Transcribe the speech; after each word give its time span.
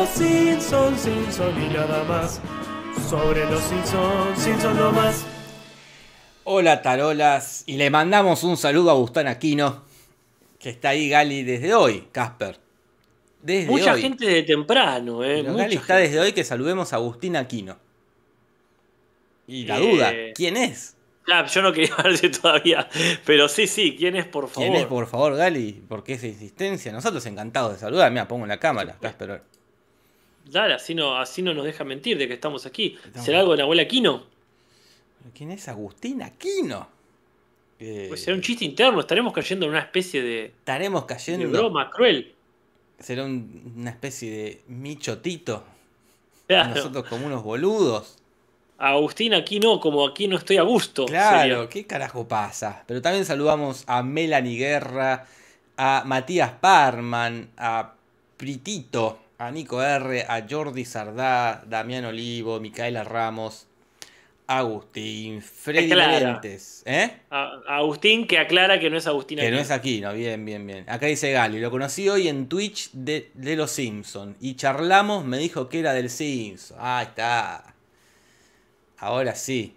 los 0.00 0.08
Simpsons, 0.08 0.98
Simpsons 1.02 1.58
y 1.58 1.74
nada 1.74 2.04
más. 2.04 2.40
Sobre 3.10 3.44
los 3.44 3.62
Simpsons, 3.62 4.38
Simpsons 4.42 4.76
no 4.76 4.92
más. 4.92 5.26
Hola 6.44 6.80
tarolas, 6.80 7.64
y 7.66 7.76
le 7.76 7.90
mandamos 7.90 8.42
un 8.42 8.56
saludo 8.56 8.90
a 8.90 8.94
Gustán 8.94 9.28
Aquino, 9.28 9.82
que 10.58 10.70
está 10.70 10.90
ahí 10.90 11.10
Gali 11.10 11.42
desde 11.42 11.74
hoy, 11.74 12.08
Casper. 12.12 12.58
Desde 13.42 13.70
Mucha 13.70 13.92
hoy. 13.92 14.00
gente 14.00 14.24
de 14.26 14.42
temprano, 14.42 15.22
¿eh? 15.22 15.40
Pero 15.42 15.52
Mucha 15.52 15.64
Gali 15.64 15.76
está 15.76 15.96
desde 15.96 16.18
hoy 16.18 16.32
que 16.32 16.44
saludemos 16.44 16.94
a 16.94 16.96
Agustín 16.96 17.36
Aquino. 17.36 17.76
Y 19.46 19.66
la 19.66 19.78
Eh, 19.78 19.80
duda, 19.80 20.12
¿quién 20.34 20.56
es? 20.56 20.96
Ah, 21.30 21.44
yo 21.44 21.60
no 21.60 21.74
quería 21.74 21.94
hablar 21.98 22.18
todavía, 22.40 22.88
pero 23.26 23.48
sí, 23.48 23.66
sí, 23.66 23.96
¿quién 23.98 24.16
es, 24.16 24.24
por 24.24 24.48
favor? 24.48 24.70
¿Quién 24.70 24.80
es, 24.80 24.86
por 24.86 25.06
favor, 25.06 25.36
Gali? 25.36 25.72
¿Por 25.86 26.02
qué 26.02 26.14
esa 26.14 26.26
insistencia? 26.26 26.90
Nosotros 26.90 27.24
encantados 27.26 27.74
de 27.74 27.78
saludar. 27.78 28.10
Mira, 28.10 28.26
pongo 28.26 28.44
en 28.46 28.48
la 28.48 28.58
cámara, 28.58 28.96
Casper. 28.98 29.42
Dale, 30.50 30.74
así 30.74 30.94
no, 30.94 31.16
así 31.16 31.42
no 31.42 31.54
nos 31.54 31.64
deja 31.64 31.84
mentir 31.84 32.18
de 32.18 32.26
que 32.28 32.34
estamos 32.34 32.66
aquí. 32.66 32.96
Estamos- 33.04 33.24
¿Será 33.24 33.40
algo 33.40 33.52
de 33.52 33.58
Nahuel 33.58 33.80
Aquino? 33.80 34.24
¿Quién 35.34 35.50
es 35.50 35.68
Agustín 35.68 36.22
Aquino? 36.22 36.88
Eh, 37.78 38.06
Pues 38.08 38.22
será 38.22 38.36
un 38.36 38.42
chiste 38.42 38.64
interno, 38.64 39.00
estaremos 39.00 39.32
cayendo 39.32 39.66
en 39.66 39.70
una 39.72 39.80
especie 39.80 40.22
de, 40.22 40.44
Estaremos 40.46 41.02
de 41.02 41.06
cayendo. 41.06 41.48
broma 41.50 41.90
cruel. 41.90 42.34
Será 42.98 43.24
un- 43.24 43.74
una 43.76 43.90
especie 43.90 44.30
de 44.30 44.62
michotito. 44.68 45.64
Claro. 46.46 46.74
Nosotros 46.74 47.04
como 47.06 47.26
unos 47.26 47.42
boludos. 47.42 48.16
Agustín 48.76 49.34
Aquino, 49.34 49.78
como 49.78 50.06
aquí 50.06 50.26
no 50.26 50.36
estoy 50.36 50.56
a 50.56 50.62
gusto. 50.62 51.06
Claro, 51.06 51.40
sería. 51.54 51.68
¿qué 51.68 51.86
carajo 51.86 52.26
pasa? 52.26 52.82
Pero 52.86 53.00
también 53.00 53.24
saludamos 53.24 53.84
a 53.86 54.02
Melanie 54.02 54.58
Guerra, 54.58 55.26
a 55.76 56.02
Matías 56.06 56.52
Parman, 56.60 57.50
a 57.56 57.94
Pritito, 58.36 59.18
a 59.40 59.50
Nico 59.50 59.82
R, 59.82 60.26
a 60.28 60.46
Jordi 60.48 60.84
Sardá, 60.84 61.64
Damián 61.66 62.04
Olivo, 62.04 62.60
Micaela 62.60 63.04
Ramos, 63.04 63.66
Agustín, 64.46 65.40
Freddy. 65.40 65.88
Lentes, 65.88 66.82
¿eh? 66.84 67.20
Agustín 67.30 68.26
que 68.26 68.38
aclara 68.38 68.78
que 68.78 68.90
no 68.90 68.98
es 68.98 69.06
Agustín 69.06 69.38
Que 69.38 69.44
no 69.44 69.56
Aquino. 69.56 69.62
es 69.62 69.70
aquí, 69.70 70.00
no, 70.02 70.12
bien, 70.12 70.44
bien, 70.44 70.66
bien. 70.66 70.84
Acá 70.90 71.06
dice 71.06 71.32
Gali, 71.32 71.58
lo 71.58 71.70
conocí 71.70 72.06
hoy 72.08 72.28
en 72.28 72.48
Twitch 72.48 72.90
de, 72.92 73.30
de 73.32 73.56
los 73.56 73.70
Simpsons. 73.70 74.36
Y 74.40 74.56
charlamos, 74.56 75.24
me 75.24 75.38
dijo 75.38 75.70
que 75.70 75.80
era 75.80 75.94
del 75.94 76.10
Simpson. 76.10 76.76
Ah, 76.78 77.02
está. 77.02 77.74
Ahora 78.98 79.34
sí, 79.34 79.74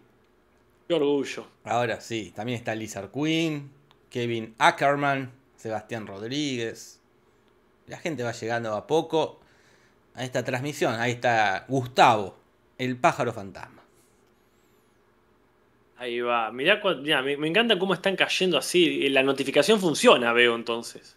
Qué 0.90 0.94
orgullo. 0.96 1.48
ahora 1.64 2.02
sí. 2.02 2.34
También 2.36 2.58
está 2.58 2.76
Lizard 2.76 3.12
Queen, 3.12 3.72
Kevin 4.10 4.56
Ackerman, 4.58 5.32
Sebastián 5.56 6.06
Rodríguez. 6.06 7.00
La 7.88 7.98
gente 7.98 8.24
va 8.24 8.34
llegando 8.34 8.74
a 8.76 8.86
poco 8.88 9.40
a 10.16 10.24
esta 10.24 10.44
transmisión. 10.44 10.96
Ahí 11.00 11.12
está 11.12 11.66
Gustavo, 11.68 12.38
el 12.78 12.98
pájaro 12.98 13.34
fantasma. 13.34 13.82
Ahí 15.98 16.20
va. 16.22 16.52
Mirá, 16.52 16.82
mirá, 17.02 17.22
me, 17.22 17.38
me 17.38 17.48
encanta 17.48 17.78
cómo 17.80 17.94
están 17.94 18.16
cayendo 18.16 18.58
así. 18.58 19.08
La 19.10 19.24
notificación 19.24 19.80
funciona, 19.80 20.34
veo 20.34 20.56
entonces. 20.56 21.16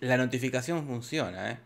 La 0.00 0.16
notificación 0.16 0.86
funciona, 0.86 1.50
¿eh? 1.52 1.58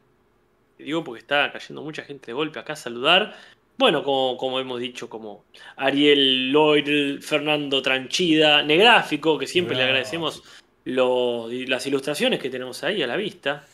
Digo 0.78 1.02
porque 1.04 1.20
está 1.20 1.50
cayendo 1.52 1.82
mucha 1.82 2.02
gente 2.02 2.26
de 2.26 2.32
golpe 2.32 2.58
acá 2.58 2.72
a 2.74 2.76
saludar. 2.76 3.34
Bueno, 3.76 4.02
como, 4.02 4.36
como 4.36 4.58
hemos 4.58 4.80
dicho, 4.80 5.08
como 5.08 5.44
Ariel 5.76 6.50
Lloyd, 6.52 7.20
Fernando 7.20 7.80
Tranchida, 7.80 8.62
Negráfico, 8.62 9.38
que 9.38 9.46
siempre 9.46 9.76
le 9.76 9.82
agradecemos 9.84 10.42
lo- 10.84 11.48
las 11.48 11.86
ilustraciones 11.86 12.40
que 12.40 12.50
tenemos 12.50 12.82
ahí 12.82 13.02
a 13.02 13.06
la 13.06 13.16
vista. 13.16 13.64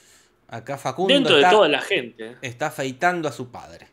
Acá 0.49 0.77
Facundo 0.79 1.13
Dentro 1.15 1.35
de 1.37 1.41
está, 1.43 1.51
toda 1.51 1.69
la 1.69 1.81
gente. 1.81 2.37
está 2.43 2.67
afeitando 2.67 3.29
a 3.29 3.33
su 3.33 3.51
padre. 3.51 3.87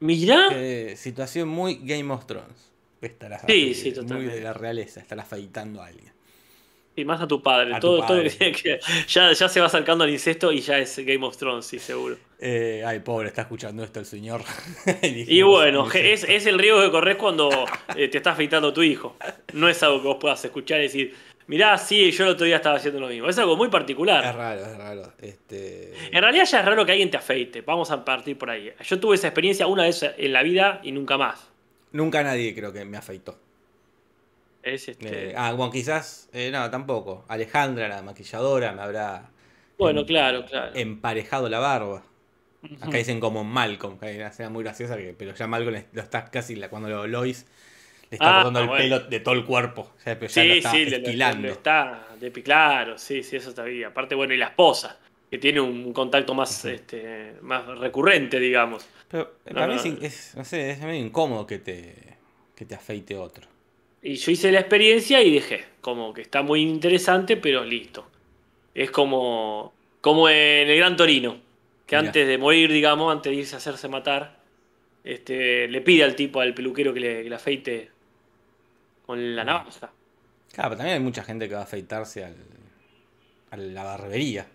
Mirá, 0.00 0.48
situación 0.96 1.48
muy 1.48 1.80
Game 1.82 2.12
of 2.12 2.26
Thrones. 2.26 2.72
Estará 3.00 3.38
Sí, 3.40 3.70
así, 3.72 3.74
sí, 3.74 3.84
Muy 3.90 3.94
totalmente. 3.94 4.34
de 4.36 4.40
la 4.42 4.52
realeza, 4.52 5.00
estará 5.00 5.22
afeitando 5.22 5.82
a 5.82 5.86
alguien. 5.86 6.12
y 6.96 7.04
más 7.04 7.20
a 7.20 7.26
tu 7.26 7.42
padre. 7.42 7.74
A 7.74 7.80
todo, 7.80 8.06
que- 8.38 8.80
ya, 9.08 9.32
ya 9.32 9.48
se 9.48 9.60
va 9.60 9.66
acercando 9.66 10.04
al 10.04 10.10
incesto 10.10 10.52
y 10.52 10.60
ya 10.60 10.78
es 10.78 10.96
Game 10.98 11.26
of 11.26 11.36
Thrones, 11.36 11.66
sí, 11.66 11.78
seguro. 11.78 12.16
Eh, 12.38 12.82
ay, 12.86 13.00
pobre, 13.00 13.28
está 13.28 13.42
escuchando 13.42 13.82
esto 13.82 13.98
el 14.00 14.06
señor. 14.06 14.42
Y 15.02 15.42
bueno, 15.42 15.90
es, 15.92 16.24
es 16.24 16.46
el 16.46 16.58
riesgo 16.58 16.80
que 16.82 16.90
corres 16.90 17.16
cuando 17.16 17.50
eh, 17.96 18.08
te 18.08 18.18
está 18.18 18.30
afeitando 18.32 18.72
tu 18.72 18.82
hijo. 18.82 19.16
No 19.54 19.68
es 19.68 19.82
algo 19.82 20.00
que 20.02 20.08
vos 20.08 20.18
puedas 20.20 20.44
escuchar 20.44 20.80
y 20.80 20.84
decir, 20.84 21.14
mirá, 21.46 21.76
sí, 21.78 22.10
yo 22.10 22.24
el 22.24 22.30
otro 22.30 22.46
día 22.46 22.56
estaba 22.56 22.76
haciendo 22.76 23.00
lo 23.00 23.08
mismo. 23.08 23.28
Es 23.28 23.38
algo 23.38 23.56
muy 23.56 23.66
Es 23.66 23.72
particular. 23.72 24.34
raro, 24.34 24.60
es 24.60 24.76
raro. 24.76 25.12
Este... 25.20 25.92
En 26.10 26.22
realidad 26.22 26.44
ya 26.44 26.60
es 26.60 26.64
raro 26.64 26.84
que 26.86 26.92
alguien 26.92 27.10
te 27.10 27.16
afeite. 27.16 27.60
Vamos 27.62 27.90
a 27.90 28.04
partir 28.04 28.36
por 28.38 28.50
ahí. 28.50 28.72
Yo 28.82 29.00
tuve 29.00 29.16
esa 29.16 29.28
experiencia 29.28 29.66
una 29.66 29.84
vez 29.84 30.02
en 30.02 30.32
la 30.32 30.42
vida 30.42 30.80
y 30.82 30.92
nunca 30.92 31.16
más. 31.18 31.48
Nunca 31.92 32.22
nadie 32.22 32.54
creo 32.54 32.72
que 32.72 32.84
me 32.84 32.96
afeitó. 32.96 33.38
Es 34.62 34.88
este... 34.88 35.30
Eh, 35.30 35.34
ah, 35.36 35.52
bueno, 35.52 35.70
quizás, 35.70 36.28
eh, 36.32 36.50
no, 36.50 36.70
tampoco. 36.70 37.24
Alejandra, 37.28 37.88
la 37.88 38.02
maquilladora, 38.02 38.72
me 38.72 38.82
habrá 38.82 39.30
bueno, 39.78 40.06
claro, 40.06 40.44
claro. 40.46 40.72
emparejado 40.74 41.48
la 41.48 41.58
barba. 41.58 42.02
Acá 42.80 42.96
dicen 42.96 43.20
como 43.20 43.44
Malcolm, 43.44 43.98
que 43.98 44.06
hay 44.06 44.16
una 44.16 44.28
escena 44.28 44.48
muy 44.48 44.64
graciosa, 44.64 44.96
que, 44.96 45.12
pero 45.12 45.34
ya 45.34 45.46
Malcolm 45.46 45.84
lo 45.92 46.00
está 46.00 46.24
casi, 46.30 46.56
la- 46.56 46.70
cuando 46.70 46.88
lo 46.88 47.06
Lois 47.06 47.44
le 48.14 48.24
está 48.24 48.30
Ah, 48.30 48.42
cortando 48.42 48.60
el 48.60 48.66
bueno. 48.68 48.82
pelo 48.82 49.00
de 49.10 49.20
todo 49.20 49.34
el 49.34 49.44
cuerpo. 49.44 49.92
O 49.96 50.00
sea, 50.00 50.18
pero 50.18 50.30
ya 50.32 50.44
lo 50.44 50.52
Sí, 50.52 50.58
está 50.58 50.70
sí, 50.70 50.84
le, 50.84 50.90
le- 50.90 50.96
esquilando. 50.98 51.46
le 51.48 51.52
está 51.52 52.08
de 52.18 52.32
claro, 52.32 52.98
sí, 52.98 53.22
sí, 53.22 53.36
eso 53.36 53.50
está 53.50 53.64
bien. 53.64 53.86
Aparte, 53.86 54.14
bueno, 54.14 54.34
y 54.34 54.36
la 54.38 54.46
esposa, 54.46 54.98
que 55.30 55.38
tiene 55.38 55.60
un 55.60 55.92
contacto 55.92 56.34
más, 56.34 56.64
este, 56.64 57.34
más 57.42 57.66
recurrente, 57.78 58.38
digamos. 58.40 58.86
Pero 59.08 59.34
eh, 59.44 59.50
No, 59.50 59.54
para 59.54 59.66
mí 59.68 59.74
es, 59.74 59.84
no. 59.86 59.98
es, 60.06 60.34
no 60.36 60.44
sé, 60.44 60.70
es 60.70 60.80
medio 60.80 61.04
incómodo 61.04 61.46
que 61.46 61.58
te, 61.58 61.94
que 62.54 62.64
te 62.64 62.74
afeite 62.74 63.16
otro. 63.16 63.46
Y 64.02 64.14
yo 64.16 64.30
hice 64.32 64.52
la 64.52 64.60
experiencia 64.60 65.22
y 65.22 65.32
dejé. 65.32 65.64
Como 65.80 66.12
que 66.14 66.22
está 66.22 66.42
muy 66.42 66.60
interesante, 66.62 67.36
pero 67.36 67.64
listo. 67.64 68.06
Es 68.74 68.90
como, 68.90 69.72
como 70.00 70.28
en 70.28 70.68
el 70.68 70.76
Gran 70.76 70.96
Torino. 70.96 71.38
Que 71.86 71.96
Mirá. 71.96 72.08
antes 72.08 72.26
de 72.26 72.38
morir, 72.38 72.70
digamos, 72.72 73.12
antes 73.12 73.30
de 73.30 73.36
irse 73.38 73.54
a 73.54 73.58
hacerse 73.58 73.88
matar, 73.88 74.38
este, 75.04 75.68
le 75.68 75.80
pide 75.82 76.04
al 76.04 76.14
tipo, 76.16 76.40
al 76.40 76.54
peluquero, 76.54 76.94
que 76.94 77.00
le, 77.00 77.22
que 77.22 77.28
le 77.28 77.34
afeite 77.34 77.90
con 79.06 79.36
la 79.36 79.44
navaja. 79.44 79.90
Claro, 80.52 80.70
pero 80.70 80.76
también 80.78 80.98
hay 80.98 81.02
mucha 81.02 81.22
gente 81.24 81.48
que 81.48 81.54
va 81.54 81.60
a 81.60 81.64
afeitarse 81.64 82.24
al, 82.24 82.36
a 83.50 83.56
la 83.56 83.82
barbería. 83.84 84.46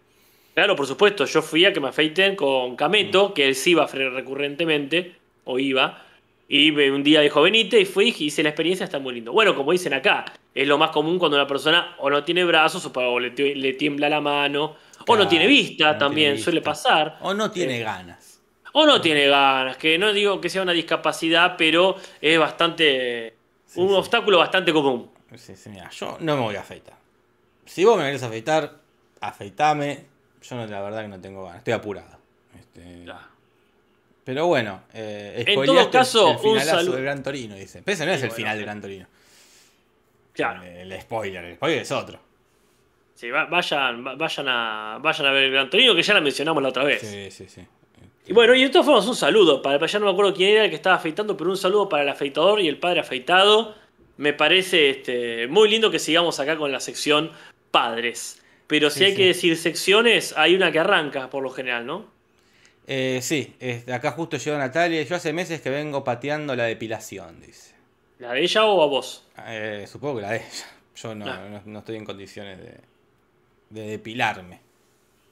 Claro, 0.53 0.75
por 0.75 0.87
supuesto, 0.87 1.25
yo 1.25 1.41
fui 1.41 1.65
a 1.65 1.71
que 1.73 1.79
me 1.79 1.89
afeiten 1.89 2.35
con 2.35 2.75
Cameto, 2.75 3.33
que 3.33 3.47
él 3.47 3.55
sí 3.55 3.71
iba 3.71 3.85
recurrentemente, 3.87 5.15
o 5.45 5.59
iba, 5.59 6.03
y 6.47 6.71
un 6.71 7.03
día 7.03 7.21
dijo, 7.21 7.41
venite, 7.41 7.79
y 7.79 7.85
fui, 7.85 8.13
y 8.17 8.25
hice 8.25 8.43
la 8.43 8.49
experiencia, 8.49 8.83
está 8.83 8.99
muy 8.99 9.13
lindo. 9.13 9.31
Bueno, 9.31 9.55
como 9.55 9.71
dicen 9.71 9.93
acá, 9.93 10.25
es 10.53 10.67
lo 10.67 10.77
más 10.77 10.89
común 10.89 11.19
cuando 11.19 11.37
una 11.37 11.47
persona 11.47 11.95
o 11.99 12.09
no 12.09 12.23
tiene 12.23 12.43
brazos, 12.43 12.89
o, 12.93 13.19
le, 13.19 13.29
le 13.55 13.73
tiembla 13.73 14.09
la 14.09 14.19
mano, 14.19 14.75
o 15.07 15.15
no 15.15 15.27
tiene 15.27 15.47
vista, 15.47 15.93
no 15.93 15.97
también 15.99 16.31
tiene 16.33 16.43
suele 16.43 16.61
pasar, 16.61 17.17
O 17.21 17.33
no 17.33 17.51
tiene 17.51 17.79
Eh, 17.79 17.83
ganas. 17.83 18.41
o 18.73 18.85
no 18.85 18.99
tiene 18.99 19.27
ganas, 19.27 19.77
que 19.77 19.97
no 19.97 20.11
digo 20.11 20.41
que 20.41 20.49
sea 20.49 20.61
una 20.63 20.73
discapacidad, 20.73 21.55
pero 21.57 21.95
es 22.19 22.37
bastante, 22.39 23.33
Sí, 23.69 23.79
un 23.81 23.89
sí. 23.89 23.93
obstáculo 23.95 24.39
bastante 24.39 24.73
común. 24.73 25.11
Sí, 25.35 25.55
sí, 25.55 25.69
mira, 25.69 25.89
yo 25.91 26.17
no 26.21 26.35
me 26.35 26.41
voy 26.41 26.55
a 26.55 26.61
afeitar. 26.61 26.95
Si 27.65 27.85
vos 27.85 27.97
me 27.97 28.03
querés 28.05 28.23
afeitar, 28.23 28.73
afeitame. 29.21 30.05
Yo 30.41 30.55
no, 30.55 30.65
la 30.65 30.81
verdad 30.81 31.01
que 31.03 31.07
no 31.09 31.21
tengo 31.21 31.43
ganas, 31.43 31.59
estoy 31.59 31.73
apurado. 31.73 32.17
Este, 32.57 33.05
Pero 34.23 34.47
bueno, 34.47 34.81
eh, 34.93 35.43
En 35.45 35.65
todo 35.65 35.91
caso, 35.91 36.29
el 36.31 36.35
un 36.37 36.41
finalazo 36.41 36.69
saludo- 36.77 36.95
del 36.95 37.03
Gran 37.03 37.21
Torino, 37.23 37.55
dice. 37.55 37.81
Pero 37.83 37.93
ese 37.93 38.05
no 38.07 38.11
es 38.13 38.19
Sí, 38.19 38.23
el 38.23 38.29
bueno, 38.29 38.35
final 38.37 38.57
del 38.57 38.65
Gran 38.65 38.81
Torino. 38.81 39.07
Claro. 40.33 40.63
El, 40.63 40.91
el 40.91 41.01
spoiler, 41.01 41.43
el 41.45 41.55
spoiler 41.55 41.81
es 41.81 41.91
otro. 41.91 42.19
Sí, 43.15 43.29
va- 43.29 43.45
vayan, 43.45 44.05
va- 44.07 44.15
vayan, 44.15 44.47
a, 44.47 44.97
vayan 45.01 45.27
a 45.27 45.31
ver 45.31 45.43
el 45.43 45.51
Gran 45.51 45.69
Torino, 45.69 45.93
que 45.93 46.01
ya 46.01 46.13
la 46.13 46.21
mencionamos 46.21 46.63
la 46.63 46.69
otra 46.69 46.83
vez. 46.85 47.01
Sí, 47.01 47.29
sí, 47.29 47.47
sí. 47.49 47.61
Y 48.29 48.33
bueno, 48.33 48.53
y 48.53 48.61
de 48.61 48.69
todas 48.69 48.85
formas, 48.85 49.07
un 49.07 49.15
saludo. 49.15 49.61
Para, 49.61 49.83
ya 49.85 49.99
no 49.99 50.05
me 50.05 50.11
acuerdo 50.11 50.33
quién 50.33 50.51
era 50.51 50.63
el 50.65 50.69
que 50.69 50.75
estaba 50.75 50.95
afeitando, 50.95 51.35
pero 51.35 51.49
un 51.49 51.57
saludo 51.57 51.89
para 51.89 52.03
el 52.03 52.09
afeitador 52.09 52.61
y 52.61 52.67
el 52.67 52.77
padre 52.77 52.99
afeitado. 52.99 53.75
Me 54.17 54.33
parece 54.33 54.89
este, 54.91 55.47
muy 55.47 55.69
lindo 55.69 55.89
que 55.89 55.97
sigamos 55.99 56.39
acá 56.39 56.55
con 56.57 56.71
la 56.71 56.79
sección 56.79 57.31
padres. 57.71 58.41
Pero 58.67 58.89
si 58.91 58.99
Sí, 58.99 59.05
hay 59.05 59.11
sí. 59.11 59.17
que 59.17 59.25
decir 59.27 59.57
secciones, 59.57 60.35
hay 60.37 60.53
una 60.55 60.71
que 60.71 60.77
arranca 60.79 61.29
por 61.29 61.41
lo 61.41 61.49
general, 61.49 61.85
¿no? 61.87 62.05
Eh, 62.85 63.19
sí, 63.21 63.55
acá 63.91 64.11
justo 64.11 64.37
llegó 64.37 64.57
Natalia. 64.57 65.01
Yo 65.03 65.15
hace 65.15 65.33
meses 65.33 65.61
que 65.61 65.69
vengo 65.71 66.03
pateando 66.03 66.55
la 66.55 66.65
depilación, 66.65 67.41
dice. 67.41 67.73
¿La 68.19 68.33
de 68.33 68.41
ella 68.43 68.65
o 68.65 68.83
a 68.83 68.87
vos? 68.87 69.25
Eh, 69.47 69.85
supongo 69.87 70.17
que 70.17 70.21
la 70.21 70.31
de 70.31 70.37
ella. 70.37 70.65
Yo 70.95 71.15
no, 71.15 71.25
Ah. 71.27 71.47
no, 71.49 71.61
no 71.65 71.79
estoy 71.79 71.95
en 71.95 72.05
condiciones 72.05 72.59
de, 72.59 72.77
de 73.69 73.87
depilarme. 73.91 74.59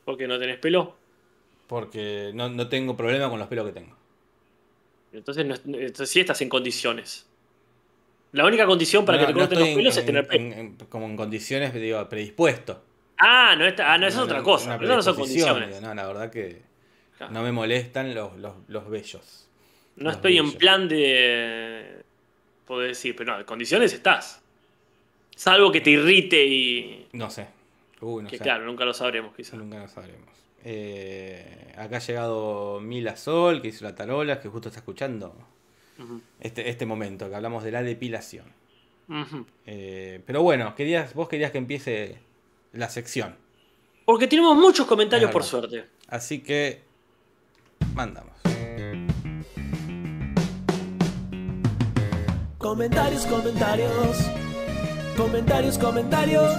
Porque 0.06 0.28
no 0.28 0.40
tenés 0.40 0.58
pelo. 0.58 0.96
Porque 1.68 2.32
no, 2.34 2.50
no 2.50 2.68
tengo 2.70 2.96
problema 2.96 3.30
con 3.30 3.40
los 3.40 3.48
pelos 3.48 3.66
que 3.68 3.74
tengo. 3.74 3.96
Entonces, 5.14 5.46
no, 5.46 5.56
entonces 5.56 6.10
sí 6.10 6.20
estás 6.20 6.42
en 6.42 6.50
condiciones. 6.50 7.26
La 8.34 8.46
única 8.46 8.66
condición 8.66 9.06
para 9.06 9.18
No, 9.20 9.28
que 9.28 9.34
te 9.34 9.34
no 9.34 9.40
corten 9.48 9.60
los 9.60 9.70
pelos 9.76 9.96
en- 9.96 10.00
es 10.00 10.06
tener 10.06 10.24
en- 10.24 10.28
pelo. 10.28 10.44
en- 10.44 10.54
en- 10.60 10.76
como 10.90 11.06
en 11.06 11.16
condiciones, 11.18 11.74
digo, 11.74 12.08
predispuesto. 12.10 12.82
Ah, 13.18 13.56
no, 13.58 13.66
está, 13.66 13.94
ah, 13.94 13.98
no, 13.98 14.06
esa 14.08 14.20
es 14.20 14.24
otra 14.24 14.44
cosa. 14.44 14.78
Pero 14.78 14.96
no 14.96 15.02
son 15.02 15.16
condiciones. 15.16 15.70
digo, 15.70 15.82
No, 15.82 15.94
la 15.94 16.06
verdad 16.08 16.30
que. 16.32 16.62
Claro. 17.18 17.34
No 17.34 17.42
me 17.42 17.52
molestan 17.52 18.14
los, 18.14 18.38
los, 18.38 18.54
los 18.68 18.88
bellos. 18.90 19.48
No 19.96 20.06
Los 20.06 20.16
estoy 20.18 20.38
en 20.38 20.52
plan 20.54 20.88
de. 20.88 22.04
Puedo 22.68 22.82
decir, 22.82 23.16
pero 23.16 23.34
no, 23.34 23.40
en 23.40 23.46
condiciones 23.46 23.92
estás. 23.94 24.42
Salvo 25.36 25.72
que 25.72 25.82
te 25.82 25.90
irrite 25.90 26.46
y. 26.46 27.08
No 27.14 27.30
sé. 27.32 27.48
Uy, 28.02 28.24
no 28.24 28.30
que 28.30 28.38
sé. 28.38 28.44
claro, 28.44 28.66
nunca 28.66 28.86
lo 28.86 28.94
sabremos, 28.94 29.34
quizás. 29.36 29.56
Nunca 29.56 29.80
lo 29.80 29.88
sabremos. 29.88 30.30
Eh, 30.70 31.74
acá 31.78 31.96
ha 31.96 32.00
llegado 32.00 32.82
Mila 32.82 33.16
Sol, 33.16 33.62
que 33.62 33.70
hizo 33.70 33.86
la 33.86 33.96
tarola, 33.96 34.42
que 34.42 34.50
justo 34.50 34.68
está 34.68 34.82
escuchando 34.82 35.34
este, 36.42 36.70
este 36.70 36.86
momento, 36.86 37.30
que 37.30 37.36
hablamos 37.36 37.64
de 37.64 37.72
la 37.72 37.82
depilación. 37.82 38.44
Eh, 39.66 40.22
pero 40.26 40.44
bueno, 40.44 40.76
querías, 40.76 41.14
vos 41.14 41.30
querías 41.30 41.52
que 41.52 41.58
empiece 41.58 42.18
la 42.74 42.90
sección. 42.90 43.38
Porque 44.04 44.28
tenemos 44.28 44.58
muchos 44.58 44.86
comentarios 44.88 45.32
por 45.32 45.46
suerte. 45.46 45.86
Así 46.10 46.40
que 46.40 46.82
mandamos. 47.94 48.34
Comentarios, 52.58 53.26
comentarios. 53.26 54.18
Comentarios, 55.16 55.78
comentarios. 55.78 56.52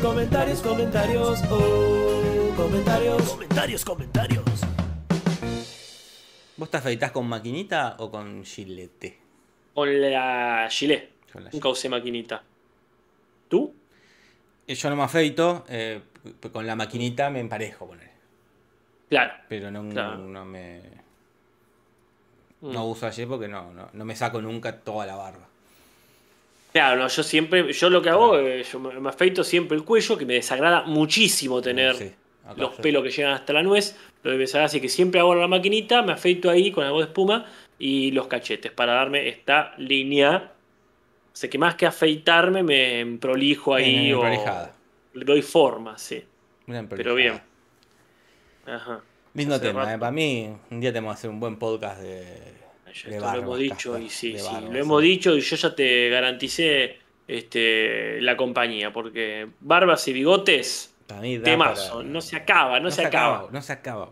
Comentarios, 0.00 0.62
comentarios. 0.62 1.42
Oh, 1.50 2.15
comentarios. 2.56 3.22
Comentarios, 3.22 3.84
comentarios. 3.84 4.44
¿Vos 6.56 6.70
te 6.70 6.76
afeitás 6.78 7.12
con 7.12 7.26
maquinita 7.28 7.96
o 7.98 8.10
con 8.10 8.44
gilete? 8.44 9.18
Con 9.74 10.00
la 10.10 10.68
Gilet. 10.70 11.10
Con 11.32 11.44
la 11.44 11.50
Nunca 11.52 11.68
usé 11.68 11.88
maquinita. 11.88 12.42
¿Tú? 13.48 13.74
Eh, 14.66 14.74
Yo 14.74 14.88
no 14.90 14.96
me 14.96 15.02
afeito, 15.02 15.64
eh, 15.68 16.00
con 16.50 16.66
la 16.66 16.74
maquinita 16.74 17.28
me 17.30 17.40
emparejo 17.40 17.86
con 17.86 18.00
él. 18.00 18.08
Claro. 19.10 19.34
Pero 19.48 19.70
no, 19.70 19.88
Claro. 19.90 20.16
no 20.18 20.44
me. 20.44 20.80
Mm. 22.62 22.72
No 22.72 22.86
uso 22.86 23.06
ayer 23.06 23.28
porque 23.28 23.48
no, 23.48 23.72
no, 23.72 23.90
no 23.92 24.04
me 24.04 24.16
saco 24.16 24.40
nunca 24.40 24.80
toda 24.80 25.04
la 25.06 25.14
barba. 25.14 25.46
Claro, 26.72 26.96
no, 27.00 27.08
yo 27.08 27.22
siempre, 27.22 27.72
yo 27.72 27.90
lo 27.90 28.02
que 28.02 28.08
hago, 28.10 28.38
eh, 28.38 28.62
yo 28.64 28.78
me 28.80 28.98
me 28.98 29.08
afeito 29.10 29.44
siempre 29.44 29.76
el 29.76 29.84
cuello, 29.84 30.16
que 30.18 30.26
me 30.26 30.34
desagrada 30.34 30.82
muchísimo 30.82 31.62
tener 31.62 31.94
Sí, 31.96 32.12
acá 32.46 32.60
los 32.60 32.74
pelos 32.76 33.02
que 33.02 33.10
llegan 33.10 33.32
hasta 33.32 33.52
la 33.52 33.62
nuez, 33.62 33.96
lo 34.22 34.32
me 34.32 34.38
desagrada, 34.38 34.66
así 34.66 34.80
que 34.80 34.88
siempre 34.88 35.20
hago 35.20 35.34
la 35.34 35.48
maquinita, 35.48 36.02
me 36.02 36.12
afeito 36.12 36.50
ahí 36.50 36.70
con 36.70 36.84
algo 36.84 36.98
de 36.98 37.06
espuma 37.06 37.46
y 37.78 38.10
los 38.12 38.26
cachetes 38.26 38.72
para 38.72 38.94
darme 38.94 39.28
esta 39.28 39.74
línea. 39.78 40.52
Sé 41.32 41.50
que 41.50 41.58
más 41.58 41.74
que 41.74 41.86
afeitarme 41.86 42.62
me 42.62 43.18
prolijo 43.18 43.74
ahí 43.74 44.12
Una 44.12 44.30
o 44.30 44.70
le 45.14 45.24
doy 45.24 45.42
forma, 45.42 45.98
sí. 45.98 46.22
Una 46.66 46.88
Pero 46.88 47.14
bien. 47.14 47.40
Ajá. 48.66 49.02
Lindo 49.34 49.54
Hace 49.54 49.66
tema, 49.66 49.92
eh, 49.92 49.98
para 49.98 50.12
mí 50.12 50.50
un 50.70 50.80
día 50.80 50.92
tenemos 50.92 51.14
que 51.14 51.18
hacer 51.18 51.30
un 51.30 51.38
buen 51.38 51.58
podcast 51.58 52.00
de, 52.00 52.24
de 53.04 53.20
lo 53.20 53.34
hemos 53.34 53.58
dicho 53.58 53.98
y 53.98 54.08
sí, 54.08 54.32
de 54.32 54.38
sí, 54.38 54.54
lo 54.70 54.78
hemos 54.78 55.02
sí. 55.02 55.08
dicho 55.08 55.36
y 55.36 55.40
yo 55.40 55.56
ya 55.56 55.74
te 55.74 56.08
garanticé 56.08 56.98
este, 57.28 58.20
la 58.22 58.36
compañía, 58.36 58.92
porque 58.92 59.48
barbas 59.60 60.08
y 60.08 60.14
bigotes, 60.14 60.95
temazo, 61.06 61.92
para- 61.98 62.04
no 62.08 62.20
se 62.20 62.36
acaba, 62.36 62.80
no, 62.80 62.90
se, 62.90 63.04
acaba. 63.04 63.48
No 63.50 63.62
se 63.62 63.72
acaba. 63.72 64.10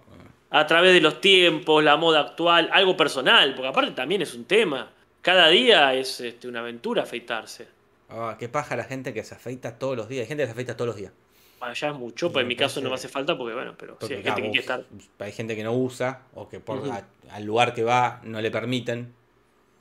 A 0.51 0.67
través 0.67 0.93
de 0.93 1.01
los 1.01 1.21
tiempos, 1.21 1.83
la 1.83 1.97
moda 1.97 2.21
actual, 2.21 2.71
algo 2.73 2.97
personal, 2.97 3.55
porque 3.55 3.69
aparte 3.69 3.91
también 3.93 4.23
es 4.23 4.35
un 4.35 4.45
tema. 4.45 4.91
Cada 5.21 5.49
día 5.49 5.95
es 5.95 6.21
este, 6.21 6.47
una 6.49 6.61
aventura 6.61 7.03
afeitarse. 7.03 7.67
Ah, 8.11 8.37
qué 8.39 8.49
paja 8.49 8.77
la 8.77 8.85
gente 8.85 9.13
que 9.13 9.25
se 9.25 9.35
afeita 9.35 9.79
todos 9.79 9.97
los 9.97 10.09
días. 10.09 10.23
Hay 10.23 10.29
gente 10.29 10.43
que 10.45 10.47
se 10.49 10.53
afeita 10.53 10.77
todos 10.77 10.89
los 10.89 10.97
días. 10.97 11.13
Bueno, 11.59 11.75
ya 11.75 11.89
es 11.89 11.95
mucho, 11.95 12.31
pues 12.31 12.43
en 12.43 12.49
mi 12.49 12.57
caso 12.57 12.81
no 12.83 12.91
me 12.91 12.95
hace 12.97 13.09
falta 13.09 13.37
porque, 13.39 13.55
bueno, 13.55 13.75
pero 13.79 13.95
sí, 13.95 13.99
Porque, 14.01 14.17
hay 14.17 14.23
gente 14.23 14.43
que 14.43 14.51
quiere 14.51 14.61
estar. 14.61 14.85
hay 15.19 15.33
gente 15.33 15.57
que 15.57 15.65
no 15.65 15.73
usa 15.73 16.21
o 16.35 16.47
que 16.49 16.61
por 16.61 16.79
a- 16.91 17.05
al 17.31 17.45
lugar 17.45 17.73
que 17.75 17.83
va 17.83 18.21
no 18.23 18.41
le 18.43 18.51
permiten. 18.51 19.13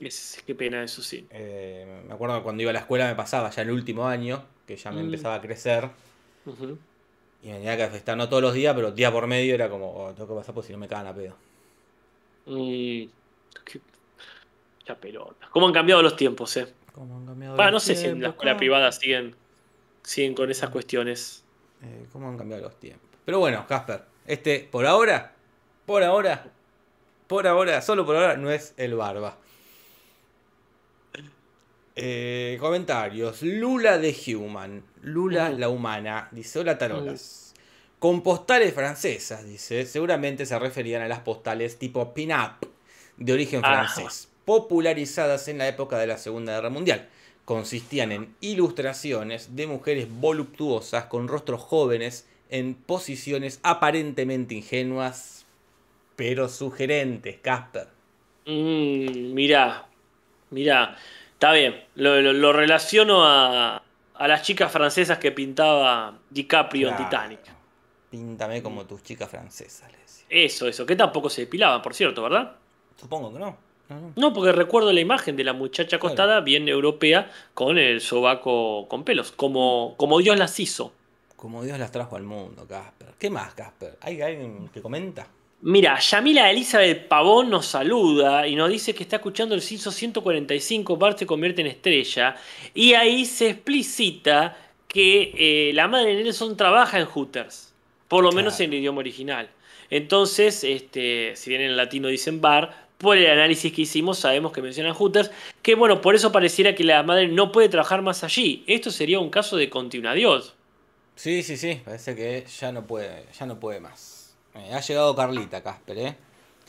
Es- 0.00 0.42
qué 0.46 0.54
pena 0.54 0.82
eso, 0.82 1.02
sí. 1.02 1.26
Eh, 1.30 2.02
me 2.08 2.14
acuerdo 2.14 2.38
que 2.38 2.42
cuando 2.42 2.62
iba 2.62 2.70
a 2.70 2.72
la 2.72 2.80
escuela 2.80 3.06
me 3.06 3.14
pasaba 3.14 3.50
ya 3.50 3.62
en 3.62 3.68
el 3.68 3.74
último 3.74 4.06
año, 4.08 4.44
que 4.66 4.76
ya 4.76 4.90
me 4.90 5.02
Mm. 5.02 5.04
empezaba 5.06 5.34
a 5.36 5.40
crecer. 5.42 5.90
Ujú. 6.46 6.78
Y 7.44 7.48
me 7.48 7.54
tenía 7.58 7.76
que 7.76 7.82
afeitar 7.84 8.16
no 8.16 8.28
todos 8.28 8.42
los 8.42 8.54
días, 8.54 8.74
pero 8.74 8.90
día 8.90 9.12
por 9.12 9.26
medio 9.26 9.54
era 9.54 9.68
como, 9.68 9.92
oh, 9.94 10.12
tengo 10.14 10.28
que 10.28 10.34
pasar 10.34 10.54
porque 10.54 10.68
si 10.68 10.72
no 10.72 10.78
me 10.78 10.88
cagan 10.88 11.08
a 11.08 11.14
pedo. 11.14 11.36
Mm, 12.46 13.04
qué- 13.64 13.80
pelota. 15.00 15.48
¿Cómo 15.50 15.66
han 15.66 15.72
cambiado 15.72 16.02
los 16.02 16.16
tiempos, 16.16 16.56
eh? 16.56 16.72
¿Cómo 16.92 17.16
han 17.16 17.26
cambiado 17.26 17.56
Bueno, 17.56 17.70
los 17.72 17.82
no 17.82 17.86
sé 17.86 17.96
si 17.96 18.06
en 18.06 18.20
la 18.22 18.28
escuela 18.30 18.52
¿Cómo? 18.52 18.58
privada 18.58 18.92
siguen, 18.92 19.34
siguen 20.02 20.34
con 20.34 20.50
esas 20.50 20.70
cuestiones. 20.70 21.44
Eh, 21.82 22.06
¿Cómo 22.12 22.28
han 22.28 22.36
cambiado 22.38 22.62
los 22.64 22.78
tiempos? 22.78 23.08
Pero 23.24 23.38
bueno, 23.40 23.66
Casper, 23.66 24.04
este 24.26 24.68
por 24.70 24.86
ahora, 24.86 25.32
por 25.86 26.02
ahora, 26.02 26.46
por 27.26 27.46
ahora, 27.46 27.80
solo 27.82 28.04
por 28.06 28.16
ahora, 28.16 28.36
no 28.36 28.50
es 28.50 28.74
el 28.76 28.94
barba. 28.94 29.38
Eh, 31.96 32.56
comentarios. 32.60 33.42
Lula 33.42 33.98
de 33.98 34.14
Human. 34.28 34.82
Lula 35.02 35.50
la 35.50 35.68
humana. 35.68 36.28
Dice, 36.32 36.58
hola 36.58 36.76
tarolas. 36.76 37.54
Con 37.98 38.22
postales 38.22 38.74
francesas, 38.74 39.46
dice. 39.46 39.86
Seguramente 39.86 40.44
se 40.46 40.58
referían 40.58 41.02
a 41.02 41.08
las 41.08 41.20
postales 41.20 41.78
tipo 41.78 42.12
pin-up 42.12 42.68
de 43.16 43.32
origen 43.32 43.60
francés. 43.60 44.28
Popularizadas 44.44 45.48
en 45.48 45.58
la 45.58 45.68
época 45.68 45.98
de 45.98 46.06
la 46.06 46.18
Segunda 46.18 46.54
Guerra 46.54 46.70
Mundial. 46.70 47.08
Consistían 47.44 48.12
en 48.12 48.34
ilustraciones 48.40 49.54
de 49.54 49.66
mujeres 49.66 50.08
voluptuosas 50.10 51.06
con 51.06 51.28
rostros 51.28 51.60
jóvenes 51.60 52.26
en 52.50 52.74
posiciones 52.74 53.60
aparentemente 53.62 54.54
ingenuas, 54.54 55.44
pero 56.16 56.48
sugerentes, 56.48 57.38
Casper. 57.40 57.88
Mm, 58.46 59.32
mirá, 59.34 59.86
mirá. 60.50 60.96
Está 61.34 61.52
bien, 61.52 61.82
lo, 61.96 62.20
lo- 62.20 62.32
lo 62.32 62.52
relaciono 62.52 63.24
a, 63.24 63.82
a 64.14 64.28
las 64.28 64.42
chicas 64.42 64.70
francesas 64.72 65.18
que 65.18 65.32
pintaba 65.32 66.18
DiCaprio 66.30 66.90
en. 66.90 66.96
Titanic. 66.96 67.40
Píntame 68.10 68.62
como 68.62 68.84
tus 68.86 69.02
chicas 69.02 69.28
francesas, 69.28 69.90
le 69.92 69.98
decía. 69.98 70.24
Eso, 70.30 70.68
eso, 70.68 70.86
que 70.86 70.96
tampoco 70.96 71.28
se 71.28 71.42
depilaban, 71.42 71.82
por 71.82 71.94
cierto, 71.94 72.22
¿verdad? 72.22 72.56
Supongo 72.96 73.32
que 73.32 73.38
no. 73.40 73.56
No, 73.88 74.00
no. 74.00 74.12
No, 74.16 74.32
porque 74.32 74.52
recuerdo 74.52 74.92
la 74.92 75.00
imagen 75.00 75.36
de 75.36 75.44
la 75.44 75.52
muchacha 75.52 75.98
Claro. 75.98 76.06
acostada, 76.06 76.40
bien 76.40 76.68
europea, 76.68 77.30
con 77.52 77.76
el 77.76 78.00
sobaco 78.00 78.86
con 78.88 79.04
pelos, 79.04 79.30
como, 79.32 79.94
como 79.98 80.20
Dios 80.20 80.38
las 80.38 80.58
hizo. 80.60 80.92
Como 81.36 81.62
Dios 81.62 81.78
las 81.78 81.90
trajo 81.92 82.16
al 82.16 82.22
mundo, 82.22 82.66
Casper. 82.66 83.08
¿Qué 83.18 83.28
más, 83.28 83.52
Casper? 83.52 83.98
¿Hay 84.00 84.22
alguien 84.22 84.68
que 84.72 84.80
comenta? 84.80 85.26
Mira, 85.66 85.98
Yamila 85.98 86.50
Elizabeth 86.50 87.08
Pavón 87.08 87.48
nos 87.48 87.64
saluda 87.64 88.46
y 88.46 88.54
nos 88.54 88.68
dice 88.68 88.94
que 88.94 89.02
está 89.02 89.16
escuchando 89.16 89.54
el 89.54 89.62
CISO 89.62 89.90
145, 89.90 90.98
Bart 90.98 91.18
se 91.18 91.24
convierte 91.24 91.62
en 91.62 91.68
estrella. 91.68 92.36
Y 92.74 92.92
ahí 92.92 93.24
se 93.24 93.48
explicita 93.48 94.58
que 94.86 95.32
eh, 95.34 95.72
la 95.72 95.88
madre 95.88 96.16
de 96.16 96.22
Nelson 96.22 96.58
trabaja 96.58 97.00
en 97.00 97.06
Hooters, 97.06 97.72
por 98.08 98.22
lo 98.22 98.30
menos 98.32 98.60
en 98.60 98.74
el 98.74 98.80
idioma 98.80 98.98
original. 98.98 99.48
Entonces, 99.88 100.64
este, 100.64 101.34
si 101.34 101.48
bien 101.48 101.62
en 101.62 101.78
latino 101.78 102.08
dicen 102.08 102.42
bar, 102.42 102.88
por 102.98 103.16
el 103.16 103.26
análisis 103.26 103.72
que 103.72 103.82
hicimos 103.82 104.18
sabemos 104.18 104.52
que 104.52 104.60
mencionan 104.60 104.92
Hooters, 104.92 105.30
que 105.62 105.76
bueno, 105.76 106.02
por 106.02 106.14
eso 106.14 106.30
pareciera 106.30 106.74
que 106.74 106.84
la 106.84 107.02
madre 107.04 107.28
no 107.28 107.52
puede 107.52 107.70
trabajar 107.70 108.02
más 108.02 108.22
allí. 108.22 108.64
Esto 108.66 108.90
sería 108.90 109.18
un 109.18 109.30
caso 109.30 109.56
de 109.56 109.70
continuo 109.70 110.10
adiós. 110.10 110.52
Sí, 111.16 111.42
sí, 111.42 111.56
sí. 111.56 111.80
Parece 111.82 112.14
que 112.14 112.44
ya 112.60 112.70
no 112.70 112.86
puede, 112.86 113.24
ya 113.38 113.46
no 113.46 113.58
puede 113.58 113.80
más. 113.80 114.13
Eh, 114.54 114.72
ha 114.72 114.80
llegado 114.80 115.14
Carlita, 115.16 115.62
Casper, 115.62 115.98
¿eh? 115.98 116.16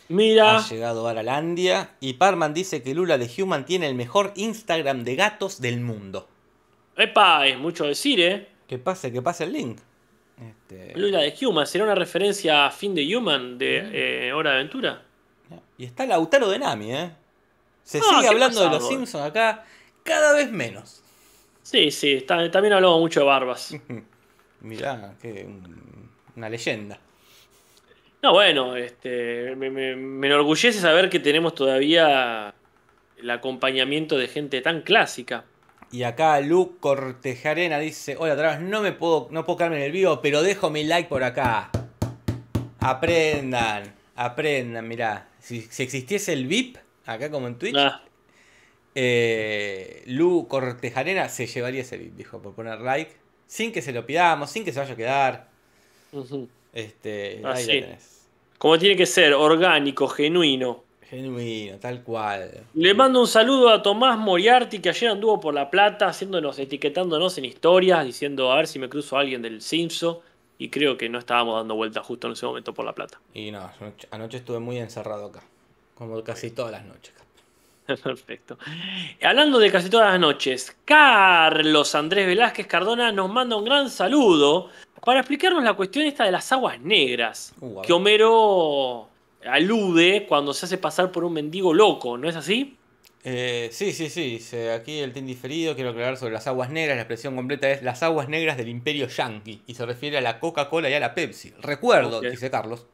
Mira, 0.09 0.57
Ha 0.57 0.67
llegado 0.69 1.07
Aralandia. 1.07 1.91
Y 1.99 2.13
Parman 2.13 2.53
dice 2.53 2.81
que 2.83 2.93
Lula 2.93 3.17
de 3.17 3.29
Human 3.41 3.65
tiene 3.65 3.87
el 3.87 3.95
mejor 3.95 4.33
Instagram 4.35 5.03
de 5.03 5.15
gatos 5.15 5.61
del 5.61 5.79
mundo. 5.81 6.27
epa, 6.97 7.45
es 7.47 7.57
mucho 7.57 7.85
decir, 7.85 8.19
¿eh? 8.21 8.47
Que 8.67 8.77
pase, 8.77 9.11
que 9.11 9.21
pase 9.21 9.43
el 9.45 9.53
link. 9.53 9.79
Este, 10.39 10.97
Lula 10.97 11.19
de 11.21 11.33
Human, 11.41 11.65
¿será 11.65 11.85
una 11.85 11.95
referencia 11.95 12.65
a 12.65 12.71
fin 12.71 12.93
de 12.93 13.15
Human 13.15 13.57
de 13.57 14.27
eh, 14.27 14.33
Hora 14.33 14.51
de 14.51 14.55
Aventura? 14.57 15.01
y 15.77 15.85
está 15.85 16.05
Lautaro 16.05 16.49
de 16.49 16.59
Nami, 16.59 16.93
¿eh? 16.93 17.11
Se 17.83 17.99
Ah, 17.99 18.01
sigue 18.01 18.21
¿qué 18.21 18.27
hablando 18.29 18.61
de 18.61 18.69
los 18.69 18.79
vos? 18.79 18.89
Simpsons 18.89 19.23
acá 19.25 19.63
cada 20.03 20.33
vez 20.33 20.51
menos. 20.51 21.01
Sí, 21.61 21.91
sí, 21.91 22.21
también 22.27 22.73
hablamos 22.73 22.99
mucho 22.99 23.19
de 23.21 23.25
barbas. 23.25 23.75
Mirá, 24.61 25.13
que 25.21 25.45
un- 25.45 26.09
una 26.35 26.49
leyenda. 26.49 26.99
No, 28.25 28.33
bueno, 28.33 28.75
este, 28.75 29.55
me, 29.55 29.69
me- 29.69 29.95
me 29.95 30.25
enorgullece 30.25 30.79
saber 30.79 31.11
que 31.11 31.19
tenemos 31.19 31.53
todavía 31.53 32.55
el 33.19 33.29
acompañamiento 33.29 34.17
de 34.17 34.27
gente 34.27 34.61
tan 34.61 34.81
clásica. 34.81 35.45
Y 35.91 36.01
acá 36.01 36.39
Lu 36.41 36.79
Cortejarena 36.79 37.77
dice, 37.77 38.15
hola 38.17 38.35
Trabas, 38.35 38.61
no 38.61 38.81
me 38.81 38.93
puedo, 38.93 39.27
no 39.29 39.45
puedo 39.45 39.57
quedarme 39.57 39.77
en 39.77 39.83
el 39.83 39.91
vivo, 39.91 40.21
pero 40.23 40.41
dejo 40.41 40.71
mi 40.71 40.83
like 40.85 41.07
por 41.07 41.23
acá. 41.23 41.69
Aprendan, 42.79 43.93
aprendan, 44.15 44.87
mirá. 44.87 45.29
Si, 45.39 45.61
si 45.61 45.83
existiese 45.83 46.33
el 46.33 46.47
VIP, 46.47 46.77
acá 47.05 47.29
como 47.29 47.45
en 47.45 47.59
Twitch, 47.59 47.75
Ah, 47.77 48.01
eh, 48.95 50.01
Lu 50.07 50.47
Cortejarena 50.47 51.29
se 51.29 51.45
llevaría 51.45 51.81
ese 51.81 51.99
VIP, 51.99 52.15
dijo, 52.15 52.41
por 52.41 52.55
poner 52.55 52.79
like. 52.81 53.11
Sin 53.45 53.71
que 53.71 53.83
se 53.83 53.91
lo 53.91 54.03
pidamos, 54.07 54.49
sin 54.49 54.65
que 54.65 54.73
se 54.73 54.79
vaya 54.79 54.93
a 54.93 54.97
quedar. 54.97 55.49
Este, 56.73 57.41
Ah, 57.43 57.53
ahí 57.53 57.63
sí. 57.63 57.79
la 57.81 57.85
tenés. 57.85 58.14
Como 58.57 58.79
tiene 58.79 58.95
que 58.95 59.05
ser, 59.05 59.33
orgánico, 59.33 60.07
genuino. 60.07 60.83
Genuino, 61.09 61.77
tal 61.77 62.03
cual. 62.03 62.63
Le 62.73 62.93
mando 62.93 63.21
un 63.21 63.27
saludo 63.27 63.69
a 63.69 63.81
Tomás 63.81 64.17
Moriarty, 64.17 64.79
que 64.79 64.89
ayer 64.89 65.09
anduvo 65.09 65.39
por 65.39 65.53
La 65.53 65.69
Plata, 65.69 66.07
haciéndonos, 66.07 66.57
etiquetándonos 66.57 67.37
en 67.37 67.45
historias, 67.45 68.05
diciendo 68.05 68.51
a 68.51 68.55
ver 68.55 68.67
si 68.67 68.79
me 68.79 68.89
cruzo 68.89 69.17
a 69.17 69.21
alguien 69.21 69.41
del 69.41 69.61
Simpson. 69.61 70.17
Y 70.57 70.69
creo 70.69 70.97
que 70.97 71.09
no 71.09 71.19
estábamos 71.19 71.57
dando 71.57 71.75
vuelta 71.75 72.01
justo 72.01 72.27
en 72.27 72.33
ese 72.33 72.45
momento 72.45 72.73
por 72.73 72.85
La 72.85 72.95
Plata. 72.95 73.19
Y 73.33 73.51
no, 73.51 73.69
anoche 74.11 74.37
estuve 74.37 74.59
muy 74.59 74.77
encerrado 74.77 75.25
acá. 75.25 75.43
Como 75.95 76.23
casi 76.23 76.51
todas 76.51 76.71
las 76.71 76.85
noches. 76.85 77.13
Perfecto. 78.03 78.57
Hablando 79.23 79.59
de 79.59 79.71
casi 79.71 79.89
todas 79.89 80.11
las 80.11 80.19
noches, 80.19 80.75
Carlos 80.85 81.93
Andrés 81.95 82.27
Velázquez 82.27 82.67
Cardona 82.67 83.11
nos 83.11 83.29
manda 83.31 83.55
un 83.55 83.65
gran 83.65 83.89
saludo 83.89 84.69
para 85.03 85.19
explicarnos 85.19 85.63
la 85.63 85.73
cuestión 85.73 86.05
esta 86.05 86.23
de 86.25 86.31
las 86.31 86.51
aguas 86.51 86.79
negras. 86.79 87.53
Uh, 87.59 87.81
que. 87.81 87.93
Homero 87.93 89.09
alude 89.45 90.25
cuando 90.27 90.53
se 90.53 90.65
hace 90.65 90.77
pasar 90.77 91.11
por 91.11 91.23
un 91.23 91.33
mendigo 91.33 91.73
loco, 91.73 92.17
¿no 92.17 92.27
es 92.27 92.35
así? 92.35 92.77
Eh, 93.27 93.69
sí, 93.71 93.91
sí, 93.91 94.09
sí. 94.09 94.57
Aquí 94.67 94.99
el 94.99 95.11
team 95.11 95.25
diferido. 95.25 95.73
Quiero 95.73 95.89
aclarar 95.89 96.15
sobre 96.15 96.33
las 96.33 96.45
aguas 96.45 96.69
negras. 96.69 96.95
La 96.95 97.01
expresión 97.01 97.35
completa 97.35 97.71
es 97.71 97.81
las 97.81 98.03
aguas 98.03 98.29
negras 98.29 98.55
del 98.55 98.69
imperio 98.69 99.07
yankee. 99.07 99.63
Y 99.65 99.73
se 99.73 99.85
refiere 99.85 100.19
a 100.19 100.21
la 100.21 100.39
Coca-Cola 100.39 100.91
y 100.91 100.93
a 100.93 100.99
la 100.99 101.15
Pepsi. 101.15 101.51
Recuerdo, 101.59 102.21
dice 102.21 102.51
Carlos, 102.51 102.85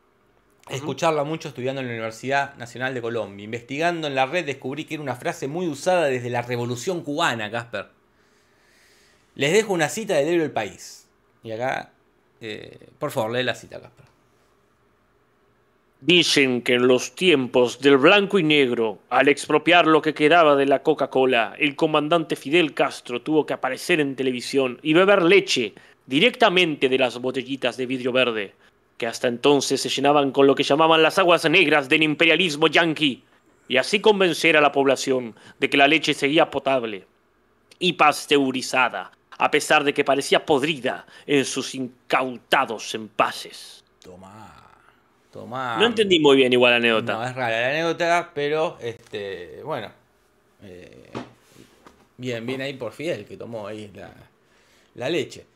escucharla 0.71 1.23
mucho 1.23 1.49
estudiando 1.49 1.81
en 1.81 1.87
la 1.87 1.93
Universidad 1.93 2.55
Nacional 2.55 2.93
de 2.93 3.01
Colombia. 3.01 3.43
Investigando 3.43 4.07
en 4.07 4.15
la 4.15 4.25
red 4.25 4.45
descubrí 4.45 4.85
que 4.85 4.95
era 4.95 5.03
una 5.03 5.15
frase 5.15 5.47
muy 5.47 5.67
usada 5.67 6.05
desde 6.05 6.29
la 6.29 6.41
Revolución 6.41 7.03
Cubana, 7.03 7.51
Casper. 7.51 7.87
Les 9.35 9.53
dejo 9.53 9.73
una 9.73 9.89
cita 9.89 10.15
del 10.15 10.25
diario 10.25 10.43
El 10.43 10.51
País. 10.51 11.07
Y 11.43 11.51
acá, 11.51 11.91
eh, 12.41 12.89
por 12.99 13.11
favor, 13.11 13.31
lee 13.31 13.43
la 13.43 13.55
cita, 13.55 13.79
Casper. 13.81 14.05
Dicen 16.01 16.63
que 16.63 16.73
en 16.73 16.87
los 16.87 17.13
tiempos 17.13 17.79
del 17.79 17.97
blanco 17.97 18.39
y 18.39 18.43
negro, 18.43 18.97
al 19.09 19.27
expropiar 19.27 19.85
lo 19.85 20.01
que 20.01 20.15
quedaba 20.15 20.55
de 20.55 20.65
la 20.65 20.81
Coca-Cola, 20.81 21.53
el 21.59 21.75
comandante 21.75 22.35
Fidel 22.35 22.73
Castro 22.73 23.21
tuvo 23.21 23.45
que 23.45 23.53
aparecer 23.53 23.99
en 23.99 24.15
televisión 24.15 24.79
y 24.81 24.93
beber 24.93 25.21
leche 25.21 25.75
directamente 26.07 26.89
de 26.89 26.97
las 26.97 27.19
botellitas 27.19 27.77
de 27.77 27.85
vidrio 27.85 28.11
verde, 28.11 28.55
que 29.01 29.07
hasta 29.07 29.27
entonces 29.27 29.81
se 29.81 29.89
llenaban 29.89 30.29
con 30.29 30.45
lo 30.45 30.53
que 30.53 30.61
llamaban 30.61 31.01
las 31.01 31.17
aguas 31.17 31.49
negras 31.49 31.89
del 31.89 32.03
imperialismo 32.03 32.67
yanqui, 32.67 33.23
y 33.67 33.77
así 33.77 33.99
convencer 33.99 34.55
a 34.55 34.61
la 34.61 34.71
población 34.71 35.33
de 35.59 35.71
que 35.71 35.77
la 35.77 35.87
leche 35.87 36.13
seguía 36.13 36.51
potable 36.51 37.07
y 37.79 37.93
pasteurizada, 37.93 39.09
a 39.39 39.49
pesar 39.49 39.83
de 39.83 39.95
que 39.95 40.03
parecía 40.03 40.45
podrida 40.45 41.07
en 41.25 41.45
sus 41.45 41.73
incautados 41.73 42.93
envases. 42.93 43.83
Tomá. 44.03 44.69
Tomá. 45.31 45.77
No 45.79 45.87
entendí 45.87 46.19
muy 46.19 46.37
bien 46.37 46.53
igual 46.53 46.73
la 46.73 46.77
anécdota. 46.77 47.13
No, 47.13 47.23
es 47.23 47.33
rara 47.33 47.59
la 47.59 47.69
anécdota, 47.69 48.31
pero 48.35 48.77
este, 48.79 49.63
bueno. 49.63 49.91
eh, 50.61 51.09
bien, 52.17 52.45
bien 52.45 52.61
ahí 52.61 52.75
por 52.75 52.91
Fidel 52.91 53.25
que 53.25 53.35
tomó 53.35 53.65
ahí 53.65 53.89
la, 53.95 54.13
la 54.93 55.09
leche. 55.09 55.47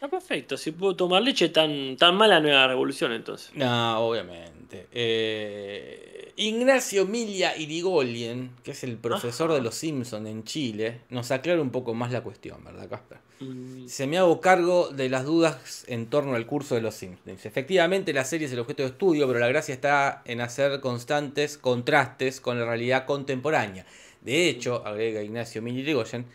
Ah, 0.00 0.08
perfecto. 0.08 0.56
Si 0.56 0.70
puedo 0.70 0.94
tomar 0.94 1.22
leche, 1.22 1.48
tan, 1.48 1.96
tan 1.96 2.14
mala 2.14 2.40
nueva 2.40 2.66
revolución 2.68 3.12
entonces. 3.12 3.50
No, 3.54 3.98
obviamente. 3.98 4.86
Eh, 4.92 6.32
Ignacio 6.36 7.04
Milia 7.04 7.56
Irigolien, 7.56 8.52
que 8.62 8.70
es 8.70 8.84
el 8.84 8.96
profesor 8.96 9.52
de 9.52 9.60
los 9.60 9.74
Simpson 9.74 10.28
en 10.28 10.44
Chile, 10.44 11.00
nos 11.10 11.32
aclara 11.32 11.60
un 11.60 11.70
poco 11.70 11.94
más 11.94 12.12
la 12.12 12.20
cuestión, 12.20 12.62
¿verdad, 12.62 12.88
Casper? 12.88 13.18
Mm, 13.40 13.88
Se 13.88 14.06
me 14.06 14.18
hago 14.18 14.40
cargo 14.40 14.88
de 14.88 15.08
las 15.08 15.24
dudas 15.24 15.84
en 15.88 16.06
torno 16.06 16.36
al 16.36 16.46
curso 16.46 16.76
de 16.76 16.80
los 16.80 16.94
Simpsons. 16.94 17.44
Efectivamente, 17.44 18.12
la 18.12 18.24
serie 18.24 18.46
es 18.46 18.52
el 18.52 18.60
objeto 18.60 18.84
de 18.84 18.90
estudio, 18.90 19.26
pero 19.26 19.40
la 19.40 19.48
gracia 19.48 19.74
está 19.74 20.22
en 20.26 20.40
hacer 20.40 20.78
constantes 20.80 21.58
contrastes 21.58 22.40
con 22.40 22.60
la 22.60 22.66
realidad 22.66 23.04
contemporánea. 23.04 23.84
De 24.20 24.48
hecho, 24.48 24.86
agrega 24.86 25.22
Ignacio 25.22 25.60
Milirigoyen, 25.60 26.26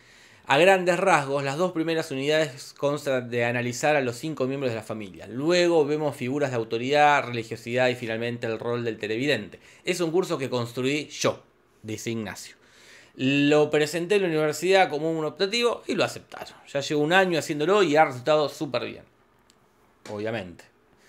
a 0.46 0.58
grandes 0.58 0.98
rasgos, 0.98 1.42
las 1.42 1.56
dos 1.56 1.72
primeras 1.72 2.10
unidades 2.10 2.74
constan 2.76 3.30
de 3.30 3.44
analizar 3.44 3.96
a 3.96 4.02
los 4.02 4.16
cinco 4.16 4.46
miembros 4.46 4.70
de 4.72 4.76
la 4.76 4.82
familia. 4.82 5.26
Luego 5.26 5.86
vemos 5.86 6.16
figuras 6.16 6.50
de 6.50 6.56
autoridad, 6.56 7.24
religiosidad 7.24 7.88
y 7.88 7.94
finalmente 7.94 8.46
el 8.46 8.58
rol 8.58 8.84
del 8.84 8.98
televidente. 8.98 9.58
Es 9.84 10.00
un 10.00 10.10
curso 10.10 10.36
que 10.36 10.50
construí 10.50 11.08
yo, 11.08 11.42
dice 11.82 12.10
Ignacio. 12.10 12.56
Lo 13.16 13.70
presenté 13.70 14.16
en 14.16 14.22
la 14.22 14.28
universidad 14.28 14.90
como 14.90 15.10
un 15.10 15.24
optativo 15.24 15.82
y 15.86 15.94
lo 15.94 16.04
aceptaron. 16.04 16.54
Ya 16.72 16.80
llevo 16.80 17.02
un 17.02 17.12
año 17.12 17.38
haciéndolo 17.38 17.82
y 17.82 17.96
ha 17.96 18.04
resultado 18.04 18.48
súper 18.48 18.84
bien. 18.84 19.04
Obviamente. 20.10 20.64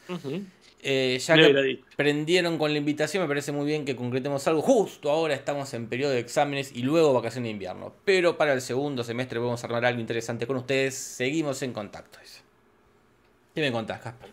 ujú. 0.07 0.43
Eh, 0.87 1.17
ya 1.19 1.33
que 1.47 1.53
prendieron 1.95 2.59
con 2.59 2.71
la 2.71 2.77
invitación, 2.77 3.23
me 3.23 3.27
parece 3.27 3.51
muy 3.51 3.65
bien 3.65 3.85
que 3.85 3.95
concretemos 3.95 4.47
algo. 4.47 4.61
Justo 4.61 5.09
ahora 5.09 5.33
estamos 5.33 5.73
en 5.73 5.87
periodo 5.87 6.11
de 6.11 6.19
exámenes 6.19 6.71
y 6.75 6.83
luego 6.83 7.11
vacaciones 7.11 7.47
de 7.47 7.51
invierno. 7.53 7.91
Pero 8.05 8.37
para 8.37 8.53
el 8.53 8.61
segundo 8.61 9.03
semestre 9.03 9.39
vamos 9.39 9.63
a 9.63 9.67
armar 9.67 9.83
algo 9.85 9.99
interesante 9.99 10.45
con 10.45 10.57
ustedes. 10.57 10.93
Seguimos 10.93 11.61
en 11.63 11.73
contacto. 11.73 12.19
¿Qué 13.55 13.61
me 13.61 13.71
contás, 13.71 13.99
Casper? 14.01 14.29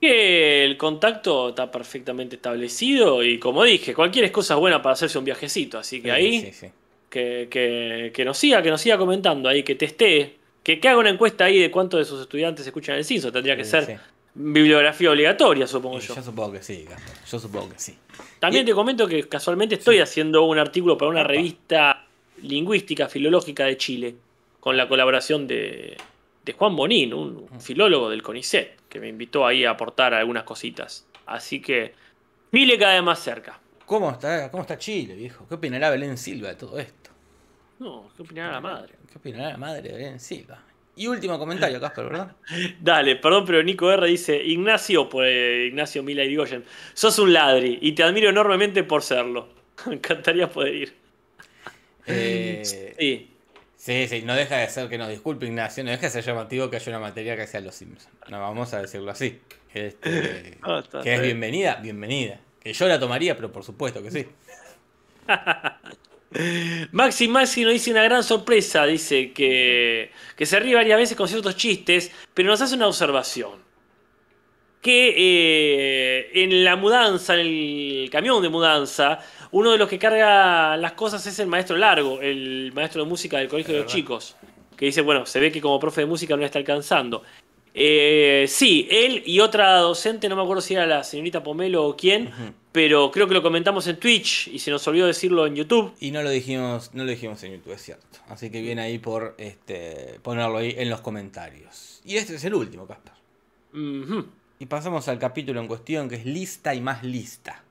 Que 0.00 0.64
el 0.64 0.76
contacto 0.76 1.50
está 1.50 1.70
perfectamente 1.70 2.36
establecido 2.36 3.22
y 3.24 3.38
como 3.38 3.64
dije, 3.64 3.92
cualquier 3.92 4.30
cosa 4.30 4.54
es 4.54 4.60
buena 4.60 4.80
para 4.80 4.92
hacerse 4.92 5.18
un 5.18 5.24
viajecito. 5.24 5.78
Así 5.78 6.00
que 6.00 6.10
ahí, 6.12 6.40
Sí, 6.40 6.52
sí. 6.52 6.66
Que, 7.10 7.48
que- 7.50 8.12
que 8.14 8.24
nos 8.24 8.38
siga, 8.38 8.62
que 8.62 8.70
nos 8.70 8.80
siga 8.80 8.96
comentando 8.96 9.48
ahí, 9.48 9.64
que 9.64 9.74
testee, 9.74 10.36
que, 10.62 10.78
que 10.78 10.88
haga 10.88 10.98
una 11.00 11.10
encuesta 11.10 11.46
ahí 11.46 11.58
de 11.58 11.70
cuántos 11.70 11.98
de 11.98 12.04
sus 12.04 12.20
estudiantes 12.20 12.64
escuchan 12.66 12.96
el 12.96 13.04
CISO. 13.04 13.32
Tendría 13.32 13.56
que 13.56 13.64
ser. 13.64 13.98
Bibliografía 14.34 15.10
obligatoria, 15.10 15.66
supongo 15.66 15.98
Y 15.98 16.02
yo. 16.02 16.14
yo 16.14 16.22
supongo 16.22 16.52
que 16.52 16.62
sí, 16.62 16.84
Casper. 16.88 17.14
Yo 17.26 17.38
supongo 17.38 17.68
que 17.70 17.78
sí. 17.78 17.96
También 18.38 18.62
Y- 18.64 18.66
te 18.66 18.74
comento 18.74 19.06
que 19.06 19.28
casualmente 19.28 19.74
estoy 19.76 19.98
haciendo 19.98 20.44
un 20.44 20.58
artículo 20.58 20.96
para 20.96 21.10
una 21.10 21.24
revista 21.24 22.06
lingüística 22.42 23.08
filológica 23.08 23.64
de 23.64 23.76
Chile, 23.76 24.14
con 24.60 24.76
la 24.76 24.88
colaboración 24.88 25.46
de, 25.46 25.96
de 26.44 26.52
Juan 26.52 26.76
Bonín, 26.76 27.12
un 27.14 27.60
filólogo 27.60 28.08
del 28.10 28.22
CONICET, 28.22 28.78
que 28.88 29.00
me 29.00 29.08
invitó 29.08 29.46
ahí 29.46 29.64
a 29.64 29.70
aportar 29.70 30.14
algunas 30.14 30.44
cositas. 30.44 31.06
Así 31.26 31.60
que 31.60 31.94
Chile 32.52 32.78
cada 32.78 32.94
vez 32.94 33.02
más 33.02 33.18
cerca. 33.20 33.58
¿Cómo 33.86 34.10
está, 34.10 34.50
¿Cómo 34.50 34.62
está 34.62 34.78
Chile, 34.78 35.14
viejo? 35.14 35.46
¿Qué 35.48 35.54
opinará 35.54 35.90
Belén 35.90 36.16
Silva 36.16 36.48
de 36.50 36.54
todo 36.56 36.78
esto? 36.78 37.10
No, 37.78 38.08
¿qué 38.16 38.22
opinará 38.22 38.52
la 38.52 38.60
madre? 38.60 38.94
¿Qué 39.10 39.18
opinará 39.18 39.50
la 39.50 39.56
madre 39.56 39.82
de 39.82 39.92
Belén 39.92 40.20
Silva? 40.20 40.62
Y 41.00 41.06
último 41.06 41.38
comentario, 41.38 41.80
Casper, 41.80 42.04
¿verdad? 42.04 42.32
Dale, 42.80 43.16
perdón, 43.16 43.44
pero 43.46 43.62
Nico 43.62 43.90
R 43.90 44.06
dice, 44.06 44.36
Ignacio, 44.36 45.08
por 45.08 45.24
eh, 45.24 45.64
Ignacio 45.68 46.02
Mila 46.02 46.22
Irigoyen, 46.24 46.62
sos 46.92 47.18
un 47.18 47.32
ladri 47.32 47.78
y 47.80 47.92
te 47.92 48.02
admiro 48.02 48.28
enormemente 48.28 48.84
por 48.84 49.02
serlo. 49.02 49.48
Me 49.86 49.94
encantaría 49.94 50.50
poder 50.50 50.74
ir. 50.74 50.94
Eh, 52.06 52.62
Sí. 52.98 53.26
Sí, 53.76 54.06
sí, 54.08 54.22
no 54.26 54.34
deja 54.34 54.58
de 54.58 54.68
ser 54.68 54.90
que 54.90 54.98
nos 54.98 55.08
disculpe 55.08 55.46
Ignacio, 55.46 55.82
no 55.82 55.90
deja 55.90 56.02
de 56.02 56.10
ser 56.10 56.22
llamativo 56.22 56.68
que 56.68 56.76
haya 56.76 56.90
una 56.90 56.98
materia 57.00 57.34
que 57.34 57.46
sea 57.46 57.62
los 57.62 57.74
Simpsons. 57.74 58.10
No, 58.28 58.38
vamos 58.38 58.74
a 58.74 58.82
decirlo 58.82 59.10
así. 59.10 59.40
Este, 59.72 60.58
está- 60.78 61.00
que 61.02 61.14
es 61.14 61.22
bienvenida, 61.22 61.76
bienvenida. 61.76 62.40
Que 62.62 62.74
yo 62.74 62.86
la 62.86 63.00
tomaría, 63.00 63.34
pero 63.36 63.50
por 63.50 63.64
supuesto 63.64 64.02
que 64.02 64.10
sí. 64.10 64.26
Maxi 66.92 67.26
Maxi 67.26 67.64
nos 67.64 67.72
dice 67.72 67.90
una 67.90 68.04
gran 68.04 68.22
sorpresa, 68.22 68.86
dice 68.86 69.32
que, 69.32 70.12
que 70.36 70.46
se 70.46 70.60
ríe 70.60 70.74
varias 70.74 70.98
veces 70.98 71.16
con 71.16 71.26
ciertos 71.26 71.56
chistes, 71.56 72.12
pero 72.34 72.50
nos 72.50 72.60
hace 72.60 72.76
una 72.76 72.86
observación. 72.86 73.68
Que 74.80 75.14
eh, 75.16 76.30
en 76.42 76.64
la 76.64 76.76
mudanza, 76.76 77.34
en 77.34 77.40
el 77.40 78.08
camión 78.10 78.40
de 78.42 78.48
mudanza, 78.48 79.18
uno 79.50 79.72
de 79.72 79.78
los 79.78 79.88
que 79.88 79.98
carga 79.98 80.76
las 80.76 80.92
cosas 80.92 81.26
es 81.26 81.38
el 81.38 81.48
maestro 81.48 81.76
Largo, 81.76 82.20
el 82.22 82.72
maestro 82.74 83.04
de 83.04 83.10
música 83.10 83.38
del 83.38 83.48
colegio 83.48 83.74
de 83.74 83.82
los 83.82 83.92
chicos. 83.92 84.36
Que 84.76 84.86
dice, 84.86 85.02
bueno, 85.02 85.26
se 85.26 85.38
ve 85.38 85.52
que 85.52 85.60
como 85.60 85.78
profe 85.78 86.02
de 86.02 86.06
música 86.06 86.34
no 86.34 86.40
le 86.40 86.46
está 86.46 86.58
alcanzando. 86.58 87.22
Eh, 87.74 88.46
sí, 88.48 88.88
él 88.90 89.22
y 89.26 89.40
otra 89.40 89.76
docente, 89.78 90.28
no 90.28 90.36
me 90.36 90.42
acuerdo 90.42 90.62
si 90.62 90.74
era 90.74 90.86
la 90.86 91.04
señorita 91.04 91.42
Pomelo 91.42 91.86
o 91.86 91.96
quién. 91.96 92.30
Pero 92.72 93.10
creo 93.10 93.26
que 93.26 93.34
lo 93.34 93.42
comentamos 93.42 93.86
en 93.88 93.98
Twitch 93.98 94.48
y 94.48 94.58
se 94.60 94.70
nos 94.70 94.86
olvidó 94.86 95.06
decirlo 95.06 95.46
en 95.46 95.56
YouTube. 95.56 95.92
Y 95.98 96.12
no 96.12 96.22
lo 96.22 96.30
dijimos, 96.30 96.90
no 96.94 97.04
lo 97.04 97.10
dijimos 97.10 97.42
en 97.42 97.52
YouTube, 97.52 97.72
es 97.72 97.82
cierto. 97.82 98.18
Así 98.28 98.50
que 98.50 98.62
viene 98.62 98.82
ahí 98.82 98.98
por 98.98 99.34
este, 99.38 100.20
ponerlo 100.22 100.58
ahí 100.58 100.74
en 100.78 100.88
los 100.88 101.00
comentarios. 101.00 102.00
Y 102.04 102.16
este 102.16 102.36
es 102.36 102.44
el 102.44 102.54
último, 102.54 102.86
Casper. 102.86 103.14
Y 104.58 104.66
pasamos 104.66 105.08
al 105.08 105.18
capítulo 105.18 105.60
en 105.60 105.66
cuestión, 105.66 106.08
que 106.08 106.16
es 106.16 106.26
lista 106.26 106.74
y 106.74 106.80
más 106.80 107.02
lista. 107.02 107.62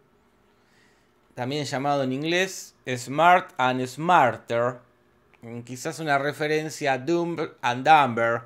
También 1.35 1.63
llamado 1.63 2.03
en 2.03 2.11
inglés 2.11 2.75
Smart 2.97 3.53
and 3.57 3.85
Smarter. 3.85 4.79
Mm, 5.41 5.61
Quizás 5.61 5.99
una 5.99 6.17
referencia 6.17 6.93
a 6.93 6.97
Dumb 6.97 7.39
and 7.61 7.87
Dumber, 7.87 8.41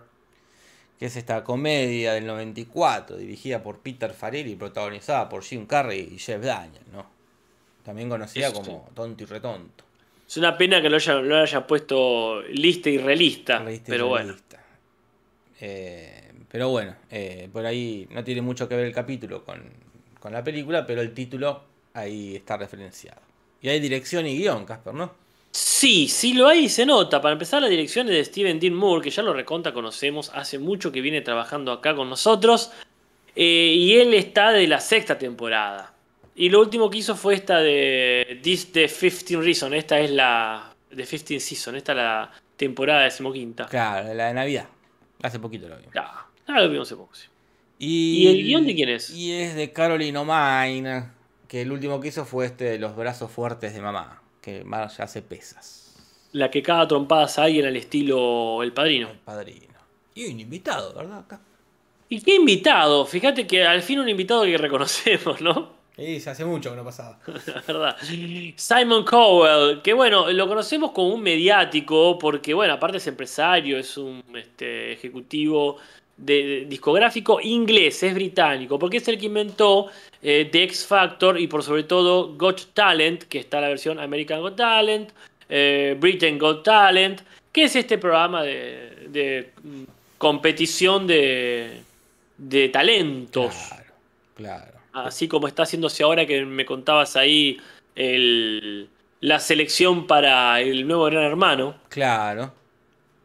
que 1.04 1.08
es 1.08 1.18
esta 1.18 1.44
comedia 1.44 2.14
del 2.14 2.26
94, 2.26 3.18
dirigida 3.18 3.62
por 3.62 3.80
Peter 3.80 4.14
Farrelly 4.14 4.54
y 4.54 4.56
protagonizada 4.56 5.28
por 5.28 5.44
Jim 5.44 5.66
Carrey 5.66 6.14
y 6.14 6.18
Jeff 6.18 6.42
Daniels, 6.42 6.88
¿no? 6.94 7.06
También 7.84 8.08
conocida 8.08 8.48
Eso 8.48 8.62
como 8.62 8.90
Tonto 8.96 9.22
y 9.22 9.26
Retonto. 9.26 9.84
Es 10.26 10.38
una 10.38 10.58
pena 10.58 10.82
que 10.82 10.90
lo 10.90 10.96
haya, 10.96 11.16
lo 11.16 11.36
haya 11.36 11.68
puesto 11.68 12.42
lista 12.44 12.90
y 12.90 13.00
relista, 13.00 13.60
Realista 13.60 13.90
y 13.90 13.92
pero 13.92 14.08
bueno. 14.08 14.28
realista. 14.28 14.64
Eh, 15.60 16.32
pero 16.50 16.70
bueno, 16.70 16.96
eh, 17.12 17.50
por 17.52 17.66
ahí 17.66 18.08
no 18.10 18.24
tiene 18.24 18.42
mucho 18.42 18.70
que 18.70 18.78
ver 18.78 18.86
el 18.86 18.94
capítulo 18.94 19.44
con, 19.44 19.62
con 20.22 20.32
la 20.32 20.42
película, 20.42 20.86
pero 20.86 21.02
el 21.02 21.14
título 21.14 21.66
ahí 21.96 22.38
está 22.38 22.56
referenciado. 22.56 23.20
Y 23.62 23.68
hay 23.68 23.82
dirección 23.82 24.26
y 24.26 24.38
guion, 24.38 24.64
Casper, 24.64 24.94
¿no? 24.94 25.12
Sí, 25.54 26.08
sí 26.08 26.34
lo 26.34 26.48
hay 26.48 26.66
y 26.66 26.70
se 26.70 26.84
nota. 26.84 27.22
Para 27.22 27.34
empezar, 27.34 27.62
la 27.62 27.68
dirección 27.68 28.10
es 28.10 28.16
de 28.16 28.26
Steven 28.26 28.60
Dean 28.60 28.74
Moore, 28.74 29.04
que 29.04 29.12
ya 29.12 29.22
lo 29.22 29.34
reconta 29.34 29.72
conocemos, 29.72 30.32
hace 30.34 30.58
mucho 30.58 30.92
que 30.92 31.00
viene 31.00 31.22
trabajando 31.22 31.72
acá 31.72 31.96
con 31.96 32.10
nosotros. 32.10 32.72
Eh, 33.36 33.76
y 33.78 33.94
él 33.98 34.16
está 34.16 34.52
de 34.52 34.66
la 34.66 34.80
sexta 34.80 35.20
temporada. 35.20 35.94
Y 36.36 36.50
lo 36.50 36.60
último 36.60 36.90
que 36.90 36.98
hizo 36.98 37.16
fue 37.16 37.36
esta 37.36 37.60
de 37.60 38.40
This 38.42 38.72
the 38.72 38.88
15 38.88 39.42
Reason. 39.42 39.74
Esta 39.76 40.00
es 40.00 40.10
la. 40.10 40.74
de 40.90 41.04
15 41.06 41.40
Season. 41.40 41.76
Esta 41.76 41.92
es 41.92 41.98
la 41.98 42.32
temporada 42.58 43.04
decimoquinta. 43.04 43.68
Claro, 43.68 44.12
la 44.12 44.30
de 44.30 44.34
Navidad. 44.34 44.68
Hace 45.22 45.38
poquito 45.38 45.70
lo 45.70 45.78
vimos. 45.78 45.92
Claro, 45.92 46.10
lo 46.48 46.70
vimos 46.70 46.88
hace 46.88 46.96
poco, 46.96 47.14
sí. 47.14 47.28
Y, 47.78 48.24
¿Y 48.24 48.28
el 48.28 48.44
guion 48.44 48.66
de 48.66 48.74
quién 48.74 48.90
es? 48.90 49.12
Y 49.12 49.34
es 49.34 49.54
de 49.54 49.72
Caroline 49.72 50.18
O'Mine, 50.18 51.04
que 51.48 51.62
el 51.62 51.72
último 51.72 52.00
que 52.00 52.08
hizo 52.08 52.26
fue 52.26 52.48
este 52.48 52.66
de 52.66 52.80
los 52.80 52.96
brazos 52.96 53.30
fuertes 53.30 53.76
de 53.76 53.82
mamá, 53.82 54.23
que 54.44 54.64
más 54.66 55.00
hace 55.00 55.22
pesas. 55.22 55.96
La 56.34 56.52
que 56.52 56.62
caga 56.62 56.88
trompadas 56.88 57.40
a 57.40 57.44
alguien 57.44 57.66
al 57.66 57.78
estilo 57.78 58.62
El 58.62 58.74
Padrino. 58.74 59.10
El 59.10 59.20
padrino. 59.20 59.68
Y 60.14 60.26
un 60.32 60.40
invitado, 60.40 60.94
¿verdad? 60.94 61.20
Acá. 61.20 61.40
¿Y 62.10 62.22
qué 62.22 62.36
invitado? 62.36 63.06
Fíjate 63.06 63.48
que 63.48 63.66
al 63.66 63.82
fin 63.82 64.00
un 64.00 64.10
invitado 64.10 64.44
que 64.44 64.58
reconocemos, 64.58 65.42
¿no? 65.42 65.72
Sí, 65.96 66.20
se 66.20 66.32
hace 66.32 66.44
mucho 66.44 66.72
que 66.72 66.76
no 66.76 66.84
pasaba. 66.84 67.20
La 67.48 67.62
verdad. 67.66 67.98
Simon 68.56 69.06
Cowell, 69.06 69.82
que 69.82 69.94
bueno, 69.94 70.30
lo 70.32 70.48
conocemos 70.48 70.92
como 70.92 71.10
un 71.10 71.22
mediático, 71.22 72.18
porque 72.20 72.54
bueno, 72.54 72.74
aparte 72.74 72.98
es 72.98 73.08
empresario, 73.08 73.78
es 73.78 73.98
un 73.98 74.24
este, 74.36 74.92
ejecutivo 74.92 75.78
de, 76.26 76.66
discográfico 76.68 77.40
inglés, 77.42 78.02
es 78.04 78.14
británico, 78.14 78.78
porque 78.80 78.98
es 78.98 79.08
el 79.08 79.18
que 79.18 79.26
inventó 79.28 79.88
eh, 80.22 80.48
The 80.52 80.64
X 80.64 80.86
Factor 80.86 81.40
y 81.40 81.48
por 81.48 81.64
sobre 81.64 81.84
todo 81.84 82.36
Got 82.36 82.74
Talent, 82.74 83.24
que 83.24 83.40
está 83.40 83.60
la 83.62 83.68
versión 83.68 84.00
American 84.00 84.42
Got 84.42 84.56
Talent, 84.56 85.10
eh, 85.50 85.96
Britain 86.00 86.38
Got 86.40 86.64
Talent, 86.64 87.22
que 87.52 87.64
es 87.66 87.76
este 87.76 87.98
programa 87.98 88.44
de, 88.44 89.08
de, 89.10 89.52
mm, 89.64 89.84
competición 90.18 91.06
de, 91.08 91.82
de 92.38 92.70
talentos. 92.70 93.54
Claro, 93.68 93.94
claro. 94.36 94.74
Así 94.94 95.28
como 95.28 95.48
está 95.48 95.64
haciéndose 95.64 96.04
ahora 96.04 96.26
que 96.26 96.46
me 96.46 96.66
contabas 96.66 97.16
ahí 97.16 97.58
el- 97.96 98.88
la 99.22 99.40
selección 99.40 100.06
para 100.06 100.60
el 100.62 100.86
nuevo 100.88 101.06
Gran 101.06 101.24
Hermano. 101.24 101.76
Claro. 101.90 102.54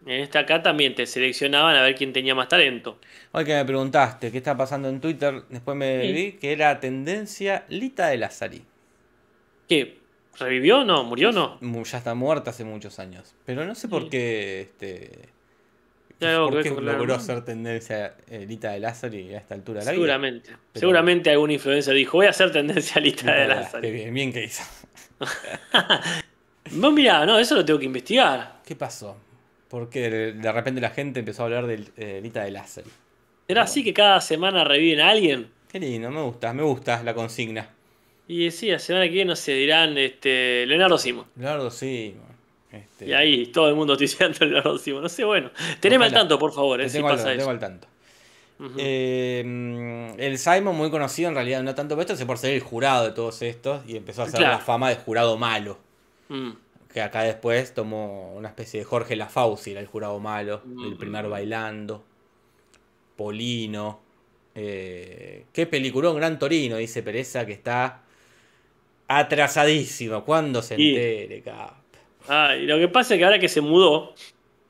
En 0.08 0.20
esta 0.20 0.38
acá 0.40 0.62
también 0.62 0.94
te 0.94 1.04
seleccionaban 1.06 1.76
a 1.76 1.82
ver 1.82 1.94
quién 1.94 2.14
tenía 2.14 2.34
más 2.34 2.48
talento. 2.48 2.98
Hoy 3.32 3.44
que 3.44 3.54
me 3.54 3.64
preguntaste 3.66 4.32
qué 4.32 4.38
está 4.38 4.56
pasando 4.56 4.88
en 4.88 5.00
Twitter, 5.02 5.42
después 5.50 5.76
me 5.76 6.00
Sí. 6.00 6.12
vi 6.12 6.32
que 6.32 6.52
era 6.52 6.80
tendencia 6.80 7.64
Lita 7.68 8.06
de 8.08 8.16
Lazari. 8.16 8.62
¿Qué? 9.68 9.98
¿Revivió? 10.38 10.82
No, 10.84 11.04
murió 11.04 11.30
no. 11.30 11.58
Ya 11.60 11.98
está 11.98 12.14
muerta 12.14 12.50
hace 12.50 12.64
muchos 12.64 12.98
años. 12.98 13.34
Pero 13.44 13.66
no 13.66 13.74
sé 13.74 13.86
por 13.88 14.04
Sí. 14.04 14.08
qué. 14.08 14.60
Este, 14.62 15.28
¿Por 16.20 16.62
qué 16.62 16.70
logró 16.70 17.20
ser 17.20 17.44
tendencia 17.44 18.14
eh, 18.30 18.46
Lita 18.48 18.70
de 18.72 18.80
Lazari 18.80 19.34
a 19.34 19.38
esta 19.38 19.54
altura 19.54 19.80
de 19.80 19.84
la 19.86 19.90
vida? 19.92 19.96
Seguramente. 20.00 20.48
Pero- 20.72 20.80
Seguramente 20.80 21.30
algún 21.30 21.50
influencer 21.50 21.94
dijo, 21.94 22.16
voy 22.16 22.26
a 22.26 22.30
hacer 22.30 22.50
tendencia 22.50 22.98
Lita 23.00 23.30
de 23.32 23.40
de 23.42 23.46
Lázaro. 23.48 23.82
Qué 23.82 23.90
bien, 23.90 24.14
bien 24.14 24.32
que 24.32 24.44
hizo. 24.44 24.62
Vos 26.72 26.92
mirá, 26.92 27.24
no, 27.26 27.38
eso 27.38 27.54
lo 27.54 27.64
tengo 27.64 27.78
que 27.78 27.86
investigar. 27.86 28.60
¿Qué 28.64 28.74
pasó? 28.74 29.16
Porque 29.68 30.10
de, 30.10 30.52
repente 30.52 30.80
la 30.80 30.90
gente 30.90 31.20
empezó 31.20 31.42
a 31.42 31.46
hablar 31.46 31.66
de 31.66 31.84
eh, 31.96 32.20
Lita 32.22 32.42
de 32.44 32.50
Lazari. 32.50 32.90
¿Será 33.46 33.62
así 33.62 33.84
que 33.84 33.92
cada 33.94 34.20
semana 34.20 34.64
reviven 34.64 35.00
a 35.00 35.10
alguien? 35.10 35.50
Qué 35.70 35.78
lindo, 35.78 36.10
me 36.10 36.22
gusta, 36.22 36.52
me 36.52 36.62
gusta 36.62 37.02
la 37.02 37.14
consigna. 37.14 37.68
Y 38.26 38.50
sí, 38.50 38.70
la 38.70 38.78
semana 38.78 39.04
que 39.06 39.10
viene, 39.12 39.30
no 39.30 39.36
sé, 39.36 39.52
dirán 39.54 39.96
este, 39.98 40.64
Leonardo 40.66 40.98
Simo. 40.98 41.26
Leonardo 41.36 41.70
sí. 41.70 42.14
Este, 42.70 43.06
Y 43.06 43.12
ahí 43.14 43.46
todo 43.46 43.68
el 43.68 43.74
mundo 43.74 43.96
diciendo 43.96 44.38
Leonardo 44.44 44.78
Simo. 44.78 45.00
No 45.00 45.08
sé, 45.08 45.24
bueno. 45.24 45.50
Teneme 45.80 46.06
al 46.06 46.12
tanto, 46.12 46.38
por 46.38 46.52
favor, 46.52 46.78
te 46.80 46.86
eh, 46.86 46.88
si 46.88 46.96
tengo, 46.98 47.08
al, 47.08 47.16
pasa 47.16 47.28
tengo 47.28 47.42
eso. 47.42 47.50
al 47.50 47.58
tanto. 47.58 47.88
Eh, 48.76 50.14
el 50.18 50.38
Simon, 50.38 50.76
muy 50.76 50.90
conocido 50.90 51.28
en 51.28 51.34
realidad, 51.34 51.62
no 51.62 51.74
tanto 51.74 51.94
por 51.94 52.02
esto, 52.02 52.16
sino 52.16 52.26
por 52.26 52.38
ser 52.38 52.54
el 52.54 52.60
jurado 52.60 53.04
de 53.04 53.12
todos 53.12 53.40
estos 53.42 53.82
y 53.88 53.96
empezó 53.96 54.22
a 54.22 54.24
hacer 54.26 54.38
Claro. 54.40 54.54
la 54.54 54.60
fama 54.60 54.88
de 54.90 54.96
jurado 54.96 55.36
malo. 55.36 55.78
Mm. 56.28 56.50
Que 56.98 57.02
acá 57.02 57.22
después 57.22 57.74
tomó 57.74 58.34
una 58.34 58.48
especie 58.48 58.80
de 58.80 58.84
Jorge 58.84 59.14
Lafauci, 59.14 59.70
era 59.70 59.78
el 59.78 59.86
jurado 59.86 60.18
malo, 60.18 60.62
el 60.84 60.96
primer 60.96 61.28
bailando. 61.28 62.02
Polino. 63.14 64.00
Eh, 64.56 65.44
qué 65.52 65.66
peliculón, 65.68 66.16
Gran 66.16 66.40
Torino, 66.40 66.76
dice 66.76 67.04
Pereza, 67.04 67.46
que 67.46 67.52
está 67.52 68.02
atrasadísimo. 69.06 70.24
¿Cuándo 70.24 70.60
se 70.60 70.74
Y- 70.76 70.88
entere, 70.96 71.40
cap? 71.42 71.74
Ah, 72.26 72.56
y 72.56 72.66
lo 72.66 72.78
que 72.78 72.88
pasa 72.88 73.14
es 73.14 73.18
que 73.18 73.24
ahora 73.24 73.38
que 73.38 73.48
se 73.48 73.60
mudó 73.60 74.12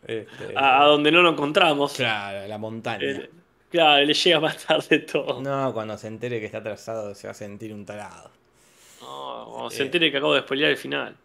Este, 0.07 0.53
a, 0.55 0.83
a 0.83 0.85
donde 0.87 1.11
no 1.11 1.23
lo 1.23 1.31
encontramos, 1.31 1.95
Claro, 1.95 2.47
la 2.47 2.59
montaña. 2.59 3.05
eh, 3.05 3.31
claro, 3.71 4.05
le 4.05 4.13
llega 4.13 4.39
más 4.39 4.67
tarde 4.67 4.99
todo. 4.99 5.41
No, 5.41 5.73
cuando 5.73 5.97
se 5.97 6.09
entere 6.09 6.41
que 6.41 6.45
está 6.47 6.59
atrasado 6.59 7.15
se 7.15 7.27
va 7.27 7.31
a 7.31 7.35
sentir 7.35 7.73
un 7.73 7.87
tarado. 7.87 8.31
No, 9.09 9.47
cuando 9.51 9.69
Eh. 9.71 9.77
se 9.77 9.83
entere 9.85 10.11
que 10.11 10.19
acabo 10.19 10.35
de 10.35 10.41
spoilear 10.43 10.71
el 10.71 10.77
final. 10.77 11.17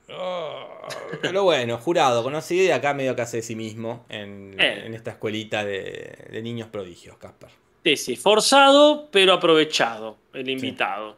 Pero 1.21 1.43
bueno, 1.43 1.77
jurado, 1.77 2.23
conocido 2.23 2.63
y 2.65 2.71
acá 2.71 2.93
medio 2.93 3.15
que 3.15 3.21
hace 3.21 3.37
de 3.37 3.43
sí 3.43 3.55
mismo 3.55 4.05
en, 4.09 4.55
Eh. 4.59 4.85
en 4.85 4.93
esta 4.93 5.11
escuelita 5.11 5.63
de, 5.63 6.27
de 6.31 6.41
niños 6.41 6.67
prodigios, 6.69 7.17
Casper. 7.17 7.49
Sí, 7.83 7.97
sí, 7.97 8.15
forzado, 8.15 9.09
pero 9.11 9.33
aprovechado, 9.33 10.17
el 10.33 10.49
invitado. 10.49 11.17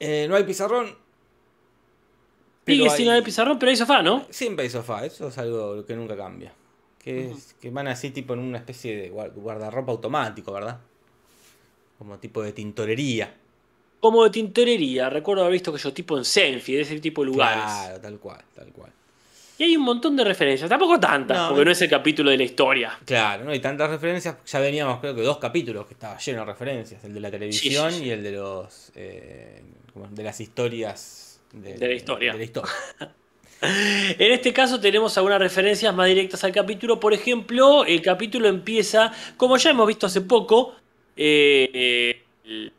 Eh, 0.00 0.26
no 0.28 0.36
hay 0.36 0.44
pizarrón. 0.44 0.96
Sigue 2.66 2.88
sin 2.90 3.08
haber 3.10 3.22
pizarrón, 3.22 3.58
pero 3.58 3.70
hay 3.70 3.76
sofá, 3.76 4.02
¿no? 4.02 4.26
Siempre 4.30 4.64
hay 4.64 4.70
sofá, 4.70 5.04
eso 5.04 5.28
es 5.28 5.36
algo 5.38 5.84
que 5.84 5.94
nunca 5.96 6.16
cambia. 6.16 6.52
Que, 6.98 7.30
es- 7.30 7.54
que 7.60 7.68
van 7.70 7.88
así 7.88 8.10
tipo 8.10 8.32
en 8.32 8.38
una 8.40 8.58
especie 8.58 8.96
de 8.96 9.12
guar- 9.12 9.32
guardarropa 9.34 9.92
automático, 9.92 10.50
¿verdad? 10.52 10.80
Como 11.98 12.18
tipo 12.18 12.42
de 12.42 12.52
tintorería. 12.52 13.34
Como 14.04 14.22
de 14.22 14.28
tintorería, 14.28 15.08
recuerdo 15.08 15.44
haber 15.44 15.54
visto 15.54 15.72
que 15.72 15.78
yo 15.78 15.90
tipo 15.90 16.18
en 16.18 16.26
Senfi, 16.26 16.74
de 16.74 16.82
ese 16.82 17.00
tipo 17.00 17.22
de 17.22 17.28
lugares. 17.28 17.64
Claro, 17.64 18.00
tal 18.02 18.18
cual, 18.18 18.44
tal 18.54 18.68
cual. 18.70 18.92
Y 19.56 19.64
hay 19.64 19.76
un 19.78 19.82
montón 19.82 20.14
de 20.14 20.24
referencias, 20.24 20.68
tampoco 20.68 21.00
tantas, 21.00 21.38
No, 21.38 21.48
porque 21.48 21.64
no 21.64 21.70
es 21.70 21.80
el 21.80 21.88
capítulo 21.88 22.30
de 22.30 22.36
la 22.36 22.42
historia. 22.42 22.98
Claro, 23.06 23.44
no 23.44 23.50
hay 23.50 23.60
tantas 23.60 23.88
referencias. 23.88 24.36
Ya 24.44 24.60
veníamos, 24.60 25.00
creo 25.00 25.14
que 25.14 25.22
dos 25.22 25.38
capítulos 25.38 25.86
que 25.86 25.94
estaba 25.94 26.18
lleno 26.18 26.40
de 26.40 26.44
referencias: 26.44 27.02
el 27.02 27.14
de 27.14 27.20
la 27.20 27.30
televisión 27.30 27.90
sí, 27.92 28.00
sí. 28.00 28.04
y 28.04 28.10
el 28.10 28.22
de 28.22 28.32
los 28.32 28.92
eh, 28.94 29.62
de 30.10 30.22
las 30.22 30.38
historias 30.38 31.40
De 31.54 31.78
la 31.78 31.94
historia. 31.94 32.32
de 32.32 32.38
la 32.38 32.44
historia. 32.44 32.72
En 33.62 34.32
este 34.32 34.52
caso 34.52 34.78
tenemos 34.80 35.16
algunas 35.16 35.38
referencias 35.38 35.94
más 35.94 36.08
directas 36.08 36.44
al 36.44 36.52
capítulo. 36.52 37.00
Por 37.00 37.14
ejemplo, 37.14 37.86
el 37.86 38.02
capítulo 38.02 38.48
empieza, 38.48 39.12
como 39.38 39.56
ya 39.56 39.70
hemos 39.70 39.86
visto 39.86 40.04
hace 40.04 40.20
poco, 40.20 40.74
eh, 41.16 42.20
eh, 42.44 42.70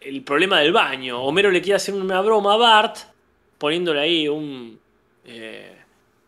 el, 0.00 0.22
problema 0.22 0.60
del 0.60 0.72
baño. 0.72 1.22
Homero 1.22 1.50
le 1.50 1.60
quiere 1.60 1.76
hacer 1.76 1.94
una 1.94 2.20
broma 2.20 2.54
a 2.54 2.56
Bart, 2.56 2.96
poniéndole 3.58 4.00
ahí 4.00 4.28
un, 4.28 4.78
eh, 5.24 5.76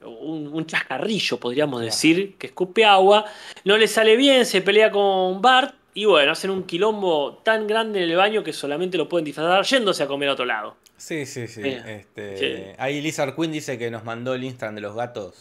un, 0.02 0.48
un 0.52 0.66
chascarrillo, 0.66 1.38
podríamos 1.38 1.80
decir, 1.82 2.36
que 2.36 2.48
escupe 2.48 2.84
agua. 2.84 3.24
No 3.64 3.76
le 3.76 3.86
sale 3.88 4.16
bien, 4.16 4.46
se 4.46 4.62
pelea 4.62 4.90
con 4.90 5.40
Bart. 5.40 5.74
Y 5.92 6.04
bueno, 6.04 6.30
hacen 6.32 6.50
un 6.50 6.62
quilombo 6.62 7.40
tan 7.42 7.66
grande 7.66 8.02
en 8.02 8.10
el 8.10 8.16
baño 8.16 8.44
que 8.44 8.52
solamente 8.52 8.96
lo 8.96 9.08
pueden 9.08 9.24
disfrazar 9.24 9.64
yéndose 9.64 10.04
a 10.04 10.06
comer 10.06 10.28
a 10.28 10.32
otro 10.34 10.44
lado. 10.44 10.76
Sí, 10.96 11.26
sí, 11.26 11.48
sí. 11.48 11.62
Bien. 11.62 11.88
Este, 11.88 12.36
Sí. 12.36 12.74
Ahí 12.78 13.00
Lizard 13.00 13.34
Queen 13.34 13.50
dice 13.50 13.76
que 13.76 13.90
nos 13.90 14.04
mandó 14.04 14.34
el 14.34 14.44
Instagram 14.44 14.76
de 14.76 14.80
los 14.82 14.94
gatos. 14.94 15.34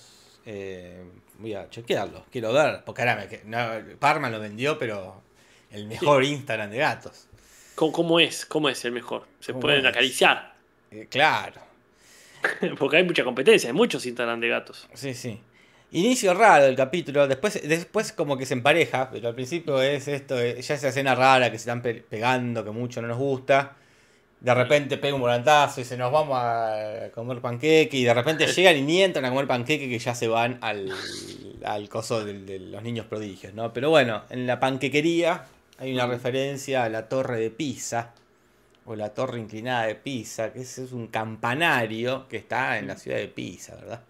Eh, 0.45 1.03
voy 1.37 1.53
a 1.53 1.69
chequearlo, 1.69 2.25
quiero 2.31 2.51
ver. 2.51 2.81
Porque 2.83 3.01
ahora 3.03 3.15
me, 3.17 3.27
que- 3.27 3.43
no, 3.45 3.59
Parma 3.99 4.29
lo 4.31 4.39
vendió, 4.39 4.79
pero 4.79 5.21
el 5.71 5.85
mejor 5.85 6.23
Instagram 6.23 6.71
de 6.71 6.77
gatos. 6.77 7.27
¿Cómo, 7.79 7.91
cómo 7.93 8.19
es? 8.19 8.45
¿Cómo 8.45 8.67
es 8.67 8.83
el 8.83 8.91
mejor? 8.91 9.25
Se 9.39 9.53
¿Cómo 9.53 9.61
pueden 9.61 9.79
es? 9.79 9.85
acariciar. 9.85 10.53
Eh, 10.91 11.07
claro. 11.09 11.61
Porque 12.77 12.97
hay 12.97 13.03
mucha 13.05 13.23
competencia, 13.23 13.69
hay 13.69 13.73
muchos 13.73 14.05
Instagram 14.05 14.41
de 14.41 14.49
gatos. 14.49 14.85
Sí, 14.93 15.13
sí. 15.13 15.39
Inicio 15.91 16.33
raro 16.33 16.65
del 16.65 16.75
capítulo, 16.75 17.25
después, 17.25 17.61
después 17.67 18.11
como 18.11 18.37
que 18.37 18.45
se 18.45 18.53
empareja, 18.53 19.09
pero 19.09 19.29
al 19.29 19.33
principio 19.33 19.81
es 19.81 20.09
esto, 20.09 20.37
eh, 20.39 20.61
ya 20.61 20.75
esa 20.75 20.89
escena 20.89 21.15
rara 21.15 21.49
que 21.49 21.57
se 21.57 21.61
están 21.63 21.81
pe- 21.81 22.03
pegando, 22.07 22.63
que 22.65 22.71
mucho 22.71 23.01
no 23.01 23.07
nos 23.07 23.17
gusta. 23.17 23.77
De 24.41 24.53
repente 24.53 24.97
pega 24.97 25.15
un 25.15 25.21
volantazo 25.21 25.79
y 25.81 25.85
se 25.85 25.95
nos 25.97 26.11
vamos 26.11 26.37
a 26.37 27.09
comer 27.15 27.39
panqueque 27.39 27.95
y 27.97 28.03
de 28.03 28.13
repente 28.13 28.45
llegan 28.55 28.75
y 28.75 28.81
ni 28.81 29.01
entran 29.01 29.23
a 29.23 29.29
comer 29.29 29.47
panqueque 29.47 29.87
que 29.89 29.99
ya 29.99 30.13
se 30.13 30.27
van 30.27 30.57
al, 30.61 30.91
al 31.65 31.87
coso 31.89 32.23
del- 32.25 32.45
de, 32.45 32.59
los 32.59 32.83
niños 32.83 33.05
prodigios, 33.05 33.53
¿no? 33.53 33.71
Pero 33.73 33.89
bueno, 33.89 34.23
en 34.29 34.45
la 34.47 34.59
panquequería 34.59 35.45
hay 35.79 35.93
una 35.93 36.05
referencia 36.07 36.83
a 36.83 36.89
la 36.89 37.07
torre 37.07 37.39
de 37.39 37.51
Pisa, 37.51 38.13
o 38.85 38.95
la 38.95 39.13
torre 39.13 39.39
inclinada 39.39 39.85
de 39.85 39.95
Pisa, 39.95 40.51
que 40.51 40.61
ese 40.61 40.83
es 40.83 40.91
un 40.91 41.07
campanario 41.07 42.27
que 42.27 42.37
está 42.37 42.77
en 42.77 42.87
la 42.87 42.97
ciudad 42.97 43.17
de 43.17 43.27
Pisa, 43.27 43.75
¿verdad? 43.75 44.03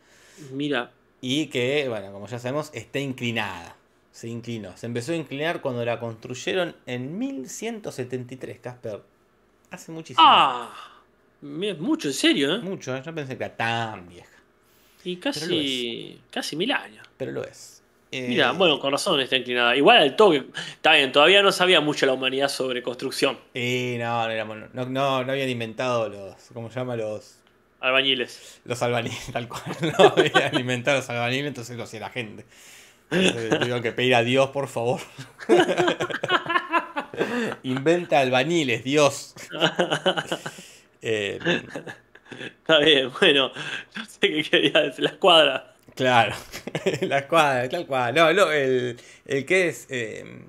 Mira, 0.51 0.91
Y 1.21 1.47
que, 1.47 1.87
bueno, 1.89 2.11
como 2.13 2.27
ya 2.27 2.39
sabemos, 2.39 2.71
está 2.73 2.99
inclinada. 2.99 3.75
Se 4.11 4.27
inclinó. 4.27 4.75
Se 4.77 4.85
empezó 4.85 5.11
a 5.11 5.15
inclinar 5.15 5.61
cuando 5.61 5.83
la 5.85 5.99
construyeron 5.99 6.75
en 6.85 7.17
1173, 7.17 8.59
Casper. 8.59 9.01
Hace 9.69 9.91
muchísimo. 9.91 10.25
Ah, 10.25 10.73
mucho 11.41 12.07
en 12.07 12.13
serio, 12.13 12.55
¿eh? 12.55 12.59
Mucho, 12.59 12.95
¿eh? 12.95 13.03
yo 13.05 13.13
pensé 13.13 13.37
que 13.37 13.43
era 13.43 13.55
tan 13.55 14.07
vieja. 14.09 14.29
Y 15.03 15.17
casi, 15.17 16.19
casi 16.31 16.55
mil 16.55 16.71
años. 16.71 17.05
Pero 17.17 17.31
lo 17.31 17.43
es. 17.43 17.78
Eh, 18.11 18.25
Mira, 18.29 18.53
bueno, 18.53 18.79
con 18.79 18.91
razón 18.91 19.19
está 19.19 19.37
inclinada. 19.37 19.75
Igual 19.75 19.97
al 19.99 20.15
toque, 20.15 20.45
está 20.73 20.93
bien, 20.93 21.11
todavía 21.11 21.43
no 21.43 21.51
sabía 21.51 21.79
mucho 21.79 22.05
la 22.07 22.13
humanidad 22.13 22.47
sobre 22.49 22.81
construcción. 22.81 23.37
Y 23.53 23.97
no, 23.99 24.25
no, 24.25 24.31
éramos- 24.31 24.57
no, 24.73 24.85
no, 24.85 25.23
no 25.23 25.31
habían 25.31 25.49
inventado 25.49 26.09
los. 26.09 26.35
¿Cómo 26.53 26.69
se 26.71 26.79
llama? 26.79 26.95
Los. 26.95 27.35
Albañiles. 27.81 28.59
Los 28.65 28.81
albañiles, 28.81 29.27
tal 29.31 29.47
cual. 29.47 29.63
No 29.97 30.05
habían 30.17 30.59
inventado 30.59 30.97
los 30.97 31.09
albañiles, 31.09 31.47
entonces 31.47 31.77
lo 31.77 31.83
hacía 31.83 31.99
la 31.99 32.09
gente. 32.09 32.45
Entonces, 33.11 33.59
Tengo 33.59 33.81
que 33.81 33.91
pedir 33.91 34.15
a 34.15 34.23
Dios, 34.23 34.49
por 34.49 34.67
favor. 34.67 34.99
Inventa 37.63 38.19
albañiles, 38.19 38.83
Dios. 38.83 39.35
Eh, 41.01 41.39
Está 42.37 42.79
bien, 42.79 43.09
bueno, 43.21 43.53
no 43.95 44.05
sé 44.05 44.19
qué 44.19 44.43
quería 44.43 44.81
decir, 44.81 45.05
la 45.05 45.11
escuadra. 45.11 45.68
Claro. 45.99 46.35
La 47.01 47.19
escuadra, 47.19 47.69
tal 47.69 47.85
cual. 47.85 48.13
No, 48.15 48.33
no, 48.33 48.51
el, 48.51 48.99
el 49.25 49.45
que 49.45 49.67
es. 49.69 49.85
eh, 49.89 50.43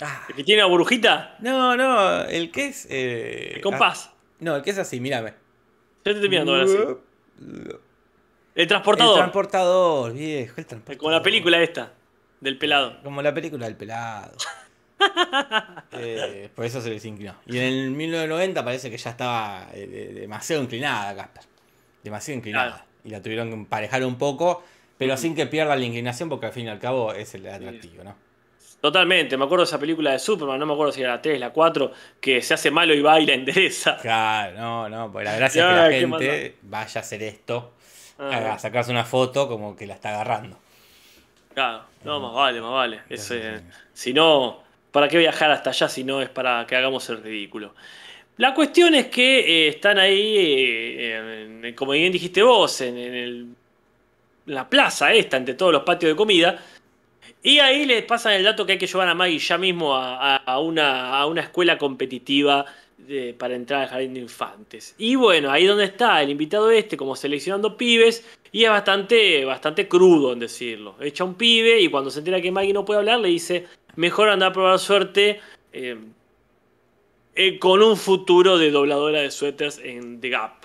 ah, 0.00 0.24
¿El 0.28 0.34
que 0.36 0.44
tiene 0.44 0.62
una 0.62 0.70
burbujita? 0.70 1.36
no, 1.40 1.76
no, 1.76 2.22
el 2.24 2.50
que 2.50 2.66
es. 2.66 2.86
eh, 2.90 3.52
El 3.56 3.60
compás. 3.62 4.10
ah, 4.12 4.14
no, 4.40 4.56
el 4.56 4.62
que 4.62 4.70
es 4.70 4.78
así, 4.78 5.00
mírame. 5.00 5.30
Yo 5.30 6.02
te 6.04 6.10
estoy 6.12 6.28
mirando 6.28 6.54
ahora 6.54 6.66
sí. 6.68 6.76
El 6.76 7.78
El 8.54 8.66
transportador. 8.68 9.16
transportador, 9.16 10.12
viejo, 10.12 10.54
el 10.58 10.66
transportador. 10.66 10.98
Como 10.98 11.10
la 11.12 11.22
película 11.22 11.60
esta, 11.62 11.92
del 12.40 12.58
pelado. 12.58 13.00
Como 13.02 13.22
la 13.22 13.32
película 13.34 13.66
del 13.66 13.76
pelado. 13.76 14.32
Eh, 15.92 16.48
por 16.54 16.64
eso 16.64 16.80
se 16.80 16.90
les 16.90 17.04
inclinó. 17.04 17.34
Y 17.46 17.58
en 17.58 17.64
el 17.64 17.90
1990 17.90 18.64
parece 18.64 18.90
que 18.90 18.96
ya 18.96 19.10
estaba 19.10 19.66
de- 19.72 19.86
demasiado 20.14 20.62
inclinada 20.62 21.14
Casper. 21.14 21.44
Demasiado 22.02 22.38
inclinada. 22.38 22.68
Claro. 22.70 22.84
Y 23.04 23.10
la 23.10 23.22
tuvieron 23.22 23.48
que 23.48 23.54
emparejar 23.54 24.04
un 24.04 24.16
poco, 24.18 24.64
pero 24.98 25.16
sin 25.16 25.34
que 25.34 25.46
pierda 25.46 25.76
la 25.76 25.84
inclinación, 25.84 26.28
porque 26.28 26.46
al 26.46 26.52
fin 26.52 26.66
y 26.66 26.68
al 26.68 26.78
cabo 26.78 27.12
es 27.12 27.34
el 27.34 27.46
atractivo, 27.46 28.04
¿no? 28.04 28.16
Totalmente, 28.80 29.36
me 29.36 29.44
acuerdo 29.44 29.64
de 29.64 29.68
esa 29.68 29.78
película 29.80 30.12
de 30.12 30.18
Superman, 30.18 30.60
no 30.60 30.66
me 30.66 30.72
acuerdo 30.74 30.92
si 30.92 31.00
era 31.00 31.12
la 31.16 31.22
3, 31.22 31.40
la 31.40 31.50
4, 31.50 31.92
que 32.20 32.42
se 32.42 32.54
hace 32.54 32.70
malo 32.70 32.94
y 32.94 33.00
baila, 33.00 33.32
endereza. 33.34 33.96
Claro, 34.00 34.56
no, 34.58 34.88
no, 34.88 35.10
porque 35.12 35.24
la 35.24 35.36
gracia 35.36 35.62
es 35.62 35.68
que 35.68 36.06
la 36.06 36.18
gente 36.18 36.54
vaya 36.62 37.00
a 37.00 37.02
hacer 37.02 37.22
esto, 37.22 37.72
Ah. 38.18 38.54
a 38.54 38.58
sacarse 38.58 38.90
una 38.90 39.04
foto 39.04 39.46
como 39.48 39.76
que 39.76 39.86
la 39.86 39.94
está 39.94 40.08
agarrando. 40.10 40.58
Claro, 41.54 41.84
no, 42.04 42.20
más 42.20 42.34
vale, 42.34 42.60
más 42.60 42.72
vale. 42.72 43.00
Es, 43.10 43.30
eh, 43.30 43.60
si 43.92 44.12
no, 44.12 44.62
¿para 44.92 45.08
qué 45.08 45.18
viajar 45.18 45.50
hasta 45.50 45.70
allá 45.70 45.88
si 45.88 46.04
no 46.04 46.22
es 46.22 46.28
para 46.28 46.66
que 46.66 46.76
hagamos 46.76 47.08
el 47.10 47.22
ridículo? 47.22 47.74
La 48.38 48.52
cuestión 48.54 48.94
es 48.94 49.06
que 49.06 49.40
eh, 49.40 49.68
están 49.68 49.98
ahí, 49.98 50.34
eh, 50.38 51.74
como 51.76 51.92
bien 51.92 52.12
dijiste 52.12 52.42
vos, 52.42 52.80
en, 52.82 52.96
en 52.98 53.14
el- 53.14 53.55
la 54.46 54.68
plaza 54.68 55.12
esta, 55.12 55.36
entre 55.36 55.54
todos 55.54 55.72
los 55.72 55.82
patios 55.82 56.10
de 56.12 56.16
comida. 56.16 56.62
Y 57.42 57.58
ahí 57.58 57.84
les 57.84 58.02
pasan 58.04 58.32
el 58.32 58.44
dato 58.44 58.66
que 58.66 58.72
hay 58.72 58.78
que 58.78 58.86
llevar 58.86 59.08
a 59.08 59.14
Maggie 59.14 59.38
ya 59.38 59.58
mismo 59.58 59.94
a, 59.94 60.58
una, 60.58 61.18
a 61.18 61.26
una 61.26 61.42
escuela 61.42 61.78
competitiva 61.78 62.64
para 63.38 63.54
entrar 63.54 63.82
al 63.82 63.88
jardín 63.88 64.14
de 64.14 64.20
infantes. 64.20 64.94
Y 64.98 65.14
bueno, 65.14 65.50
ahí 65.50 65.64
donde 65.64 65.84
está 65.84 66.22
el 66.22 66.30
invitado 66.30 66.70
este, 66.70 66.96
como 66.96 67.14
seleccionando 67.14 67.76
pibes, 67.76 68.24
y 68.50 68.64
es 68.64 68.70
bastante, 68.70 69.44
bastante 69.44 69.86
crudo 69.86 70.32
en 70.32 70.40
decirlo. 70.40 70.96
Echa 71.00 71.24
un 71.24 71.34
pibe 71.34 71.80
y 71.80 71.88
cuando 71.88 72.10
se 72.10 72.20
entera 72.20 72.40
que 72.40 72.50
Maggie 72.50 72.72
no 72.72 72.84
puede 72.84 73.00
hablar, 73.00 73.20
le 73.20 73.28
dice, 73.28 73.66
mejor 73.96 74.28
andar 74.28 74.50
a 74.50 74.52
probar 74.52 74.78
suerte 74.78 75.40
eh, 75.72 75.96
eh, 77.34 77.58
con 77.58 77.82
un 77.82 77.96
futuro 77.96 78.56
de 78.56 78.70
dobladora 78.70 79.20
de 79.20 79.30
suéteres 79.30 79.78
en 79.78 80.20
The 80.20 80.28
Gap. 80.30 80.64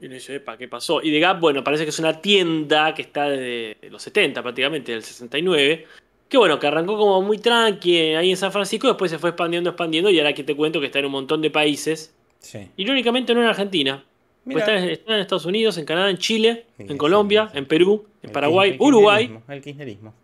Y 0.00 0.06
uno 0.06 0.14
dice, 0.14 0.36
epa, 0.36 0.56
¿qué 0.56 0.68
pasó? 0.68 1.02
Y 1.02 1.10
The 1.10 1.18
Gap, 1.20 1.40
bueno, 1.40 1.64
parece 1.64 1.84
que 1.84 1.90
es 1.90 1.98
una 1.98 2.20
tienda 2.20 2.94
que 2.94 3.02
está 3.02 3.28
desde 3.28 3.76
los 3.90 4.00
70 4.02 4.42
prácticamente, 4.42 4.92
del 4.92 5.02
69. 5.02 5.86
Que 6.28 6.36
bueno, 6.36 6.58
que 6.58 6.66
arrancó 6.66 6.96
como 6.96 7.20
muy 7.22 7.38
tranqui 7.38 7.96
ahí 8.14 8.30
en 8.30 8.36
San 8.36 8.52
Francisco, 8.52 8.86
después 8.86 9.10
se 9.10 9.18
fue 9.18 9.30
expandiendo, 9.30 9.70
expandiendo, 9.70 10.10
y 10.10 10.18
ahora 10.18 10.34
que 10.34 10.44
te 10.44 10.54
cuento 10.54 10.78
que 10.80 10.86
está 10.86 10.98
en 11.00 11.06
un 11.06 11.12
montón 11.12 11.40
de 11.42 11.50
países. 11.50 12.14
Sí. 12.38 12.68
Irónicamente 12.76 13.34
no 13.34 13.40
en 13.40 13.46
Argentina. 13.48 14.04
Pues 14.44 14.58
está, 14.58 14.78
en- 14.78 14.88
está 14.90 15.14
en 15.14 15.20
Estados 15.20 15.44
Unidos, 15.46 15.76
en 15.78 15.84
Canadá, 15.84 16.08
en 16.10 16.18
Chile, 16.18 16.66
en 16.78 16.96
Colombia, 16.96 17.48
sí, 17.52 17.58
en 17.58 17.66
Perú, 17.66 18.06
en 18.22 18.28
El 18.28 18.32
Paraguay, 18.32 18.70
el 18.70 18.76
Uruguay. 18.80 19.38
El 19.48 19.60
kirchnerismo. 19.60 20.14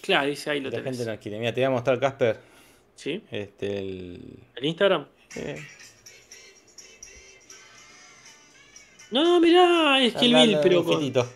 Claro, 0.00 0.28
dice 0.28 0.50
ahí 0.50 0.60
lo 0.60 0.70
La 0.70 0.78
tenés. 0.78 0.96
gente 0.96 1.10
no 1.10 1.18
quiere. 1.20 1.38
Mira, 1.38 1.52
te 1.52 1.60
voy 1.60 1.66
a 1.66 1.70
mostrar, 1.70 1.98
Casper. 1.98 2.38
¿Sí? 2.94 3.20
Este, 3.30 3.78
el. 3.78 4.20
¿En 4.56 4.64
Instagram? 4.64 5.06
eh, 5.36 5.56
No, 9.10 9.40
mirá, 9.40 10.02
es 10.02 10.14
Kill 10.14 10.34
Bill, 10.34 10.58
pero 10.62 10.84
con... 10.84 11.00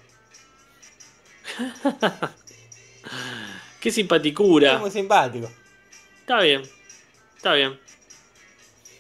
Qué 3.81 3.91
simpaticura. 3.91 4.75
Es 4.75 4.81
muy 4.81 4.91
simpático. 4.91 5.51
Está 6.21 6.41
bien. 6.41 6.63
Está 7.37 7.55
bien. 7.55 7.79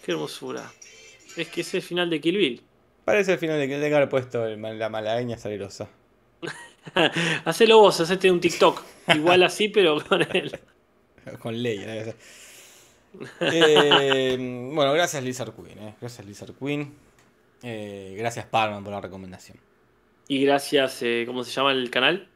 Qué 0.04 0.12
hermosura. 0.12 0.70
Es 1.37 1.48
que 1.48 1.61
es 1.61 1.74
el 1.74 1.82
final 1.82 2.11
de 2.11 2.20
Kill 2.20 2.37
Bill. 2.37 2.62
Parece 3.04 3.32
el 3.32 3.38
final 3.38 3.58
de 3.58 3.68
que 3.68 3.78
tenga 3.78 3.96
haber 3.96 4.08
puesto 4.08 4.46
el 4.46 4.61
la 4.61 4.88
malagueña 4.88 5.38
salerosa. 5.38 5.88
Hacelo 7.44 7.78
vos, 7.78 8.00
hacete 8.00 8.30
un 8.30 8.40
TikTok. 8.40 8.82
Igual 9.14 9.42
así, 9.44 9.68
pero 9.68 10.02
con 10.04 10.22
él. 10.22 10.58
Con 11.38 11.62
ser. 11.62 12.16
Eh, 13.40 14.37
bueno, 14.72 14.92
gracias 14.92 15.22
Lizard 15.22 15.54
Queen. 15.54 15.78
eh. 15.78 15.94
Gracias 16.00 16.26
Lizard 16.26 16.54
Queen. 16.58 16.92
Eh, 17.62 18.14
gracias 18.18 18.46
Parman 18.46 18.83
por 18.83 18.92
la 18.92 19.01
recomendación. 19.01 19.59
Y 20.29 20.44
gracias, 20.44 21.03
eh, 21.03 21.25
¿cómo 21.27 21.44
se 21.44 21.53
llama 21.53 21.72
el 21.72 21.90
canal? 21.90 22.27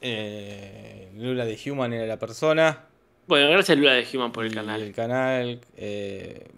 Eh, 0.00 1.10
Lula 1.16 1.44
de 1.44 1.58
Human 1.66 1.92
era 1.92 2.06
la 2.06 2.18
persona. 2.18 2.86
Bueno, 3.26 3.50
gracias 3.50 3.76
Lula 3.76 3.92
de 3.92 4.06
Human 4.12 4.32
por 4.32 4.44
el 4.44 4.52
Y 4.52 4.54
canal. 4.54 4.82
El 4.82 4.94
canal 4.94 5.60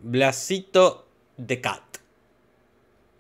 Blasito 0.02 1.06
de 1.36 1.60
Cat. 1.60 1.82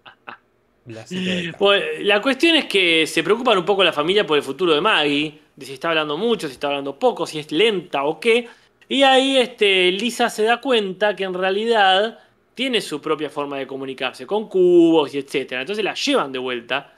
Blasito 0.84 1.30
de 1.30 1.50
Cat. 1.50 1.58
Bueno, 1.58 1.84
la 2.00 2.20
cuestión 2.20 2.56
es 2.56 2.66
que 2.66 3.06
se 3.06 3.22
preocupan 3.22 3.58
un 3.58 3.64
poco 3.64 3.82
la 3.82 3.92
familia 3.92 4.26
por 4.26 4.36
el 4.36 4.42
futuro 4.42 4.74
de 4.74 4.80
Maggie, 4.80 5.40
de 5.56 5.66
si 5.66 5.72
está 5.72 5.88
hablando 5.88 6.16
mucho, 6.16 6.46
si 6.46 6.54
está 6.54 6.68
hablando 6.68 6.98
poco, 6.98 7.26
si 7.26 7.38
es 7.38 7.50
lenta 7.50 8.04
o 8.04 8.20
qué. 8.20 8.48
Y 8.88 9.02
ahí 9.02 9.36
este, 9.36 9.90
Lisa 9.92 10.28
se 10.28 10.42
da 10.42 10.60
cuenta 10.60 11.14
que 11.14 11.24
en 11.24 11.34
realidad 11.34 12.18
tiene 12.60 12.82
su 12.82 13.00
propia 13.00 13.30
forma 13.30 13.56
de 13.56 13.66
comunicarse, 13.66 14.26
con 14.26 14.46
cubos 14.46 15.14
y 15.14 15.18
etcétera. 15.18 15.62
Entonces 15.62 15.82
la 15.82 15.94
llevan 15.94 16.30
de 16.30 16.38
vuelta 16.38 16.92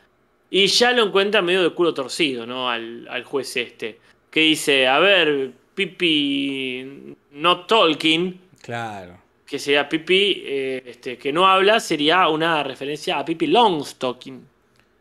y 0.50 0.66
ya 0.66 0.90
lo 0.90 1.04
encuentran 1.04 1.44
medio 1.44 1.62
de 1.62 1.70
culo 1.70 1.94
torcido, 1.94 2.44
¿no? 2.44 2.68
Al, 2.68 3.06
al 3.08 3.22
juez 3.22 3.56
este. 3.56 4.00
Que 4.28 4.40
dice, 4.40 4.88
a 4.88 4.98
ver, 4.98 5.52
Pipi 5.72 7.14
not 7.34 7.68
talking, 7.68 8.40
Claro. 8.60 9.16
que 9.46 9.60
sería 9.60 9.88
Pipi 9.88 10.42
eh, 10.44 10.82
este, 10.84 11.16
que 11.16 11.32
no 11.32 11.46
habla, 11.46 11.78
sería 11.78 12.26
una 12.28 12.64
referencia 12.64 13.20
a 13.20 13.24
Pipi 13.24 13.46
Longstocking. 13.46 14.44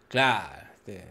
Claro. 0.09 0.67
este, 0.75 1.03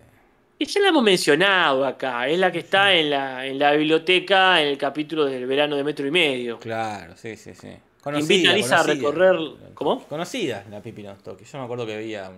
Y 0.61 0.65
ya 0.67 0.81
la 0.81 0.89
hemos 0.91 1.03
mencionado 1.03 1.85
acá, 1.85 2.29
es 2.29 2.39
la 2.39 2.53
que 2.53 2.61
está 2.61 2.95
en 2.95 3.11
la, 3.11 3.45
en 3.45 3.59
la 3.59 3.73
biblioteca 3.73 4.63
en 4.63 4.69
el 4.69 4.79
capítulo 4.79 5.25
del 5.25 5.45
verano 5.47 5.75
de 5.75 5.83
metro 5.83 6.07
y 6.07 6.13
medio. 6.13 6.57
Claro, 6.61 7.17
sí, 7.17 7.35
sí, 7.37 7.53
sí. 7.53 7.73
Invita 8.19 8.51
a 8.51 8.55
Lisa 8.55 8.81
a 8.81 8.83
recorrer- 8.85 9.75
¿Cómo? 9.75 10.07
Conocida 10.09 10.65
la 10.71 10.81
Pipi 10.83 11.03
Nostoki. 11.03 11.45
Yo 11.45 11.59
me 11.59 11.65
acuerdo 11.65 11.87
que 11.87 11.95
había. 11.95 12.33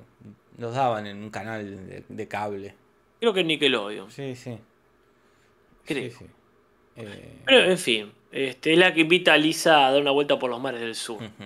Los 0.58 0.74
daban 0.74 1.06
en 1.06 1.18
un 1.22 1.30
canal 1.30 1.88
de, 1.88 2.04
de 2.08 2.28
cable. 2.28 2.74
Creo 3.20 3.32
que 3.32 3.40
en 3.40 3.46
Nickelodeon. 3.46 4.10
Sí, 4.10 4.34
sí. 4.34 4.58
Creo. 5.84 6.10
Sí, 6.10 6.16
sí. 6.18 6.24
Eh, 6.96 7.38
Pero 7.46 7.64
en 7.70 7.78
fin, 7.78 8.12
este, 8.32 8.72
es 8.72 8.78
la 8.78 8.92
que 8.92 9.00
invita 9.02 9.32
a 9.34 9.38
Lisa 9.38 9.86
a 9.86 9.92
dar 9.92 10.00
una 10.02 10.10
vuelta 10.10 10.38
por 10.38 10.50
los 10.50 10.60
mares 10.60 10.80
del 10.80 10.94
sur. 10.94 11.16
ujú. 11.22 11.44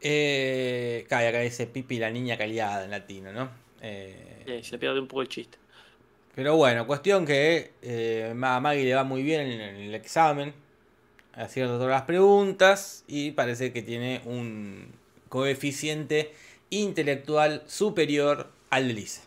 Eh, 0.00 1.02
acá, 1.06 1.26
acá 1.26 1.40
dice 1.40 1.66
Pipi 1.66 1.98
la 1.98 2.10
niña 2.10 2.36
caliada 2.36 2.84
en 2.84 2.90
latino, 2.90 3.32
¿no? 3.32 3.50
Eh, 3.80 4.44
Eh, 4.46 4.60
se 4.62 4.72
le 4.72 4.78
pierde 4.78 5.00
un 5.00 5.08
poco 5.08 5.22
el 5.22 5.28
chiste. 5.28 5.58
Pero 6.34 6.54
bueno, 6.56 6.86
cuestión 6.86 7.24
que 7.26 7.72
eh, 7.82 8.30
a 8.30 8.60
Maggie 8.60 8.84
le 8.84 8.94
va 8.94 9.04
muy 9.04 9.22
bien 9.22 9.40
en 9.42 9.60
el 9.60 9.94
examen, 9.94 10.52
acierta 11.36 11.74
todas 11.74 11.90
las 11.90 12.02
preguntas 12.02 13.04
y 13.06 13.30
parece 13.32 13.72
que 13.72 13.82
tiene 13.82 14.22
un 14.24 14.86
coeficiente 15.28 16.32
intelectual 16.70 17.62
superior 17.66 18.48
al 18.70 18.88
de 18.88 18.94
Lisa. 18.94 19.22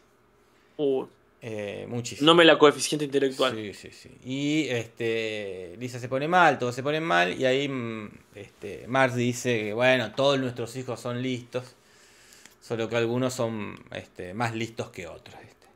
Uh, 0.77 1.05
Eh, 1.41 1.85
muchísimo. 1.87 2.25
no 2.25 2.35
me 2.35 2.43
la 2.43 2.57
coeficiente 2.57 3.05
intelectual. 3.05 3.55
Sí, 3.55 3.73
sí, 3.73 3.91
sí. 3.91 4.11
Y 4.25 4.67
este, 4.69 5.75
Lisa 5.79 5.97
se 5.97 6.09
pone 6.09 6.27
mal, 6.27 6.59
todos 6.59 6.75
se 6.75 6.83
ponen 6.83 7.03
mal 7.03 7.39
y 7.39 7.45
ahí 7.45 7.69
mm, 7.69 8.09
este, 8.35 8.85
Mars 8.87 9.15
dice 9.15 9.57
que 9.63 9.73
bueno, 9.73 10.11
todos 10.11 10.37
nuestros 10.37 10.75
hijos 10.75 10.99
son 10.99 11.21
listos, 11.21 11.75
solo 12.61 12.89
que 12.89 12.97
algunos 12.97 13.33
son 13.33 13.79
este, 13.91 14.33
más 14.33 14.53
listos 14.53 14.89
que 14.89 15.07
otros. 15.07 15.37
¿viste? 15.39 15.67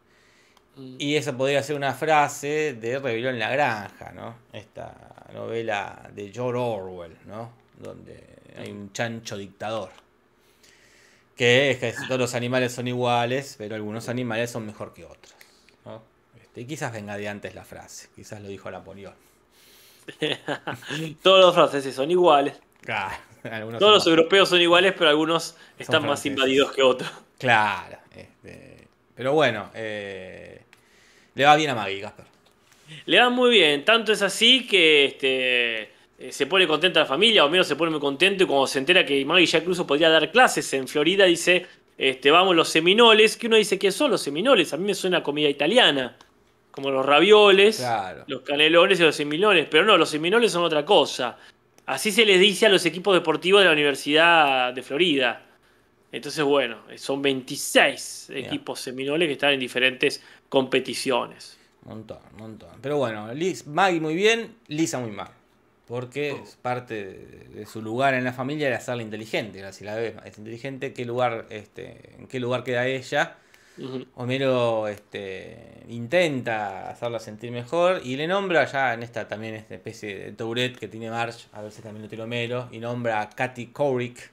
Mm. 0.75 0.95
Y 0.99 1.15
esa 1.15 1.37
podría 1.37 1.63
ser 1.63 1.77
una 1.77 1.93
frase 1.93 2.73
de 2.73 2.99
Rebelión 2.99 3.35
en 3.35 3.39
la 3.39 3.51
Granja, 3.51 4.11
¿no? 4.11 4.35
Esta 4.51 5.12
novela 5.33 6.09
de 6.13 6.31
George 6.31 6.59
Orwell, 6.59 7.17
¿no? 7.25 7.51
donde 7.79 8.23
hay 8.57 8.71
un 8.71 8.91
chancho 8.93 9.37
dictador. 9.37 9.89
Que 11.35 11.71
es 11.71 11.79
que 11.79 11.93
todos 12.07 12.19
los 12.19 12.35
animales 12.35 12.73
son 12.73 12.87
iguales, 12.87 13.55
pero 13.57 13.75
algunos 13.75 14.07
animales 14.07 14.51
son 14.51 14.65
mejor 14.65 14.93
que 14.93 15.03
otros. 15.03 15.33
¿no? 15.85 16.01
Este, 16.39 16.61
y 16.61 16.65
quizás 16.65 16.93
venga 16.93 17.17
de 17.17 17.27
antes 17.27 17.55
la 17.55 17.63
frase, 17.63 18.09
quizás 18.15 18.41
lo 18.41 18.47
dijo 18.47 18.69
Napoleón. 18.69 19.15
Todos 21.23 21.45
los 21.45 21.55
franceses 21.55 21.95
son 21.95 22.11
iguales. 22.11 22.59
Claro, 22.81 23.15
algunos 23.49 23.79
Todos 23.79 23.93
los 23.93 24.07
europeos 24.07 24.49
son 24.49 24.61
iguales, 24.61 24.93
pero 24.97 25.09
algunos 25.09 25.55
están 25.79 26.05
más 26.05 26.25
invadidos 26.25 26.71
que 26.71 26.83
otros. 26.83 27.09
Claro. 27.39 27.97
este, 28.15 28.87
pero 29.15 29.33
bueno, 29.33 29.71
eh, 29.73 30.61
le 31.33 31.45
va 31.45 31.55
bien 31.55 31.71
a 31.71 31.75
Maggie, 31.75 32.01
Casper. 32.01 32.32
Le 33.05 33.19
va 33.19 33.29
muy 33.29 33.51
bien, 33.51 33.83
tanto 33.85 34.11
es 34.13 34.21
así 34.21 34.65
que 34.67 35.05
este, 35.05 35.81
eh, 36.19 36.31
se 36.31 36.45
pone 36.47 36.67
contenta 36.67 37.01
la 37.01 37.05
familia, 37.05 37.45
o 37.45 37.49
menos 37.49 37.67
se 37.67 37.75
pone 37.75 37.91
muy 37.91 37.99
contento 37.99 38.43
y 38.43 38.47
cuando 38.47 38.67
se 38.67 38.79
entera 38.79 39.05
que 39.05 39.23
Maggie 39.25 39.45
ya 39.45 39.59
incluso 39.59 39.85
podría 39.85 40.09
dar 40.09 40.31
clases 40.31 40.71
en 40.73 40.87
Florida, 40.87 41.25
dice, 41.25 41.65
este, 41.97 42.31
vamos 42.31 42.55
los 42.55 42.69
seminoles, 42.69 43.37
que 43.37 43.47
uno 43.47 43.55
dice 43.57 43.77
que 43.77 43.91
son 43.91 44.11
los 44.11 44.21
seminoles, 44.21 44.73
a 44.73 44.77
mí 44.77 44.85
me 44.85 44.95
suena 44.95 45.17
a 45.19 45.23
comida 45.23 45.49
italiana, 45.49 46.15
como 46.71 46.89
los 46.89 47.05
ravioles, 47.05 47.77
Claro. 47.77 48.23
los 48.27 48.41
canelones 48.41 48.99
y 48.99 49.03
los 49.03 49.15
seminoles, 49.15 49.67
pero 49.69 49.85
no, 49.85 49.97
los 49.97 50.09
seminoles 50.09 50.51
son 50.51 50.63
otra 50.63 50.83
cosa. 50.85 51.37
Así 51.85 52.11
se 52.11 52.25
les 52.25 52.39
dice 52.39 52.65
a 52.65 52.69
los 52.69 52.85
equipos 52.85 53.13
deportivos 53.13 53.61
de 53.61 53.65
la 53.67 53.73
Universidad 53.73 54.73
de 54.73 54.81
Florida. 54.81 55.41
Entonces, 56.11 56.43
bueno, 56.43 56.77
son 56.95 57.21
26 57.21 58.27
Bien. 58.29 58.45
equipos 58.45 58.79
seminoles 58.79 59.27
que 59.27 59.33
están 59.33 59.51
en 59.53 59.59
diferentes 59.59 60.23
competiciones. 60.49 61.59
Montón, 61.85 62.19
montón. 62.37 62.69
Pero 62.81 62.97
bueno, 62.97 63.33
Liz, 63.33 63.67
Maggie 63.67 63.99
muy 63.99 64.15
bien, 64.15 64.55
Lisa 64.67 64.99
muy 64.99 65.11
mal. 65.11 65.29
Porque 65.87 66.31
es 66.31 66.55
parte 66.61 66.93
de, 66.93 67.49
de 67.55 67.65
su 67.65 67.81
lugar 67.81 68.13
en 68.13 68.23
la 68.23 68.31
familia 68.31 68.67
era 68.67 68.77
hacerla 68.77 69.03
inteligente. 69.03 69.59
era 69.59 69.73
Si 69.73 69.83
la 69.83 69.95
ves, 69.95 70.15
es 70.25 70.37
inteligente, 70.37 70.93
¿qué 70.93 71.03
lugar, 71.05 71.45
este, 71.49 72.15
¿en 72.17 72.27
qué 72.27 72.39
lugar 72.39 72.63
queda 72.63 72.87
ella? 72.87 73.37
Ujú. 73.77 74.05
Homero 74.15 74.87
este, 74.87 75.83
intenta 75.89 76.89
hacerla 76.91 77.19
sentir 77.19 77.51
mejor 77.51 78.01
y 78.03 78.15
le 78.15 78.27
nombra 78.27 78.65
ya 78.65 78.93
en 78.93 79.01
esta 79.01 79.27
también 79.27 79.55
esta 79.55 79.73
especie 79.73 80.15
de 80.15 80.31
Tourette 80.31 80.77
que 80.77 80.87
tiene 80.87 81.09
Marge, 81.09 81.47
a 81.53 81.61
veces 81.61 81.83
también 81.83 82.03
lo 82.03 82.09
tiene 82.09 82.23
Homero, 82.23 82.69
y 82.71 82.77
nombra 82.77 83.21
a 83.21 83.29
Katy 83.29 83.67
Couric, 83.67 84.31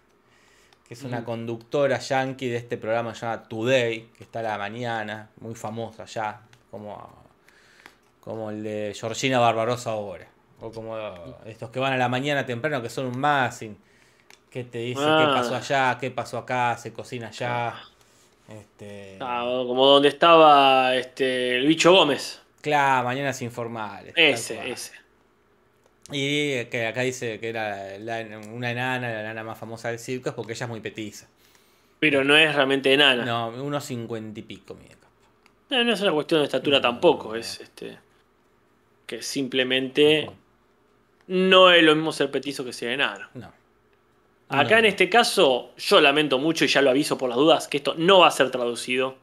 que 0.87 0.95
es 0.95 1.03
una 1.05 1.25
conductora 1.25 1.99
yankee 1.99 2.49
de 2.49 2.57
este 2.57 2.77
programa 2.77 3.15
llamado 3.15 3.49
Today, 3.49 4.11
que 4.17 4.25
está 4.25 4.41
a 4.41 4.43
la 4.43 4.59
mañana, 4.59 5.31
muy 5.41 5.55
famosa 5.55 6.05
ya, 6.05 6.43
como, 6.71 7.20
como 8.31 8.51
el 8.51 8.63
de 8.63 8.95
Georgina 8.99 9.39
Barbarosa 9.39 9.91
ahora, 9.91 10.27
o 10.61 10.71
como 10.71 10.97
estos 11.47 11.71
que 11.71 11.81
van 11.81 11.93
a 11.93 11.97
la 11.97 12.09
mañana 12.09 12.47
temprano, 12.47 12.81
que 12.83 12.89
son 12.91 13.07
un 13.07 13.19
magazine, 13.19 13.77
que 14.51 14.65
te 14.65 14.79
dice 14.79 15.01
qué 15.01 15.07
Ah. 15.09 15.33
pasó 15.35 15.57
allá, 15.57 15.99
qué 16.01 16.11
pasó 16.11 16.39
acá, 16.39 16.77
se 16.77 16.93
cocina 16.93 17.29
allá. 17.29 17.75
Este, 18.49 19.17
Ah, 19.21 19.43
como 19.67 19.87
donde 19.87 20.09
estaba 20.09 20.95
este, 20.97 21.57
el 21.57 21.67
bicho 21.67 21.93
Gómez. 21.93 22.41
Claro, 22.61 23.05
mañanas 23.05 23.41
informales. 23.43 24.13
Ese, 24.17 24.71
ese. 24.71 24.93
Y 26.13 26.65
que 26.67 26.87
acá 26.89 27.03
dice 27.03 27.39
que 27.39 27.49
era 27.49 27.97
la- 27.99 28.39
una 28.53 28.71
enana, 28.71 29.09
la 29.13 29.21
enana 29.21 29.45
más 29.45 29.57
famosa 29.59 29.89
del 29.91 29.99
circo, 30.01 30.29
es 30.31 30.35
porque 30.35 30.53
ella 30.55 30.67
es 30.67 30.71
muy 30.71 30.81
petiza. 30.81 31.27
Pero 32.01 32.25
no 32.25 32.37
es 32.37 32.55
realmente 32.55 32.93
enana. 32.93 33.25
No, 33.25 33.51
No, 33.53 33.63
unos 33.63 33.85
cincuenta 33.85 34.41
y 34.41 34.43
pico, 34.43 34.75
mide. 34.75 34.97
no 35.85 35.93
es 35.93 36.01
una 36.01 36.13
cuestión 36.13 36.41
de 36.41 36.47
estatura 36.47 36.79
No, 36.79 36.83
tampoco. 36.83 37.29
no. 37.29 37.35
Es 37.37 37.61
este. 37.61 37.99
Que 39.11 39.23
simplemente 39.23 40.31
no 41.27 41.73
es 41.73 41.83
lo 41.83 41.97
mismo 41.97 42.13
ser 42.13 42.31
petizo 42.31 42.65
que 42.65 42.73
ser 42.73 42.91
enano. 42.93 43.27
No. 43.35 43.53
Acá 44.51 44.75
No. 44.75 44.79
en 44.79 44.85
este 44.85 45.09
caso, 45.09 45.73
yo 45.77 46.01
lamento 46.01 46.39
mucho 46.39 46.65
y 46.65 46.69
ya 46.69 46.81
lo 46.81 46.91
aviso 46.91 47.19
por 47.19 47.29
las 47.29 47.37
dudas, 47.37 47.67
que 47.67 47.79
esto 47.79 47.95
no 47.99 48.21
va 48.21 48.29
a 48.29 48.31
ser 48.31 48.53
traducido, 48.53 49.17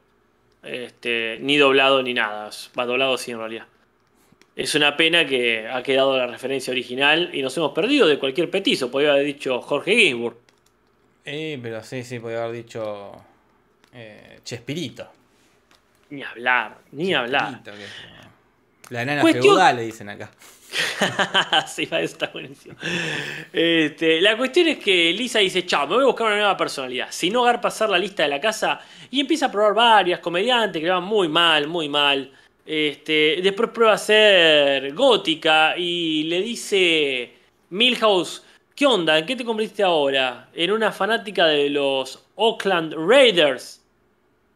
este, 0.62 1.38
ni 1.40 1.56
doblado 1.56 2.02
ni 2.02 2.12
nada. 2.12 2.50
Va 2.78 2.84
doblado 2.84 3.16
sí 3.16 3.30
en 3.30 3.38
realidad. 3.38 3.66
Es 4.56 4.74
una 4.74 4.94
pena 4.94 5.24
que 5.24 5.66
ha 5.66 5.82
quedado 5.82 6.18
la 6.18 6.26
referencia 6.26 6.70
original 6.70 7.30
y 7.32 7.40
nos 7.40 7.56
hemos 7.56 7.72
perdido 7.72 8.06
de 8.06 8.18
cualquier 8.18 8.50
petizo, 8.50 8.90
podría 8.90 9.12
haber 9.12 9.24
dicho 9.24 9.62
Jorge 9.62 9.96
Ginsburg. 9.96 10.36
Eh, 11.24 11.58
pero 11.62 11.82
sí, 11.82 12.02
sí, 12.04 12.18
podía 12.18 12.42
haber 12.44 12.56
dicho 12.64 13.12
eh, 13.94 14.40
Chespirito. 14.44 15.08
Ni 16.10 16.22
hablar, 16.22 16.76
ni 16.92 17.14
hablar. 17.14 17.62
Chespirito, 17.62 17.72
que 17.72 17.84
es- 17.84 18.27
La 18.90 19.02
enana 19.02 19.22
Cuestión- 19.22 19.44
feudal, 19.44 19.76
le 19.76 19.82
dicen 19.82 20.08
acá. 20.08 20.30
sí, 21.66 21.88
está 21.90 22.28
buenísimo. 22.28 22.76
Este, 23.52 24.20
la 24.20 24.36
cuestión 24.36 24.68
es 24.68 24.78
que 24.78 25.12
Lisa 25.12 25.38
dice, 25.38 25.64
chao, 25.66 25.86
me 25.86 25.94
voy 25.94 26.04
a 26.04 26.06
buscar 26.06 26.26
una 26.26 26.36
nueva 26.36 26.56
personalidad. 26.56 27.08
Si 27.10 27.30
no, 27.30 27.44
pasar 27.60 27.88
la 27.88 27.98
lista 27.98 28.22
de 28.22 28.28
la 28.28 28.40
casa 28.40 28.80
y 29.10 29.20
empieza 29.20 29.46
a 29.46 29.50
probar 29.52 29.74
varias 29.74 30.20
comediantes 30.20 30.80
que 30.80 30.86
le 30.86 30.92
van 30.92 31.04
muy 31.04 31.28
mal, 31.28 31.66
muy 31.66 31.88
mal. 31.88 32.30
Este, 32.66 33.40
después 33.42 33.70
prueba 33.70 33.94
a 33.94 33.98
ser 33.98 34.92
gótica 34.94 35.74
y 35.76 36.24
le 36.24 36.42
dice 36.42 37.32
Milhouse, 37.70 38.44
¿qué 38.74 38.84
onda? 38.84 39.18
¿En 39.18 39.24
qué 39.24 39.36
te 39.36 39.44
convertiste 39.44 39.82
ahora? 39.82 40.50
En 40.54 40.70
una 40.72 40.92
fanática 40.92 41.46
de 41.46 41.70
los 41.70 42.22
Oakland 42.34 42.94
Raiders. 42.94 43.82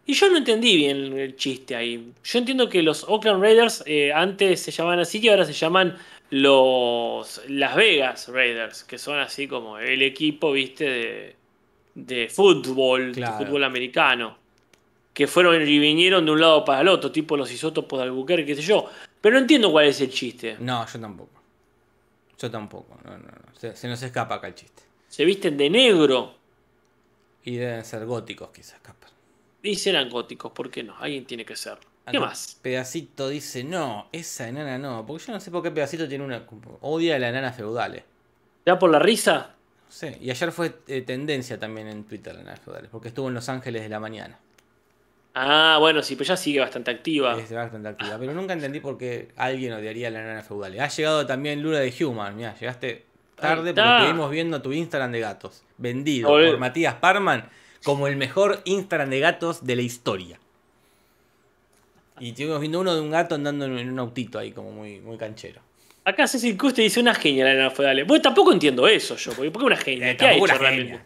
Y 0.05 0.15
yo 0.15 0.29
no 0.31 0.39
entendí 0.39 0.77
bien 0.77 1.17
el 1.19 1.37
chiste 1.37 1.77
ahí. 1.77 2.13
Yo 2.25 2.39
entiendo 2.39 2.69
que 2.69 2.83
los 2.83 3.05
Oakland 3.05 3.41
Raiders 3.43 3.85
eh, 3.87 4.13
antes 4.13 4.61
se 4.61 4.71
llamaban 4.73 4.99
así 4.99 5.21
y 5.23 5.29
ahora 5.29 5.45
se 5.45 5.53
llaman 5.53 5.97
los 6.31 7.41
Las 7.49 7.77
Vegas 7.77 8.29
Raiders, 8.29 8.85
que 8.85 8.99
son 8.99 9.19
así 9.21 9.47
como 9.47 9.79
el 9.79 10.03
equipo, 10.03 10.51
viste, 10.53 10.85
de, 10.85 11.37
de 11.95 12.29
fútbol, 12.29 13.13
Claro. 13.13 13.39
de 13.39 13.45
fútbol 13.47 13.65
americano. 13.65 14.39
Que 15.15 15.27
fueron 15.27 15.61
y 15.69 15.79
vinieron 15.79 16.25
de 16.25 16.33
un 16.33 16.41
lado 16.41 16.65
para 16.65 16.81
el 16.81 16.89
otro, 16.89 17.13
tipo 17.13 17.37
los 17.37 17.53
isótopos 17.53 17.99
de 17.99 18.05
Albuquerque, 18.05 18.47
qué 18.47 18.55
sé 18.57 18.63
yo. 18.63 18.87
Pero 19.21 19.35
no 19.35 19.41
entiendo 19.43 19.71
cuál 19.71 19.87
es 19.87 20.01
el 20.01 20.11
chiste. 20.11 20.57
No, 20.59 20.85
yo 20.87 20.99
tampoco. 20.99 21.41
Yo 22.39 22.51
tampoco. 22.51 22.99
No, 23.05 23.11
no, 23.13 23.19
no. 23.19 23.59
Se, 23.61 23.77
se 23.77 23.87
nos 23.89 24.03
escapa 24.03 24.37
acá 24.37 24.49
el 24.49 24.55
chiste. 24.55 24.83
Se 25.09 25.25
visten 25.27 25.57
de 25.59 25.69
negro 25.69 26.35
Y 27.45 27.57
deben 27.57 27.85
ser 27.85 28.05
góticos, 28.07 28.49
quizás, 28.51 28.81
capaz. 28.81 29.12
Y 29.63 29.77
serán 29.77 30.09
góticos, 30.11 30.53
¿por 30.53 30.71
qué 30.71 30.83
no? 30.83 30.97
Alguien 30.99 31.25
tiene 31.25 31.45
que 31.45 31.57
ser. 31.57 31.79
¿Qué 32.11 32.19
más? 32.19 32.59
Pedacito 32.61 33.29
dice, 33.29 33.63
no, 33.63 34.09
esa 34.11 34.49
enana 34.49 34.77
no. 34.77 35.07
Porque 35.07 35.27
yo 35.27 35.33
no 35.33 35.41
sé 35.41 35.51
por 35.51 35.63
qué 35.63 35.71
Pedacito 35.71 36.09
tiene 36.09 36.25
una... 36.25 36.45
Odia 36.81 37.17
a 37.17 37.19
la 37.21 37.29
enana 37.29 37.53
feudales. 37.53 38.03
¿Ya 38.67 38.79
por 38.79 38.91
la 38.91 38.99
risa? 38.99 39.55
No 39.87 39.93
sé. 39.93 40.19
Y 40.21 40.31
ayer 40.31 40.51
fue 40.51 40.75
eh, 40.89 41.03
tendencia 41.03 41.61
también 41.61 41.87
en 41.87 42.05
Twitter 42.05 42.35
la 42.35 42.41
enana 42.41 42.57
feudales. 42.57 42.91
Porque 42.91 43.09
estuvo 43.09 43.29
en 43.29 43.35
Los 43.35 43.49
Ángeles 43.49 43.83
de 43.83 43.89
la 43.89 44.01
mañana. 44.01 44.39
Ah, 45.35 45.77
bueno, 45.79 46.03
sí, 46.03 46.17
pero 46.17 46.29
ya 46.29 46.37
sigue 46.37 46.59
bastante 46.59 46.91
activa. 46.91 47.39
Es 47.39 47.53
bastante 47.53 47.89
activa. 47.89 48.19
Pero 48.19 48.35
nunca 48.35 48.53
entendí 48.53 48.81
por 48.81 48.99
qué 48.99 49.29
alguien 49.37 49.73
odiaría 49.73 50.09
a 50.09 50.11
la 50.11 50.23
enana 50.23 50.43
feudales. 50.43 50.81
Ha 50.81 50.89
llegado 50.89 51.25
también 51.25 51.63
Luna 51.63 51.79
de 51.79 51.95
Human. 52.05 52.37
Mira, 52.37 52.55
llegaste 52.59 53.07
tarde 53.37 53.73
porque 53.73 53.97
estuvimos 53.99 54.31
viendo 54.31 54.61
tu 54.61 54.73
Instagram 54.73 55.13
de 55.13 55.21
gatos. 55.21 55.63
Vendido 55.79 56.29
por 56.29 56.59
Matías 56.59 56.95
Parman 56.97 57.49
como 57.85 58.07
el 58.07 58.17
mejor 58.17 58.61
Instagram 58.65 59.11
de 59.11 59.21
gatos 59.21 59.65
de 59.67 59.77
la 59.77 59.83
historia. 59.83 60.39
Y 62.21 62.31
estuvimos 62.31 62.61
viendo 62.61 62.81
uno 62.81 62.95
de 62.95 63.01
un 63.01 63.11
gato 63.11 63.35
andando 63.35 63.65
en 63.65 63.91
un 63.91 63.99
autito 63.99 64.39
ahí, 64.39 64.53
como 64.53 64.71
muy, 64.71 65.01
muy 65.01 65.17
canchero. 65.17 65.61
Acá 66.05 66.27
Cecil 66.27 66.59
Custe 66.59 66.83
dice 66.83 66.99
una 67.01 67.15
genia 67.15 67.45
la 67.45 67.55
nena 67.55 67.71
feudal. 67.71 68.05
Bueno, 68.05 68.23
tampoco 68.23 68.53
entiendo 68.53 68.89
eso 68.89 69.17
yo, 69.17 69.33
porque 69.33 69.51
¿por 69.53 69.63
qué 69.63 69.67
una 69.67 69.77
genia? 69.77 70.11
Eh, 70.11 70.17
¿Qué 70.17 70.27
ha 70.27 70.35
hecho 70.35 70.59
realmente? 70.59 71.01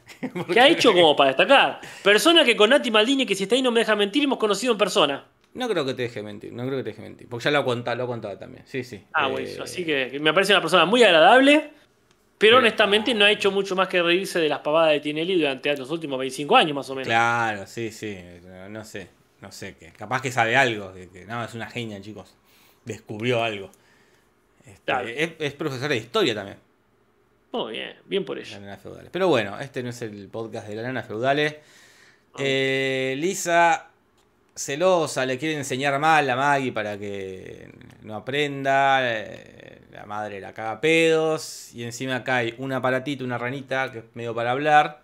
¿Qué 0.52 0.60
ha 0.60 0.68
hecho 0.68 0.92
como 0.94 1.14
para 1.14 1.28
destacar? 1.28 1.80
Persona 2.02 2.44
que 2.44 2.56
con 2.56 2.70
Nati 2.70 2.90
Maldini, 2.90 3.26
que 3.26 3.34
si 3.34 3.42
está 3.42 3.54
ahí 3.54 3.62
no 3.62 3.70
me 3.70 3.80
deja 3.80 3.94
mentir, 3.94 4.24
hemos 4.24 4.38
conocido 4.38 4.72
en 4.72 4.78
persona. 4.78 5.26
No 5.52 5.68
creo 5.68 5.84
que 5.84 5.94
te 5.94 6.02
deje 6.02 6.22
mentir, 6.22 6.52
no 6.52 6.64
creo 6.66 6.78
que 6.78 6.82
te 6.84 6.90
deje 6.90 7.02
mentir. 7.02 7.28
Porque 7.28 7.44
ya 7.44 7.50
lo 7.50 7.58
ha 7.58 7.64
contado, 7.64 7.96
lo 7.96 8.04
ha 8.04 8.06
contado 8.06 8.38
también. 8.38 8.64
Sí, 8.66 8.84
sí. 8.84 9.02
Ah, 9.12 9.28
Eh, 9.28 9.32
bueno, 9.32 9.64
así 9.64 9.84
que 9.84 10.18
me 10.18 10.32
parece 10.32 10.52
una 10.54 10.60
persona 10.62 10.86
muy 10.86 11.02
agradable, 11.02 11.70
pero 12.38 12.59
honestamente 12.59 13.14
no 13.14 13.25
ha 13.25 13.31
hecho 13.31 13.51
mucho 13.51 13.75
más 13.77 13.88
que 13.88 14.03
reírse 14.03 14.38
de 14.38 14.49
las 14.49 14.61
pavadas 14.61 14.92
de 14.92 15.01
Tinelli 15.01 15.38
durante 15.38 15.77
los 15.77 15.90
últimos 15.90 16.18
25 16.18 16.57
años 16.57 16.75
más 16.75 16.90
o 16.90 16.94
menos. 16.94 17.09
Claro, 17.09 17.66
sí, 17.66 17.90
sí. 17.90 18.18
No, 18.68 18.85
sé, 18.85 19.09
no 19.40 19.51
sé 19.53 19.77
qué. 19.79 19.92
Capaz 19.92 20.20
que 20.22 20.31
sabe 20.31 20.57
algo. 20.57 20.92
de 20.92 21.09
que, 21.09 21.25
no, 21.25 21.42
es 21.44 21.55
una 21.55 21.68
genia, 21.70 22.01
chicos. 22.01 22.35
Descubrió 22.85 23.42
algo. 23.42 23.70
Este, 24.66 24.81
Claro. 24.85 25.09
es, 25.09 25.31
es 25.38 25.53
profesor 25.55 25.88
de 25.88 25.96
historia 25.96 26.35
también, 26.35 26.59
Muy 27.53 27.72
bien, 27.72 27.96
bien 28.05 28.25
por 28.25 28.37
la 28.37 28.42
ella. 28.42 28.59
nana 28.61 28.77
feudales. 28.77 29.11
Pero 29.12 29.29
bueno, 29.29 29.59
este 29.61 29.83
no 29.83 29.90
es 29.90 30.03
el 30.03 30.29
podcast 30.29 30.66
de 30.68 30.75
la 30.77 30.83
nana 30.83 31.03
feudales. 31.03 31.55
Eh, 32.38 33.14
Lisa, 33.18 33.88
celosa, 34.56 35.26
le 35.26 35.38
quiere 35.38 35.56
enseñar 35.56 35.98
mal 36.00 36.28
a 36.28 36.36
Maggie 36.36 36.72
para 36.72 36.98
que 36.98 37.70
no 38.02 38.16
aprenda. 38.16 38.98
eh, 39.02 39.82
la 39.92 40.06
madre 40.06 40.40
la 40.40 40.52
caga 40.52 40.80
pedos. 40.80 41.72
Y 41.74 41.84
encima 41.84 42.22
hay 42.26 42.54
un 42.58 42.72
aparatito, 42.72 43.24
una 43.24 43.38
ranita, 43.38 43.92
que 43.92 43.98
es 44.00 44.04
medio 44.14 44.34
para 44.34 44.52
hablar. 44.52 45.02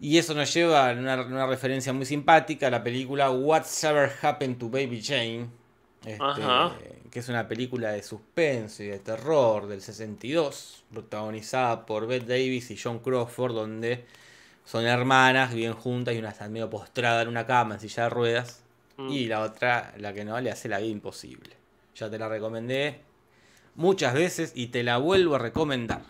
Y 0.00 0.18
eso 0.18 0.34
nos 0.34 0.52
lleva 0.52 0.90
a 0.90 0.92
una, 0.92 1.22
una 1.22 1.46
referencia 1.46 1.92
muy 1.92 2.06
simpática 2.06 2.66
a 2.66 2.70
la 2.70 2.82
película 2.82 3.30
What's 3.30 3.82
Ever 3.84 4.10
Happened 4.22 4.58
to 4.58 4.68
Baby 4.68 5.02
Jane. 5.02 5.48
este, 6.04 6.42
que 7.10 7.18
es 7.18 7.28
una 7.28 7.48
película 7.48 7.92
de 7.92 8.02
suspenso 8.02 8.82
y 8.82 8.88
de 8.88 8.98
terror 8.98 9.66
del 9.66 9.80
62, 9.80 10.84
protagonizada 10.92 11.86
por 11.86 12.06
Bette 12.06 12.26
Davis 12.26 12.70
y 12.70 12.78
John 12.82 12.98
Crawford, 13.00 13.54
donde 13.54 14.04
son 14.64 14.86
hermanas, 14.86 15.54
viven 15.54 15.72
juntas 15.72 16.14
y 16.14 16.18
una 16.18 16.28
está 16.30 16.48
medio 16.48 16.68
postrada 16.70 17.22
en 17.22 17.28
una 17.28 17.46
cama 17.46 17.74
en 17.74 17.80
silla 17.80 18.04
de 18.04 18.10
ruedas 18.10 18.65
Mm. 18.96 19.10
y 19.10 19.26
la 19.26 19.42
otra, 19.42 19.94
la 19.98 20.12
que 20.12 20.24
no, 20.24 20.40
le 20.40 20.50
hace 20.50 20.68
la 20.68 20.78
vida 20.78 20.90
imposible. 20.90 21.50
Ya 21.94 22.10
te 22.10 22.18
la 22.18 22.28
recomendé 22.28 23.00
muchas 23.74 24.14
veces 24.14 24.52
y 24.54 24.68
te 24.68 24.82
la 24.82 24.98
vuelvo 24.98 25.34
a 25.34 25.38
recomendar. 25.38 26.02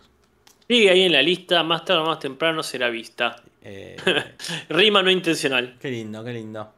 Sigue 0.67 0.89
ahí 0.89 1.03
en 1.03 1.13
la 1.13 1.21
lista, 1.21 1.63
más 1.63 1.85
tarde 1.85 2.01
o 2.01 2.05
más 2.05 2.19
temprano 2.19 2.63
será 2.63 2.89
vista. 2.89 3.41
Eh, 3.61 3.95
Rima 4.69 5.01
no 5.01 5.11
intencional. 5.11 5.77
Qué 5.79 5.91
lindo, 5.91 6.23
qué 6.23 6.33
lindo. 6.33 6.73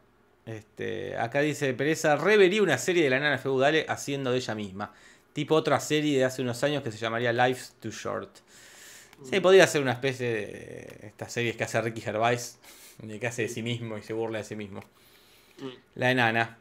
Este, 0.45 1.15
acá 1.15 1.41
dice 1.41 1.73
Pereza, 1.73 2.15
revería 2.15 2.63
una 2.63 2.77
serie 2.77 3.03
de 3.03 3.09
la 3.09 3.19
nana 3.19 3.37
feudale 3.37 3.85
haciendo 3.87 4.31
de 4.31 4.37
ella 4.37 4.55
misma. 4.55 4.93
Tipo 5.33 5.55
otra 5.55 5.79
serie 5.79 6.17
de 6.17 6.25
hace 6.25 6.41
unos 6.41 6.63
años 6.63 6.83
que 6.83 6.91
se 6.91 6.97
llamaría 6.97 7.31
Life's 7.31 7.75
Too 7.79 7.91
Short. 7.91 8.29
Sí, 9.23 9.39
podría 9.41 9.67
ser 9.67 9.81
una 9.81 9.91
especie 9.91 10.27
de 10.27 11.07
estas 11.07 11.33
series 11.33 11.55
que 11.55 11.65
hace 11.65 11.81
Ricky 11.81 12.01
Gervais, 12.01 12.57
de 12.99 13.19
que 13.19 13.27
hace 13.27 13.43
de 13.43 13.49
sí 13.49 13.61
mismo 13.61 13.97
y 13.97 14.01
se 14.01 14.13
burla 14.13 14.39
de 14.39 14.43
sí 14.43 14.55
mismo. 14.55 14.81
La 15.95 16.11
enana. 16.11 16.57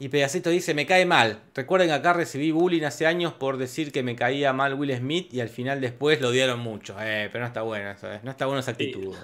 Y 0.00 0.08
Pedacito 0.08 0.50
dice, 0.50 0.74
me 0.74 0.86
cae 0.86 1.06
mal. 1.06 1.38
Recuerden 1.54 1.88
que 1.88 1.94
acá 1.94 2.12
recibí 2.12 2.50
bullying 2.50 2.82
hace 2.82 3.06
años 3.06 3.32
por 3.32 3.58
decir 3.58 3.92
que 3.92 4.02
me 4.02 4.16
caía 4.16 4.52
mal 4.52 4.74
Will 4.74 4.94
Smith 4.96 5.32
y 5.32 5.40
al 5.40 5.48
final 5.48 5.80
después 5.80 6.20
lo 6.20 6.28
odiaron 6.30 6.58
mucho. 6.58 6.96
Eh, 7.00 7.28
pero 7.30 7.42
no 7.42 7.46
está 7.46 7.62
bueno 7.62 7.90
eso, 7.90 8.12
eh. 8.12 8.20
no 8.24 8.32
está 8.32 8.46
bueno 8.46 8.58
esa 8.60 8.72
actitud. 8.72 9.14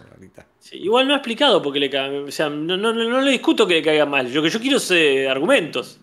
Sí, 0.61 0.77
igual 0.79 1.09
no 1.09 1.15
ha 1.15 1.17
explicado 1.17 1.61
por 1.61 1.73
qué 1.73 1.81
le 1.81 1.91
cae. 1.91 2.21
O 2.21 2.31
sea, 2.31 2.49
no, 2.49 2.77
no, 2.77 2.93
no 2.93 3.21
le 3.21 3.33
discuto 3.33 3.67
que 3.67 3.75
le 3.75 3.83
caiga 3.83 4.07
mal. 4.07 4.33
Lo 4.33 4.43
que 4.43 4.51
yo 4.51 4.61
quiero 4.61 4.77
es 4.77 4.91
eh, 4.93 5.29
argumentos. 5.29 5.99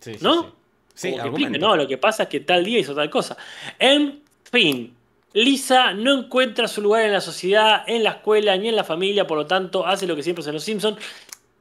Sí, 0.00 0.12
¿No? 0.20 0.42
sí. 0.44 0.48
Sí, 0.94 1.08
Como 1.10 1.16
que 1.16 1.28
argumento. 1.28 1.48
explique, 1.48 1.58
no, 1.58 1.76
lo 1.76 1.88
que 1.88 1.98
pasa 1.98 2.22
es 2.22 2.28
que 2.28 2.40
tal 2.40 2.64
día 2.64 2.78
hizo 2.78 2.94
tal 2.94 3.10
cosa. 3.10 3.36
En 3.78 4.22
fin, 4.50 4.93
Lisa 5.34 5.92
no 5.92 6.16
encuentra 6.16 6.68
su 6.68 6.80
lugar 6.80 7.04
en 7.04 7.12
la 7.12 7.20
sociedad, 7.20 7.82
en 7.86 8.04
la 8.04 8.10
escuela 8.10 8.56
ni 8.56 8.68
en 8.68 8.76
la 8.76 8.84
familia, 8.84 9.26
por 9.26 9.36
lo 9.36 9.46
tanto 9.46 9.86
hace 9.86 10.06
lo 10.06 10.14
que 10.14 10.22
siempre 10.22 10.40
hace 10.40 10.50
en 10.50 10.54
los 10.54 10.64
Simpsons, 10.64 10.98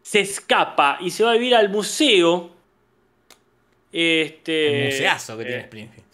se 0.01 0.19
escapa 0.19 0.99
y 1.01 1.09
se 1.09 1.23
va 1.23 1.31
a 1.31 1.33
vivir 1.33 1.55
al 1.55 1.69
museo. 1.69 2.51
Este, 3.91 4.79
El 4.79 4.85
museazo 4.85 5.37
que 5.37 5.43
eh, 5.43 5.45
tiene 5.45 5.61
Springfield. 5.63 6.05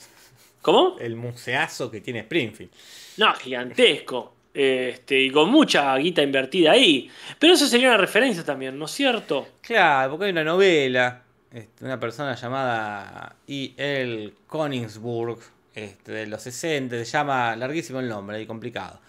¿Cómo? 0.61 0.97
El 0.99 1.15
museazo 1.15 1.91
que 1.91 1.99
tiene 1.99 2.19
Springfield. 2.19 2.71
No, 3.17 3.33
gigantesco. 3.35 4.33
Este, 4.53 5.19
y 5.19 5.29
con 5.29 5.49
mucha 5.49 5.95
guita 5.97 6.21
invertida 6.21 6.71
ahí. 6.71 7.09
Pero 7.37 7.53
eso 7.53 7.67
sería 7.67 7.89
una 7.89 7.97
referencia 7.97 8.43
también, 8.43 8.79
¿no 8.79 8.85
es 8.85 8.91
cierto? 8.91 9.47
Claro, 9.61 10.11
porque 10.11 10.25
hay 10.25 10.31
una 10.31 10.43
novela, 10.43 11.23
este, 11.51 11.85
una 11.85 11.99
persona 11.99 12.35
llamada 12.35 13.35
E.L. 13.47 14.33
Koningsburg, 14.47 15.39
este, 15.85 16.11
de 16.11 16.27
los 16.27 16.41
60, 16.43 16.97
se 16.97 17.05
llama, 17.05 17.55
larguísimo 17.55 17.99
el 17.99 18.09
nombre 18.09 18.41
y 18.41 18.45
complicado. 18.45 18.99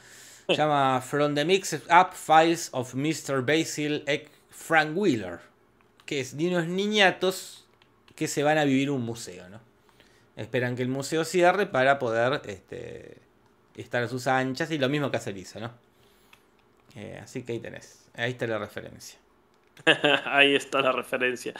Se 0.46 0.56
llama 0.56 1.00
From 1.00 1.34
the 1.34 1.44
Mixed 1.44 1.82
Up 1.90 2.12
Files 2.14 2.70
of 2.72 2.94
Mr. 2.94 3.44
Basil 3.44 4.04
Frank 4.50 4.96
Wheeler, 4.96 5.40
que 6.04 6.20
es 6.20 6.36
de 6.36 6.48
unos 6.48 6.66
niñatos 6.66 7.66
que 8.16 8.26
se 8.26 8.42
van 8.42 8.58
a 8.58 8.64
vivir 8.64 8.90
un 8.90 9.02
museo, 9.02 9.48
¿no? 9.48 9.60
Esperan 10.36 10.76
que 10.76 10.82
el 10.82 10.88
museo 10.88 11.24
cierre 11.24 11.66
para 11.66 11.98
poder 11.98 12.42
este, 12.46 13.18
estar 13.76 14.02
a 14.02 14.08
sus 14.08 14.26
anchas 14.26 14.70
y 14.70 14.78
lo 14.78 14.88
mismo 14.88 15.10
que 15.10 15.16
hace 15.16 15.32
Lisa, 15.32 15.60
¿no? 15.60 15.72
Eh, 16.96 17.20
así 17.22 17.42
que 17.42 17.52
ahí 17.52 17.60
tenés, 17.60 18.08
ahí 18.14 18.32
está 18.32 18.46
la 18.46 18.58
referencia. 18.58 19.18
Ahí 20.26 20.54
está 20.54 20.82
la 20.82 20.92
referencia. 20.92 21.54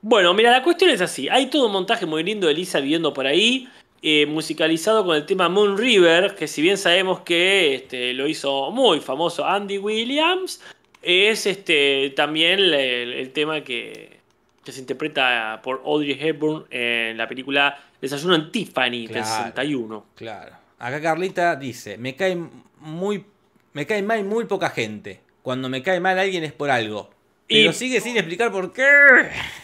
Bueno, 0.00 0.34
mira, 0.34 0.50
la 0.50 0.64
cuestión 0.64 0.90
es 0.90 1.00
así. 1.00 1.28
Hay 1.28 1.46
todo 1.46 1.66
un 1.66 1.72
montaje 1.72 2.06
muy 2.06 2.24
lindo 2.24 2.48
de 2.48 2.54
Lisa 2.54 2.80
viviendo 2.80 3.12
por 3.12 3.24
ahí, 3.24 3.68
eh, 4.02 4.26
musicalizado 4.26 5.04
con 5.04 5.16
el 5.16 5.24
tema 5.26 5.48
Moon 5.48 5.78
River, 5.78 6.34
que 6.34 6.48
si 6.48 6.60
bien 6.60 6.76
sabemos 6.76 7.20
que 7.20 7.74
este, 7.76 8.12
lo 8.14 8.26
hizo 8.26 8.70
muy 8.70 9.00
famoso 9.00 9.44
Andy 9.46 9.78
Williams, 9.78 10.60
es 11.02 11.46
este, 11.46 12.10
también 12.16 12.58
el, 12.60 12.74
el 12.74 13.30
tema 13.32 13.62
que, 13.62 14.18
que 14.64 14.72
se 14.72 14.80
interpreta 14.80 15.60
por 15.62 15.82
Audrey 15.84 16.16
Hepburn 16.20 16.66
en 16.70 17.16
la 17.16 17.26
película 17.28 17.78
Desayuno 18.00 18.34
en 18.34 18.50
Tiffany 18.52 19.06
del 19.06 19.22
Claro. 19.22 19.26
61. 19.44 20.06
Claro. 20.16 20.52
Acá 20.78 21.00
Carlita 21.00 21.54
dice, 21.56 21.96
me 21.98 22.16
cae 22.16 22.36
muy 22.80 23.24
me 23.72 23.86
cae 23.86 24.02
mal 24.02 24.22
muy 24.24 24.44
poca 24.46 24.68
gente. 24.70 25.20
Cuando 25.42 25.68
me 25.68 25.82
cae 25.82 25.98
mal 26.00 26.18
alguien 26.18 26.44
es 26.44 26.52
por 26.52 26.70
algo. 26.70 27.08
Pero 27.48 27.70
Y- 27.70 27.72
sigue 27.74 28.00
sin 28.00 28.16
explicar 28.16 28.50
por 28.52 28.72
qué. 28.72 28.82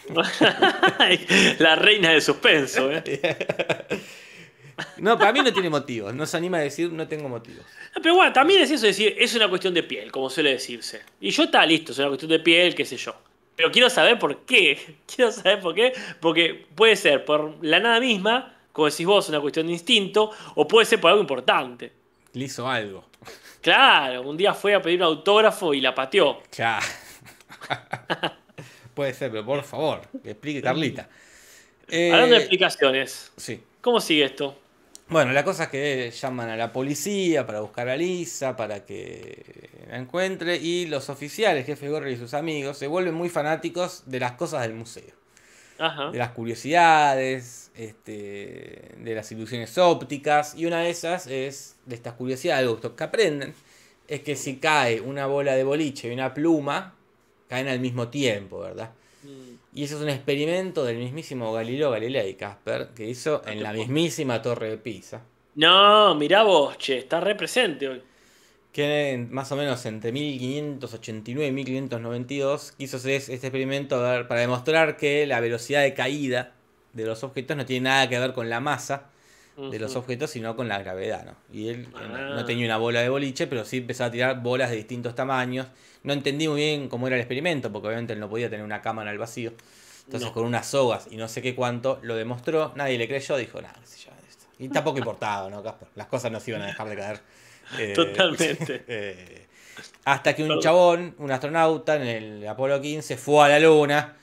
la 1.59 1.75
reina 1.75 2.11
del 2.11 2.21
suspenso, 2.21 2.89
¿eh? 2.91 3.03
No, 4.97 5.17
para 5.17 5.31
mí 5.31 5.41
no 5.41 5.51
tiene 5.51 5.69
motivos. 5.69 6.13
No 6.13 6.25
se 6.25 6.37
anima 6.37 6.57
a 6.57 6.61
decir 6.61 6.91
no 6.91 7.07
tengo 7.07 7.29
motivos. 7.29 7.65
Pero 8.01 8.15
bueno, 8.15 8.33
también 8.33 8.61
es 8.61 8.71
eso 8.71 8.85
decir, 8.85 9.15
es 9.17 9.35
una 9.35 9.49
cuestión 9.49 9.73
de 9.73 9.83
piel, 9.83 10.11
como 10.11 10.29
suele 10.29 10.51
decirse. 10.51 11.01
Y 11.19 11.31
yo 11.31 11.43
está 11.43 11.65
listo, 11.65 11.91
es 11.91 11.99
una 11.99 12.07
cuestión 12.07 12.29
de 12.31 12.39
piel, 12.39 12.75
qué 12.75 12.85
sé 12.85 12.97
yo. 12.97 13.15
Pero 13.55 13.71
quiero 13.71 13.89
saber 13.89 14.17
por 14.17 14.45
qué. 14.45 14.97
Quiero 15.15 15.31
saber 15.31 15.59
por 15.59 15.75
qué. 15.75 15.93
Porque 16.21 16.65
puede 16.75 16.95
ser 16.95 17.25
por 17.25 17.57
la 17.61 17.79
nada 17.79 17.99
misma, 17.99 18.55
como 18.71 18.89
decís 18.89 19.05
vos, 19.05 19.27
una 19.27 19.41
cuestión 19.41 19.67
de 19.67 19.73
instinto, 19.73 20.31
o 20.55 20.67
puede 20.67 20.85
ser 20.85 21.01
por 21.01 21.09
algo 21.11 21.21
importante. 21.21 21.91
Le 22.33 22.45
hizo 22.45 22.67
algo. 22.69 23.05
Claro, 23.61 24.21
un 24.21 24.37
día 24.37 24.53
fue 24.53 24.73
a 24.73 24.81
pedir 24.81 24.99
un 24.99 25.07
autógrafo 25.07 25.73
y 25.73 25.81
la 25.81 25.93
pateó. 25.93 26.41
Claro. 26.49 26.85
Puede 28.93 29.13
ser, 29.13 29.31
pero 29.31 29.45
por 29.45 29.63
favor, 29.63 30.01
que 30.23 30.31
explique 30.31 30.61
Carlita. 30.61 31.09
Eh, 31.87 32.11
Hablando 32.13 32.35
de 32.35 32.41
explicaciones, 32.41 33.31
sí. 33.37 33.61
¿cómo 33.81 33.99
sigue 33.99 34.25
esto? 34.25 34.57
Bueno, 35.09 35.31
la 35.31 35.43
cosa 35.43 35.63
es 35.63 35.69
que 35.69 36.11
llaman 36.11 36.49
a 36.49 36.55
la 36.55 36.71
policía 36.71 37.45
para 37.45 37.61
buscar 37.61 37.89
a 37.89 37.97
Lisa, 37.97 38.55
para 38.55 38.85
que 38.85 39.69
la 39.89 39.97
encuentre, 39.97 40.57
y 40.57 40.85
los 40.85 41.09
oficiales, 41.09 41.65
jefe 41.65 41.89
Gorri 41.89 42.13
y 42.13 42.17
sus 42.17 42.35
amigos, 42.35 42.77
se 42.77 42.85
vuelven 42.85 43.15
muy 43.15 43.29
fanáticos 43.29 44.03
de 44.05 44.19
las 44.19 44.33
cosas 44.33 44.61
del 44.61 44.73
museo. 44.73 45.19
Ajá. 45.79 46.11
de 46.11 46.17
las 46.17 46.31
curiosidades, 46.31 47.71
este, 47.73 48.91
de 48.97 49.15
las 49.15 49.31
ilusiones 49.31 49.77
ópticas, 49.77 50.53
y 50.55 50.65
una 50.65 50.81
de 50.81 50.89
esas 50.89 51.25
es, 51.27 51.77
de 51.85 51.95
estas 51.95 52.15
curiosidades, 52.15 52.67
algo 52.67 52.95
que 52.95 53.03
aprenden, 53.03 53.53
es 54.09 54.19
que 54.21 54.35
si 54.35 54.57
cae 54.57 54.99
una 54.99 55.25
bola 55.25 55.55
de 55.55 55.63
boliche 55.63 56.09
y 56.09 56.11
una 56.11 56.33
pluma, 56.33 56.95
caen 57.47 57.69
al 57.69 57.79
mismo 57.79 58.09
tiempo, 58.09 58.59
¿verdad? 58.59 58.91
Mm, 59.23 59.48
Y 59.73 59.83
eso 59.83 59.97
es 59.97 60.01
un 60.01 60.09
experimento 60.09 60.83
del 60.83 60.97
mismísimo 60.97 61.53
Galileo 61.53 61.91
Galilei, 61.91 62.35
Casper, 62.35 62.89
que 62.95 63.07
hizo 63.07 63.41
en 63.45 63.61
la 63.61 63.71
mismísima 63.71 64.41
Torre 64.41 64.69
de 64.71 64.77
Pisa, 64.77 65.21
No, 65.55 66.15
mirá 66.15 66.43
vos, 66.43 66.77
che, 66.77 66.97
está 66.99 67.19
re 67.19 67.35
presente 67.35 67.87
hoy. 67.87 68.01
que 68.71 69.25
más 69.29 69.51
o 69.51 69.55
menos 69.55 69.85
entre 69.85 70.11
1589 70.11 71.47
y 71.47 71.51
1592 71.51 72.71
quiso 72.77 72.97
hacer 72.97 73.11
este 73.13 73.33
experimento 73.33 73.97
para 74.27 74.41
demostrar 74.41 74.95
que 74.97 75.25
la 75.25 75.39
velocidad 75.39 75.81
de 75.81 75.93
caída 75.93 76.53
de 76.93 77.05
los 77.05 77.23
objetos 77.23 77.57
no 77.57 77.65
tiene 77.65 77.89
nada 77.89 78.09
que 78.09 78.19
ver 78.19 78.33
con 78.33 78.49
la 78.49 78.59
masa 78.59 79.09
de 79.69 79.79
los 79.79 79.95
objetos, 79.95 80.29
sino 80.31 80.55
con 80.55 80.67
la 80.69 80.79
gravedad, 80.79 81.25
¿no? 81.25 81.35
Y 81.51 81.67
él 81.69 81.81
eh, 81.89 82.07
no- 82.07 82.15
Ah. 82.15 82.29
no 82.35 82.45
tenía 82.45 82.65
una 82.65 82.77
bola 82.77 83.01
de 83.01 83.09
boliche, 83.09 83.45
pero 83.47 83.65
sí 83.65 83.77
empezó 83.77 84.05
a 84.05 84.11
tirar 84.11 84.41
bolas 84.41 84.69
de 84.69 84.77
distintos 84.77 85.15
tamaños. 85.15 85.67
No 86.03 86.13
entendí 86.13 86.47
muy 86.47 86.61
bien 86.61 86.87
cómo 86.87 87.07
era 87.07 87.15
el 87.17 87.21
experimento, 87.21 87.71
porque 87.71 87.87
obviamente 87.89 88.13
él 88.13 88.19
no 88.19 88.29
podía 88.29 88.49
tener 88.49 88.63
una 88.63 88.81
cámara 88.81 89.11
al 89.11 89.17
vacío. 89.17 89.51
Entonces 90.05 90.29
No. 90.29 90.33
con 90.33 90.45
unas 90.45 90.65
sogas 90.65 91.07
y 91.11 91.17
no 91.17 91.27
sé 91.27 91.41
qué 91.41 91.53
cuánto, 91.55 91.99
lo 92.01 92.15
demostró, 92.15 92.71
nadie 92.75 92.97
le 92.97 93.07
creyó, 93.07 93.35
dijo, 93.37 93.61
nada, 93.61 93.75
qué 93.81 93.85
sé 93.87 94.05
yo, 94.05 94.11
esto". 94.29 94.45
Y 94.59 94.69
tampoco 94.69 94.97
importaba, 95.17 95.49
¿no, 95.49 95.61
Casper? 95.61 95.89
Las 95.95 96.07
cosas 96.07 96.31
no 96.31 96.39
se 96.39 96.51
iban 96.51 96.63
a 96.63 96.67
dejar 96.67 96.87
de 96.89 96.95
caer. 96.95 97.19
Eh, 97.77 97.93
Totalmente. 97.93 98.83
eh, 98.87 99.45
hasta 100.05 100.33
que 100.35 100.41
un 100.41 100.47
Perdón. 100.47 100.63
chabón, 100.63 101.15
un 101.19 101.31
astronauta 101.31 101.97
en 101.97 102.01
el 102.07 102.47
Apolo 102.47 102.81
15, 102.81 103.15
fue 103.17 103.45
a 103.45 103.49
la 103.49 103.59
luna 103.59 104.15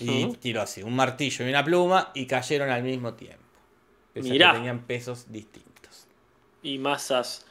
y 0.00 0.26
tiró 0.38 0.60
así, 0.62 0.82
un 0.82 0.96
martillo 0.96 1.46
y 1.46 1.50
una 1.50 1.64
pluma 1.64 2.10
y 2.14 2.26
cayeron 2.26 2.68
al 2.68 2.82
mismo 2.82 3.14
tiempo. 3.14 3.39
Pese 4.22 4.28
a 4.28 4.32
que 4.32 4.38
Mirá. 4.38 4.52
tenían 4.52 4.80
pesos 4.80 5.26
distintos. 5.30 6.06
y 6.62 6.78
masas 6.78 7.46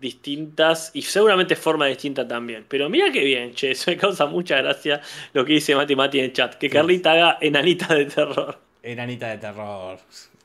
distintas 0.00 0.90
y 0.94 1.02
seguramente 1.02 1.54
forma 1.56 1.86
distinta 1.86 2.26
también. 2.26 2.64
Pero 2.68 2.88
mira 2.90 3.10
qué 3.12 3.24
bien, 3.24 3.54
che, 3.54 3.70
eso 3.72 3.90
me 3.90 3.96
causa 3.96 4.26
mucha 4.26 4.56
gracia 4.60 5.00
lo 5.32 5.44
que 5.44 5.54
dice 5.54 5.74
Mati 5.74 5.94
Mati 5.96 6.18
en 6.18 6.24
el 6.26 6.32
chat. 6.32 6.54
Que 6.56 6.68
Sí. 6.68 6.72
Carlita 6.72 7.12
haga 7.12 7.38
enanita 7.40 7.94
de 7.94 8.06
terror. 8.06 8.58
Enanita 8.82 9.28
de 9.28 9.38
terror. 9.38 9.98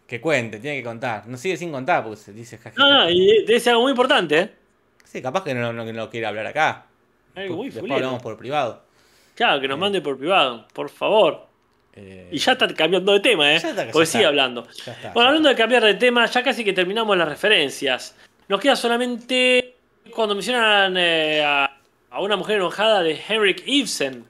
Que 0.07 0.19
cuente, 0.21 0.59
tiene 0.59 0.77
que 0.77 0.83
contar. 0.83 1.27
No 1.27 1.37
sigue 1.37 1.57
sin 1.57 1.71
contar 1.71 2.03
porque 2.03 2.17
se 2.17 2.33
dice 2.33 2.57
jajaja. 2.57 2.77
No, 2.81 2.89
no, 3.05 3.09
y 3.09 3.43
debe 3.45 3.59
ser 3.59 3.71
algo 3.71 3.83
muy 3.83 3.91
importante, 3.91 4.39
¿eh? 4.39 4.49
Sí, 5.03 5.21
capaz 5.21 5.43
que 5.43 5.53
no, 5.53 5.73
no, 5.73 6.09
quiere 6.09 6.25
hablar 6.27 6.45
acá. 6.47 6.85
Algo 7.35 7.57
muy 7.57 7.69
Después 7.69 7.91
hablamos 7.91 8.21
por 8.21 8.37
privado. 8.37 8.83
Claro, 9.35 9.61
que 9.61 9.67
nos 9.67 9.77
mande 9.79 10.01
por 10.01 10.17
privado, 10.17 10.67
por 10.73 10.89
favor. 10.89 11.48
Eh, 12.01 12.29
Y 12.31 12.37
ya 12.37 12.53
está 12.53 12.67
cambiando 12.73 13.11
de 13.13 13.19
tema, 13.19 13.53
¿eh? 13.53 13.59
Ya 13.59 13.69
está, 13.71 13.85
ya 13.85 13.91
Porque 13.91 14.03
está. 14.05 14.17
sigue 14.19 14.25
hablando. 14.25 14.67
ya 14.85 14.93
está, 14.93 15.11
Bueno, 15.13 15.29
hablando 15.29 15.49
de 15.49 15.55
cambiar 15.55 15.83
de 15.83 15.95
tema, 15.95 16.25
ya 16.25 16.43
casi 16.43 16.63
que 16.63 16.71
terminamos 16.73 17.17
las 17.17 17.27
referencias. 17.27 18.15
Nos 18.47 18.61
queda 18.61 18.75
solamente 18.75 19.75
cuando 20.15 20.33
mencionan 20.35 20.95
eh, 20.97 21.43
a, 21.43 21.77
a 22.09 22.21
una 22.21 22.37
mujer 22.37 22.55
enojada 22.57 23.03
de 23.03 23.19
Henrik 23.27 23.63
Ibsen, 23.65 24.25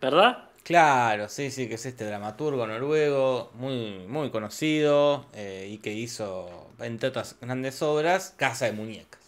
¿verdad? 0.00 0.38
Claro, 0.64 1.28
sí, 1.28 1.50
sí, 1.50 1.68
que 1.68 1.74
es 1.74 1.84
este 1.86 2.04
dramaturgo 2.04 2.66
noruego, 2.66 3.50
muy, 3.54 3.98
muy 4.06 4.30
conocido 4.30 5.26
eh, 5.34 5.68
y 5.70 5.78
que 5.78 5.92
hizo, 5.92 6.70
entre 6.80 7.08
otras 7.08 7.36
grandes 7.40 7.82
obras, 7.82 8.34
Casa 8.36 8.66
de 8.66 8.72
Muñecas. 8.72 9.20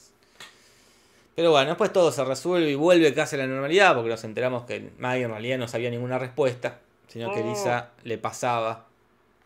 Pero 1.35 1.51
bueno, 1.51 1.69
después 1.69 1.93
todo 1.93 2.13
se 2.13 2.25
resuelve 2.25 2.71
y 2.71 2.75
vuelve 2.75 3.13
casi 3.15 3.37
a 3.37 3.41
la 3.41 3.47
normalidad 3.47 3.95
porque 3.95 4.11
nos 4.11 4.23
enteramos 4.25 4.65
que 4.67 4.91
Maggie 4.99 5.25
en 5.25 5.31
realidad 5.31 5.59
no 5.59 5.67
sabía 5.67 5.91
ninguna 5.91 6.19
respuesta, 6.19 6.79
sino 7.09 7.33
que 7.33 7.41
Oh. 7.41 7.49
Lisa 7.49 7.91
le 8.05 8.19
pasaba 8.19 8.87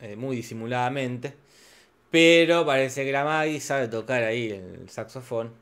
eh, 0.01 0.17
muy 0.17 0.37
disimuladamente. 0.37 1.35
Pero 2.11 2.65
parece 2.65 3.05
que 3.05 3.13
la 3.13 3.25
Maggie 3.25 3.61
sabe 3.61 3.89
tocar 3.89 4.23
ahí 4.23 4.51
el 4.51 4.89
saxofón 4.89 5.53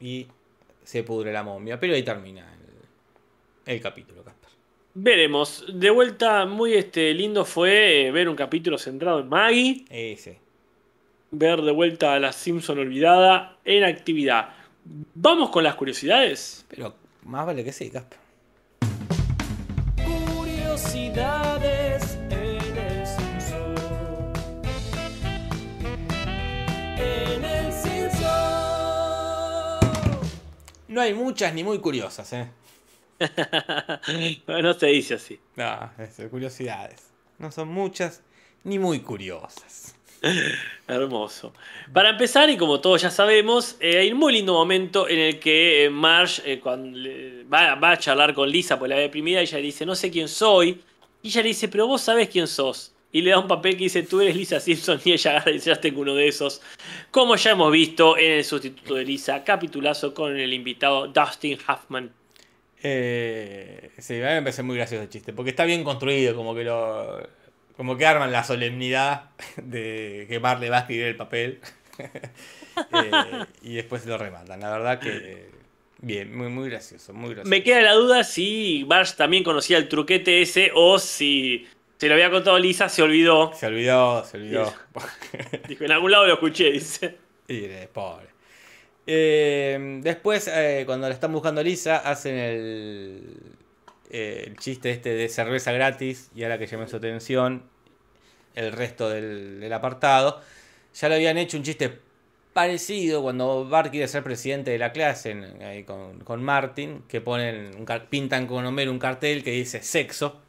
y 0.00 0.26
se 0.84 1.02
pudre 1.02 1.32
la 1.32 1.42
momia. 1.42 1.78
Pero 1.78 1.94
ahí 1.94 2.02
termina 2.02 2.46
el, 3.66 3.74
el 3.74 3.80
capítulo, 3.80 4.22
Casper. 4.22 4.50
Veremos. 4.94 5.64
De 5.72 5.90
vuelta, 5.90 6.46
muy 6.46 6.74
este, 6.74 7.12
lindo 7.14 7.44
fue 7.44 8.06
eh, 8.06 8.12
ver 8.12 8.28
un 8.28 8.36
capítulo 8.36 8.78
centrado 8.78 9.20
en 9.20 9.28
Maggie. 9.28 9.84
Ese. 9.90 10.38
Ver 11.32 11.60
de 11.62 11.72
vuelta 11.72 12.14
a 12.14 12.20
la 12.20 12.32
Simpson 12.32 12.78
olvidada 12.78 13.58
en 13.64 13.84
actividad. 13.84 14.50
Vamos 15.14 15.50
con 15.50 15.64
las 15.64 15.74
curiosidades. 15.74 16.64
Pero 16.68 16.94
más 17.24 17.46
vale 17.46 17.62
que 17.64 17.72
sí, 17.72 17.90
Casper. 17.90 18.18
Curiosidades 21.00 22.18
en 22.28 22.76
el 22.76 23.06
Simpson. 23.06 23.74
En 26.98 27.42
el 27.42 27.72
Simpson. 27.72 28.28
No 30.88 31.00
hay 31.00 31.14
muchas 31.14 31.54
ni 31.54 31.64
muy 31.64 31.78
curiosas, 31.78 32.30
¿eh? 32.34 32.50
no 34.62 34.74
se 34.74 34.86
dice 34.88 35.14
así. 35.14 35.40
No, 35.56 35.90
es 35.98 36.20
curiosidades. 36.30 37.06
No 37.38 37.50
son 37.50 37.68
muchas 37.68 38.22
ni 38.64 38.78
muy 38.78 39.00
curiosas. 39.00 39.94
Hermoso. 40.88 41.52
Para 41.92 42.10
empezar, 42.10 42.50
y 42.50 42.56
como 42.56 42.80
todos 42.80 43.02
ya 43.02 43.10
sabemos, 43.10 43.76
eh, 43.80 43.98
hay 43.98 44.12
un 44.12 44.18
muy 44.18 44.32
lindo 44.32 44.52
momento 44.52 45.08
en 45.08 45.18
el 45.18 45.38
que 45.38 45.86
eh, 45.86 45.90
eh, 46.44 47.44
va, 47.52 47.74
va 47.76 47.90
a 47.90 47.98
charlar 47.98 48.34
con 48.34 48.50
Lisa 48.50 48.78
por 48.78 48.88
la 48.88 48.96
deprimida 48.96 49.40
y 49.40 49.44
ella 49.44 49.58
le 49.58 49.64
dice, 49.64 49.86
no 49.86 49.94
sé 49.94 50.10
quién 50.10 50.28
soy. 50.28 50.80
Y 51.22 51.28
ella 51.28 51.42
le 51.42 51.48
dice, 51.48 51.68
pero 51.68 51.86
vos 51.86 52.02
sabés 52.02 52.28
quién 52.28 52.46
sos. 52.46 52.94
Y 53.12 53.22
le 53.22 53.30
da 53.30 53.38
un 53.38 53.48
papel 53.48 53.76
que 53.76 53.84
dice, 53.84 54.02
tú 54.04 54.20
eres 54.20 54.36
Lisa 54.36 54.60
Simpson. 54.60 55.00
Y 55.04 55.12
ella 55.12 55.32
agarra 55.32 55.50
y 55.50 55.54
dice, 55.54 55.70
ya 55.70 55.80
tengo 55.80 56.00
uno 56.00 56.14
de 56.14 56.28
esos. 56.28 56.62
Como 57.10 57.36
ya 57.36 57.52
hemos 57.52 57.72
visto 57.72 58.16
en 58.16 58.32
el 58.32 58.44
sustituto 58.44 58.94
de 58.94 59.04
Lisa, 59.04 59.42
capitulazo 59.42 60.14
con 60.14 60.36
el 60.36 60.52
invitado 60.52 61.08
Dustin 61.08 61.58
Hoffman. 61.66 62.12
Eh, 62.82 63.90
sí, 63.98 64.14
a 64.14 64.28
mí 64.28 64.34
me 64.34 64.42
parece 64.42 64.62
muy 64.62 64.76
gracioso 64.76 65.02
el 65.02 65.10
chiste, 65.10 65.32
porque 65.32 65.50
está 65.50 65.64
bien 65.64 65.84
construido, 65.84 66.34
como 66.34 66.54
que 66.54 66.64
lo. 66.64 67.20
Como 67.80 67.96
que 67.96 68.04
arman 68.04 68.30
la 68.30 68.44
solemnidad 68.44 69.30
de 69.56 70.26
que 70.28 70.38
Mar 70.38 70.60
le 70.60 70.68
va 70.68 70.76
a 70.76 70.80
escribir 70.80 71.06
el 71.06 71.16
papel. 71.16 71.60
Eh, 72.94 73.44
y 73.62 73.74
después 73.74 74.06
lo 74.06 74.16
rematan. 74.16 74.60
La 74.60 74.70
verdad 74.70 75.00
que. 75.00 75.50
Bien, 75.98 76.34
muy, 76.34 76.48
muy 76.48 76.70
gracioso, 76.70 77.12
muy 77.12 77.30
gracioso. 77.34 77.50
Me 77.50 77.62
queda 77.62 77.82
la 77.82 77.92
duda 77.92 78.24
si 78.24 78.86
Marge 78.88 79.16
también 79.16 79.44
conocía 79.44 79.76
el 79.76 79.88
truquete 79.88 80.40
ese 80.40 80.70
o 80.74 80.98
si 80.98 81.66
se 81.98 82.08
lo 82.08 82.14
había 82.14 82.30
contado 82.30 82.58
Lisa, 82.58 82.88
se 82.88 83.02
olvidó. 83.02 83.52
Se 83.54 83.66
olvidó, 83.66 84.24
se 84.24 84.38
olvidó. 84.38 84.72
Dijo, 85.68 85.84
en 85.84 85.92
algún 85.92 86.12
lado 86.12 86.26
lo 86.26 86.34
escuché, 86.34 86.70
dice. 86.72 87.16
Y 87.48 87.64
eh, 87.64 87.88
pobre. 87.92 88.28
Eh, 89.06 89.98
después, 90.00 90.48
eh, 90.48 90.84
cuando 90.86 91.06
la 91.06 91.12
están 91.12 91.32
buscando 91.32 91.60
a 91.60 91.64
Lisa, 91.64 91.98
hacen 91.98 92.36
el, 92.38 93.60
eh, 94.12 94.46
el 94.48 94.56
chiste 94.56 94.90
este 94.90 95.14
de 95.14 95.28
cerveza 95.28 95.70
gratis 95.70 96.32
y 96.34 96.42
ahora 96.42 96.58
que 96.58 96.66
llame 96.66 96.88
su 96.88 96.96
atención, 96.96 97.62
el 98.60 98.72
resto 98.72 99.08
del, 99.08 99.60
del 99.60 99.72
apartado. 99.72 100.40
Ya 100.94 101.08
lo 101.08 101.14
habían 101.14 101.38
hecho 101.38 101.56
un 101.56 101.62
chiste 101.62 101.98
parecido 102.52 103.22
cuando 103.22 103.68
Bart 103.68 103.90
quiere 103.90 104.08
ser 104.08 104.22
presidente 104.24 104.70
de 104.72 104.78
la 104.78 104.92
clase 104.92 105.30
en- 105.30 105.62
ahí 105.62 105.84
con, 105.84 106.18
con 106.20 106.42
Martin, 106.42 107.02
que 107.08 107.20
ponen 107.20 107.70
un 107.76 107.86
pintan 108.08 108.46
con 108.46 108.64
Homero 108.66 108.90
un 108.90 108.98
cartel 108.98 109.42
que 109.44 109.52
dice 109.52 109.82
sexo. 109.82 110.40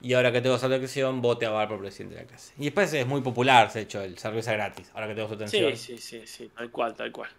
Y 0.00 0.14
ahora 0.14 0.32
que 0.32 0.40
tengo 0.40 0.58
su 0.58 0.66
atención, 0.66 1.22
vote 1.22 1.46
a 1.46 1.50
Bart 1.50 1.70
por 1.70 1.78
presidente 1.80 2.16
de 2.16 2.22
la 2.22 2.26
clase. 2.26 2.52
Y 2.58 2.64
después 2.64 2.92
es 2.92 3.06
muy 3.06 3.20
popular, 3.20 3.70
se 3.70 3.78
ha 3.80 3.82
hecho 3.82 4.02
el 4.02 4.18
cerveza 4.18 4.52
gratis. 4.52 4.90
Ahora 4.94 5.06
que 5.06 5.14
tengo 5.14 5.28
su 5.28 5.34
atención. 5.34 5.76
Sí, 5.76 5.96
sí, 5.96 5.98
sí, 5.98 6.26
sí, 6.26 6.50
tal 6.56 6.70
cual, 6.70 6.94
tal 6.94 7.12
cual. 7.12 7.30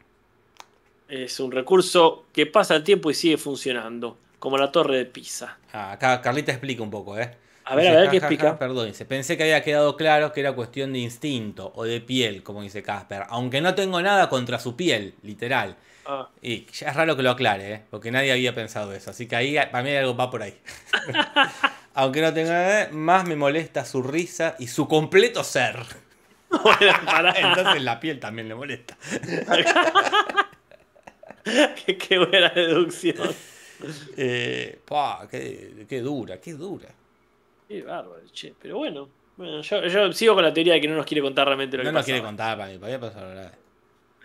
Es 1.10 1.40
un 1.40 1.52
recurso 1.52 2.26
que 2.32 2.46
pasa 2.46 2.76
el 2.76 2.84
tiempo 2.84 3.12
y 3.12 3.14
sigue 3.14 3.38
funcionando, 3.38 4.18
como 4.40 4.58
la 4.58 4.72
torre 4.72 4.98
de 4.98 5.06
Pisa. 5.06 5.58
Ah, 5.74 5.92
acá 5.92 6.22
Carlita 6.22 6.52
explica 6.54 6.82
un 6.82 6.90
poco, 6.90 7.20
¿eh? 7.20 7.32
A 7.66 7.76
ver, 7.76 7.86
Dice, 7.86 7.96
a 7.96 8.00
ver, 8.00 8.06
"Ja, 8.06 8.12
¿qué 8.12 8.20
ja, 8.20 8.32
ja, 8.36 8.36
explica? 8.36 8.60
Perdón, 8.60 8.88
dice, 8.88 9.06
pensé 9.06 9.38
que 9.38 9.44
había 9.44 9.64
quedado 9.64 9.96
claro 9.98 10.34
que 10.34 10.42
era 10.42 10.54
cuestión 10.54 10.94
de 10.94 11.00
instinto 11.00 11.72
o 11.76 11.86
de 11.86 12.02
piel, 12.02 12.44
como 12.44 12.62
dice 12.62 12.84
Casper. 12.84 13.24
Aunque 13.30 13.62
no 13.62 13.74
tengo 13.76 14.02
nada 14.02 14.30
contra 14.30 14.60
su 14.60 14.76
piel, 14.76 15.16
literal. 15.22 15.78
Ah, 16.06 16.30
Y 16.42 16.66
ya 16.74 16.90
es 16.90 16.96
raro 16.96 17.16
que 17.16 17.24
lo 17.24 17.32
aclare, 17.32 17.74
¿eh? 17.74 17.84
Porque 17.90 18.12
nadie 18.12 18.32
había 18.34 18.54
pensado 18.54 18.94
eso. 18.94 19.12
Así 19.12 19.28
que 19.28 19.36
ahí, 19.38 19.56
para 19.72 19.84
mí 19.84 19.92
algo 19.96 20.16
va 20.16 20.30
por 20.30 20.44
ahí. 20.44 20.58
Aunque 21.96 22.22
no 22.22 22.34
tengo 22.34 22.50
nada, 22.52 22.90
más 22.92 23.26
me 23.28 23.36
molesta 23.36 23.86
su 23.86 24.04
risa 24.04 24.56
y 24.60 24.68
su 24.68 24.88
completo 24.88 25.44
ser. 25.44 25.78
bueno. 26.50 27.34
Entonces 27.36 27.82
la 27.84 28.00
piel 28.00 28.20
también 28.20 28.50
le 28.50 28.56
molesta. 28.56 28.98
qué, 31.86 31.98
qué 31.98 32.18
buena 32.18 32.50
deducción. 32.50 33.30
Eh, 34.18 34.80
pa, 34.86 35.28
qué, 35.30 35.86
qué 35.88 36.02
dura, 36.02 36.40
qué 36.40 36.54
dura. 36.54 36.90
Qué 37.68 37.82
bárbaro, 37.82 38.22
che. 38.32 38.54
Pero 38.62 38.78
bueno, 38.78 39.10
bueno 39.38 39.62
yo, 39.62 39.86
yo 39.88 40.12
sigo 40.14 40.36
con 40.36 40.44
la 40.44 40.54
teoría 40.54 40.74
de 40.74 40.82
que 40.82 40.88
no 40.88 40.96
nos 40.96 41.06
quiere 41.06 41.22
contar 41.22 41.48
realmente 41.48 41.78
lo 41.78 41.84
No 41.84 41.90
que 41.90 41.94
nos 41.94 42.00
pasa. 42.02 42.06
quiere 42.06 42.22
contar 42.22 42.58
para 42.58 42.70
mí, 42.72 42.78
para 42.78 42.94
mí 42.94 43.00
pasó 43.00 43.20
la 43.20 43.26
verdad. 43.26 43.54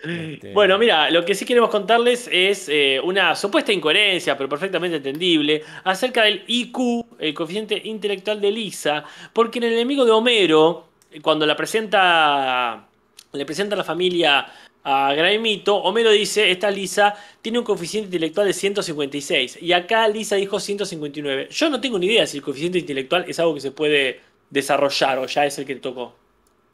Este, 0.01 0.53
Bueno, 0.53 0.79
mira, 0.79 1.11
lo 1.11 1.25
que 1.25 1.35
sí 1.35 1.45
queremos 1.45 1.71
contarles 1.71 2.29
es 2.33 2.69
eh, 2.69 3.01
una 3.03 3.35
supuesta 3.35 3.73
incoherencia, 3.73 4.37
pero 4.37 4.49
perfectamente 4.49 4.99
entendible, 4.99 5.63
acerca 5.85 6.23
del 6.23 6.45
IQ, 6.47 7.05
el 7.19 7.35
coeficiente 7.35 7.81
intelectual 7.85 8.41
de 8.41 8.53
Lisa, 8.53 9.05
porque 9.33 9.59
en 9.59 9.65
el 9.65 9.73
enemigo 9.73 10.05
de 10.05 10.13
Homero, 10.13 10.87
cuando 11.21 11.47
la 11.47 11.57
presenta, 11.57 12.87
le 13.33 13.45
presenta 13.45 13.75
a 13.75 13.79
la 13.79 13.83
familia 13.85 14.47
a 14.85 15.13
Graemito, 15.15 15.77
Homero 15.77 16.11
dice, 16.11 16.51
esta 16.51 16.71
Lisa 16.71 17.15
tiene 17.43 17.59
un 17.59 17.65
coeficiente 17.65 18.07
intelectual 18.07 18.47
de 18.47 18.53
156, 18.55 19.59
y 19.63 19.73
acá 19.73 20.07
Lisa 20.09 20.37
dijo 20.37 20.59
159. 20.61 21.49
Yo 21.51 21.71
no 21.71 21.81
tengo 21.81 21.99
ni 21.99 22.07
idea 22.07 22.27
si 22.27 22.39
el 22.39 22.43
coeficiente 22.43 22.79
intelectual 22.79 23.25
es 23.29 23.39
algo 23.39 23.55
que 23.55 23.61
se 23.61 23.71
puede 23.71 24.21
desarrollar 24.51 25.19
o 25.19 25.27
ya 25.27 25.45
es 25.45 25.59
el 25.59 25.67
que 25.67 25.77
tocó. 25.77 26.15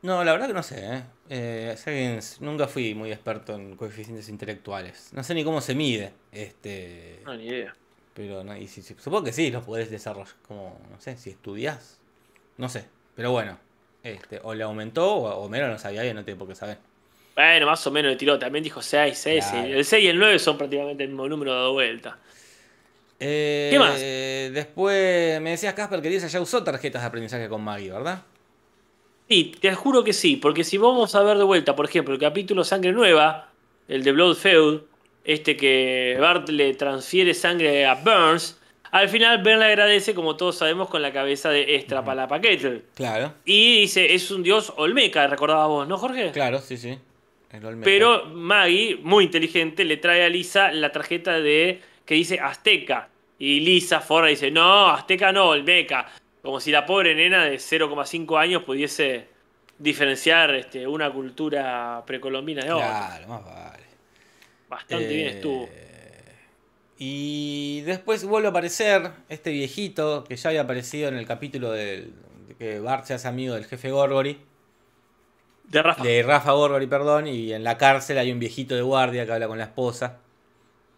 No, 0.02 0.22
la 0.22 0.32
verdad 0.32 0.48
que 0.48 0.52
no 0.52 0.62
sé, 0.62 0.84
¿eh? 0.86 1.02
Eh, 1.30 2.20
nunca 2.40 2.68
fui 2.68 2.94
muy 2.94 3.10
experto 3.10 3.54
en 3.54 3.74
coeficientes 3.76 4.28
intelectuales. 4.28 5.08
No 5.14 5.24
sé 5.24 5.34
ni 5.34 5.42
cómo 5.42 5.60
se 5.62 5.74
mide. 5.74 6.12
Este. 6.30 7.20
No, 7.24 7.34
ni 7.34 7.46
idea. 7.46 7.74
Pero 8.12 8.44
no, 8.44 8.54
y 8.56 8.68
si- 8.68 8.82
si- 8.82 8.94
supongo 8.98 9.24
que 9.24 9.32
sí, 9.32 9.50
los 9.50 9.64
podés 9.64 9.90
desarrollar. 9.90 10.34
Como, 10.46 10.78
no 10.90 11.00
sé, 11.00 11.16
si 11.16 11.30
estudias. 11.30 11.98
No 12.58 12.68
sé. 12.68 12.84
Pero 13.16 13.30
bueno. 13.32 13.58
Este, 14.02 14.38
o 14.42 14.52
le 14.52 14.62
aumentó 14.62 15.14
o 15.14 15.42
Homero 15.42 15.68
no 15.68 15.78
sabía 15.78 16.02
bien, 16.02 16.14
no 16.16 16.24
tiene 16.24 16.38
por 16.38 16.46
qué 16.46 16.54
saber. 16.54 16.76
Bueno, 17.34 17.66
más 17.66 17.86
o 17.86 17.90
menos 17.90 18.12
le 18.12 18.16
tiró. 18.16 18.38
También 18.38 18.62
dijo 18.62 18.80
6, 18.80 19.16
6. 19.18 19.44
Claro. 19.50 19.68
El 19.68 19.84
6 19.84 20.04
y 20.04 20.08
el 20.08 20.18
9 20.18 20.38
son 20.38 20.56
prácticamente 20.56 21.02
el 21.02 21.10
mismo 21.10 21.28
número 21.28 21.52
dado 21.52 21.72
vuelta. 21.72 22.18
Eh, 23.20 23.68
¿Qué 23.72 23.78
más? 23.78 23.98
Después 24.54 25.40
me 25.40 25.50
decías, 25.50 25.74
Casper, 25.74 26.00
que 26.02 26.10
Lisa 26.10 26.26
ya 26.28 26.40
usó 26.40 26.62
tarjetas 26.62 27.02
de 27.02 27.08
aprendizaje 27.08 27.48
con 27.48 27.62
Maggie, 27.62 27.90
¿verdad? 27.90 28.22
Sí, 29.28 29.54
te 29.60 29.74
juro 29.74 30.04
que 30.04 30.12
sí. 30.12 30.36
Porque 30.36 30.64
si 30.64 30.78
vamos 30.78 31.14
a 31.14 31.22
ver 31.22 31.38
de 31.38 31.44
vuelta, 31.44 31.74
por 31.74 31.86
ejemplo, 31.86 32.14
el 32.14 32.20
capítulo 32.20 32.62
Sangre 32.64 32.92
Nueva, 32.92 33.48
el 33.88 34.04
de 34.04 34.12
Bloodfeud, 34.12 34.82
este 35.24 35.56
que 35.56 36.16
Bart 36.20 36.48
le 36.50 36.74
transfiere 36.74 37.32
sangre 37.34 37.86
a 37.86 37.94
Burns, 37.94 38.60
al 38.90 39.08
final 39.08 39.42
Ben 39.42 39.58
le 39.58 39.64
agradece, 39.64 40.14
como 40.14 40.36
todos 40.36 40.56
sabemos, 40.58 40.88
con 40.88 41.02
la 41.02 41.12
cabeza 41.12 41.50
de 41.50 41.76
Estrapalapaquetl. 41.76 42.76
Claro, 42.94 43.32
Y 43.44 43.80
dice, 43.80 44.14
es 44.14 44.30
un 44.30 44.42
dios 44.42 44.72
olmeca, 44.76 45.26
recordabas 45.26 45.68
vos, 45.68 45.88
¿no, 45.88 45.96
Jorge? 45.98 46.30
claro, 46.32 46.60
sí, 46.60 46.76
sí. 46.76 46.98
Pero 47.82 48.26
Maggie, 48.26 48.96
muy 49.02 49.24
inteligente, 49.24 49.84
le 49.84 49.96
trae 49.96 50.24
a 50.24 50.28
Lisa 50.28 50.72
la 50.72 50.90
tarjeta 50.90 51.40
de 51.40 51.80
que 52.04 52.14
dice 52.14 52.40
Azteca. 52.40 53.08
Y 53.38 53.60
Lisa 53.60 54.00
Forra 54.00 54.28
dice, 54.28 54.50
no, 54.50 54.88
Azteca 54.90 55.32
no, 55.32 55.48
Olmeca. 55.48 56.06
Como 56.42 56.60
si 56.60 56.70
la 56.70 56.84
pobre 56.84 57.14
nena 57.14 57.44
de 57.44 57.56
0,5 57.56 58.38
años 58.38 58.62
pudiese 58.62 59.26
diferenciar 59.78 60.54
este, 60.54 60.86
una 60.86 61.10
cultura 61.12 62.02
precolombina 62.06 62.64
de 62.64 62.72
otra. 62.72 62.86
Claro, 62.86 63.28
más 63.28 63.44
vale. 63.44 63.84
Bastante 64.68 65.08
bien 65.08 65.26
Eh, 65.28 65.30
estuvo. 65.30 65.68
Y 66.98 67.80
después 67.82 68.24
vuelve 68.24 68.48
a 68.48 68.50
aparecer 68.50 69.10
este 69.28 69.50
viejito 69.50 70.24
que 70.24 70.36
ya 70.36 70.50
había 70.50 70.62
aparecido 70.62 71.08
en 71.08 71.16
el 71.16 71.26
capítulo 71.26 71.72
del, 71.72 72.12
de 72.46 72.54
que 72.54 72.78
Bart 72.78 73.04
se 73.04 73.14
hace 73.14 73.26
amigo 73.26 73.54
del 73.54 73.64
jefe 73.64 73.90
Gorgory, 73.90 74.38
De 75.64 75.82
Rafa. 75.82 76.02
de 76.02 76.22
Rafa 76.22 76.52
perdón, 76.88 77.26
y 77.26 77.52
en 77.52 77.64
la 77.64 77.78
cárcel 77.78 78.18
hay 78.18 78.30
un 78.30 78.38
viejito 78.38 78.74
de 78.74 78.82
guardia 78.82 79.26
que 79.26 79.32
habla 79.32 79.48
con 79.48 79.58
la 79.58 79.64
esposa. 79.64 80.20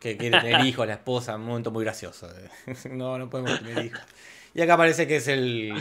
Que 0.01 0.17
quiere 0.17 0.39
tener 0.41 0.65
hijos, 0.67 0.87
la 0.87 0.95
esposa, 0.95 1.37
un 1.37 1.47
momento 1.47 1.71
muy 1.71 1.85
gracioso. 1.85 2.29
no, 2.91 3.19
no 3.19 3.31
podemos 3.31 3.59
tener 3.61 3.87
hijos. 3.87 4.01
Y 4.55 4.63
acá 4.63 4.77
parece 4.77 5.07
que 5.07 5.17
es 5.17 5.29
el. 5.29 5.73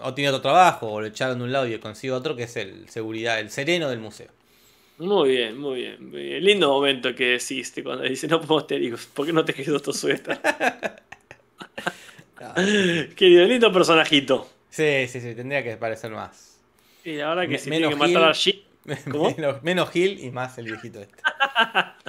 O 0.00 0.14
tiene 0.14 0.30
otro 0.30 0.40
trabajo, 0.40 0.92
o 0.92 1.00
lo 1.00 1.06
echaron 1.06 1.38
de 1.38 1.44
un 1.44 1.52
lado 1.52 1.66
y 1.66 1.78
consigue 1.78 2.12
otro, 2.12 2.36
que 2.36 2.44
es 2.44 2.56
el 2.56 2.88
seguridad, 2.88 3.40
el 3.40 3.50
sereno 3.50 3.88
del 3.88 3.98
museo. 3.98 4.28
Muy 4.98 5.30
bien, 5.30 5.58
muy 5.58 5.80
bien, 5.80 6.10
muy 6.10 6.22
bien. 6.22 6.44
Lindo 6.44 6.68
momento 6.68 7.12
que 7.14 7.24
deciste 7.30 7.82
cuando 7.82 8.04
dice 8.04 8.28
no 8.28 8.40
podemos 8.40 8.66
tener 8.68 8.84
hijos. 8.84 9.06
¿Por 9.06 9.26
qué 9.26 9.32
no 9.32 9.44
te 9.44 9.52
quedó 9.52 9.80
tu 9.80 9.92
suéter? 9.92 10.38
Querido, 13.16 13.44
lindo 13.46 13.72
personajito. 13.72 14.48
Sí, 14.70 15.06
sí, 15.08 15.20
sí, 15.20 15.34
tendría 15.34 15.64
que 15.64 15.76
parecer 15.76 16.12
más. 16.12 16.53
Y 17.04 17.16
verdad 17.16 17.42
que 17.42 17.48
Menos 17.48 17.62
tiene 17.62 17.88
que 17.88 17.96
matar 17.96 18.30
a 18.30 18.34
Jim. 18.34 18.56
¿Cómo? 19.10 19.30
Menos, 19.30 19.62
menos 19.62 19.90
Gil 19.90 20.22
y 20.22 20.30
más 20.30 20.56
el 20.58 20.66
viejito 20.66 21.00
este. 21.00 21.14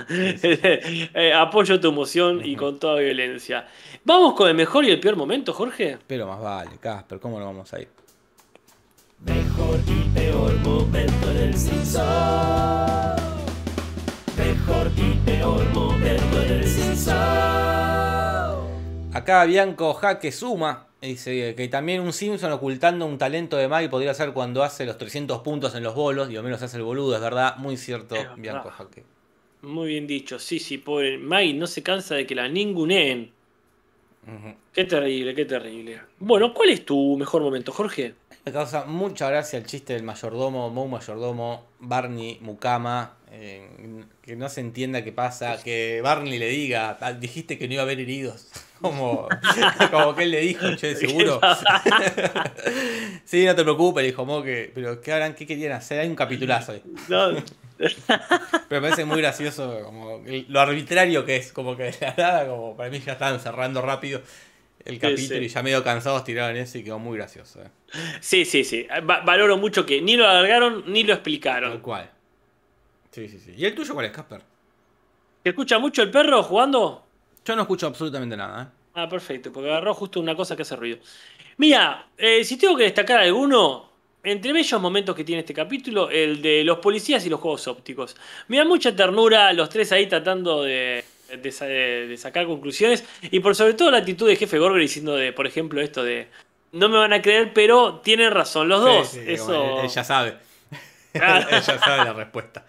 Eh, 0.07 1.33
apoyo 1.33 1.79
tu 1.79 1.87
emoción 1.87 2.41
y 2.43 2.55
con 2.55 2.79
toda 2.79 2.99
violencia. 2.99 3.67
¿Vamos 4.03 4.33
con 4.33 4.49
el 4.49 4.55
mejor 4.55 4.83
y 4.85 4.91
el 4.91 4.99
peor 4.99 5.15
momento, 5.15 5.53
Jorge? 5.53 5.97
Pero 6.05 6.27
más 6.27 6.41
vale, 6.41 6.71
Casper, 6.79 7.19
¿cómo 7.19 7.39
no 7.39 7.45
vamos 7.45 7.73
a 7.73 7.79
ir? 7.79 7.87
Mejor 9.21 9.79
y 9.87 10.09
peor 10.13 10.53
momento 10.59 11.31
en 11.31 11.37
el 11.37 11.53
Simpson. 11.55 12.03
Mejor 14.37 14.91
y 14.97 15.13
peor 15.25 15.65
momento 15.73 16.41
en 16.41 16.51
el 16.51 16.67
Simpson. 16.67 17.44
Acá 19.25 19.43
Bianco 19.45 19.91
Jaque 19.95 20.31
suma. 20.31 20.85
Dice 21.01 21.55
que 21.55 21.67
también 21.67 21.99
un 22.01 22.13
Simpson 22.13 22.51
ocultando 22.51 23.07
un 23.07 23.17
talento 23.17 23.57
de 23.57 23.67
Maggie 23.67 23.89
podría 23.89 24.13
ser 24.13 24.33
cuando 24.33 24.61
hace 24.61 24.85
los 24.85 24.99
300 24.99 25.39
puntos 25.39 25.73
en 25.73 25.81
los 25.81 25.95
bolos. 25.95 26.29
Y 26.29 26.37
menos 26.37 26.61
hace 26.61 26.77
el 26.77 26.83
boludo, 26.83 27.15
es 27.15 27.21
verdad. 27.21 27.55
Muy 27.57 27.75
cierto, 27.75 28.13
verdad. 28.13 28.35
Bianco 28.37 28.69
Jaque. 28.69 29.03
Muy 29.63 29.87
bien 29.87 30.05
dicho. 30.05 30.37
Sí, 30.37 30.59
sí, 30.59 30.77
pobre 30.77 31.17
Maggie 31.17 31.55
no 31.55 31.65
se 31.65 31.81
cansa 31.81 32.13
de 32.13 32.27
que 32.27 32.35
la 32.35 32.47
ninguneen. 32.47 33.31
Ujú. 34.27 34.53
Qué 34.71 34.83
terrible, 34.83 35.33
qué 35.33 35.45
terrible. 35.45 36.01
Bueno, 36.19 36.53
¿cuál 36.53 36.69
es 36.69 36.85
tu 36.85 37.17
mejor 37.17 37.41
momento, 37.41 37.71
Jorge? 37.71 38.13
Me 38.45 38.51
causa 38.51 38.85
mucha 38.85 39.27
gracia 39.27 39.57
el 39.57 39.65
chiste 39.65 39.93
del 39.93 40.03
mayordomo, 40.03 40.69
Moe 40.69 40.87
mayordomo, 40.87 41.65
Barney 41.79 42.37
Mukama, 42.41 43.17
eh, 43.31 43.67
que 44.21 44.35
no 44.35 44.49
se 44.49 44.61
entienda 44.61 45.03
qué 45.03 45.11
pasa, 45.11 45.63
que 45.63 45.99
Barney 46.03 46.37
le 46.37 46.47
diga, 46.49 46.95
"Ah, 47.01 47.13
dijiste 47.13 47.57
que 47.57 47.67
no 47.67 47.73
iba 47.73 47.81
a 47.81 47.85
haber 47.85 47.99
heridos, 47.99 48.49
como, 48.89 49.27
como 49.91 50.15
que 50.15 50.23
él 50.23 50.31
le 50.31 50.41
dijo, 50.41 50.75
che, 50.75 50.95
seguro. 50.95 51.39
sí, 53.25 53.45
no 53.45 53.55
te 53.55 53.63
preocupes, 53.63 54.05
dijo 54.05 54.25
Moe, 54.25 54.43
que, 54.43 54.71
pero 54.73 55.01
¿qué 55.01 55.13
harán? 55.13 55.33
¿Qué 55.35 55.45
querían 55.45 55.73
hacer? 55.73 55.99
Hay 55.99 56.07
un 56.07 56.15
capitulazo 56.15 56.73
ahí. 56.73 56.83
No, 57.07 57.31
Pero 57.77 57.89
me 58.69 58.81
parece 58.81 59.05
muy 59.05 59.17
gracioso 59.17 59.81
como 59.83 60.21
lo 60.47 60.59
arbitrario 60.59 61.25
que 61.25 61.35
es, 61.37 61.51
como 61.51 61.75
que 61.75 61.83
de 61.83 61.95
la 62.01 62.13
nada, 62.17 62.47
como 62.47 62.75
para 62.77 62.89
mí 62.89 62.99
ya 62.99 63.13
estaban 63.13 63.39
cerrando 63.39 63.81
rápido 63.81 64.21
el 64.85 64.99
capítulo 64.99 65.39
sí. 65.39 65.45
y 65.45 65.47
ya 65.49 65.63
medio 65.63 65.83
cansados 65.83 66.23
tiraron 66.23 66.55
eso 66.57 66.77
y 66.77 66.83
quedó 66.83 66.99
muy 66.99 67.17
gracioso. 67.17 67.61
eh. 67.63 67.69
Sí, 68.21 68.45
sí, 68.45 68.63
sí. 68.63 68.87
Va- 69.09 69.21
valoro 69.21 69.57
mucho 69.57 69.85
que 69.85 70.01
ni 70.01 70.15
lo 70.15 70.27
alargaron 70.27 70.83
ni 70.87 71.01
lo 71.03 71.07
Tal 71.07 71.15
explicaron. 71.17 71.79
cual. 71.79 72.09
Sí, 73.11 73.27
sí, 73.27 73.39
sí. 73.39 73.53
¿Y 73.57 73.65
el 73.65 73.73
tuyo 73.73 73.93
cuál 73.93 74.05
es, 74.05 74.11
Casper? 74.11 74.41
¿Te 75.41 75.49
escucha 75.49 75.79
mucho 75.79 76.01
el 76.03 76.11
perro 76.11 76.43
jugando? 76.43 77.04
Yo 77.45 77.55
no 77.55 77.61
escucho 77.63 77.87
absolutamente 77.87 78.35
nada, 78.35 78.63
¿eh? 78.63 78.67
Ah, 78.93 79.09
perfecto, 79.09 79.51
porque 79.51 79.69
agarró 79.69 79.93
justo 79.93 80.19
una 80.21 80.35
cosa 80.35 80.55
que 80.55 80.61
hace 80.61 80.75
ruido. 80.75 80.99
Mira, 81.57 82.07
eh, 82.17 82.45
si 82.45 82.57
tengo 82.57 82.77
que 82.77 82.83
destacar 82.83 83.19
alguno, 83.19 83.89
entre 84.23 84.53
bellos 84.53 84.81
momentos 84.81 85.15
que 85.15 85.23
tiene 85.25 85.41
este 85.41 85.53
capítulo, 85.53 86.09
el 86.09 86.41
de 86.41 86.63
los 86.63 86.79
policías 86.79 87.25
y 87.25 87.29
los 87.29 87.41
juegos 87.41 87.67
ópticos. 87.67 88.15
Me 88.47 88.57
da 88.57 88.65
mucha 88.65 88.95
ternura 88.95 89.51
los 89.53 89.69
tres 89.69 89.91
ahí 89.91 90.07
tratando 90.07 90.63
de, 90.63 91.03
de 91.41 91.51
sa- 91.51 91.65
de 91.65 92.15
sacar 92.17 92.45
conclusiones 92.47 93.03
y 93.21 93.39
por 93.41 93.55
sobre 93.55 93.73
todo 93.73 93.91
la 93.91 93.97
actitud 93.99 94.27
de 94.27 94.37
jefe 94.37 94.59
Gorger 94.59 94.81
diciendo 94.81 95.15
de, 95.15 95.33
por 95.33 95.45
ejemplo, 95.47 95.81
esto 95.81 96.03
de 96.03 96.29
no 96.71 96.89
me 96.89 96.97
van 96.97 97.13
a 97.13 97.21
creer, 97.21 97.53
pero 97.53 97.99
tienen 98.01 98.31
razón 98.31 98.69
los 98.69 98.81
dos. 98.81 99.09
Sí, 99.09 99.19
Eso, 99.27 99.79
él 99.81 99.89
ya 99.89 100.03
sabe. 100.03 100.37
Ya 101.51 101.61
sabe 101.61 102.05
la 102.05 102.13
respuesta. 102.13 102.65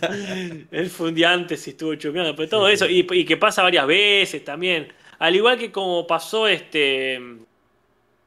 Él 0.70 0.90
fue 0.90 1.08
un 1.08 1.14
día 1.14 1.32
antes 1.32 1.66
y 1.66 1.70
estuvo 1.70 1.94
chumeando, 1.94 2.34
pero 2.34 2.48
todo 2.48 2.68
eso, 2.68 2.88
y, 2.88 3.06
y 3.10 3.24
que 3.24 3.36
pasa 3.36 3.62
varias 3.62 3.86
veces 3.86 4.44
también. 4.44 4.92
Al 5.18 5.36
igual 5.36 5.58
que 5.58 5.70
como 5.70 6.06
pasó 6.06 6.46
este. 6.48 7.20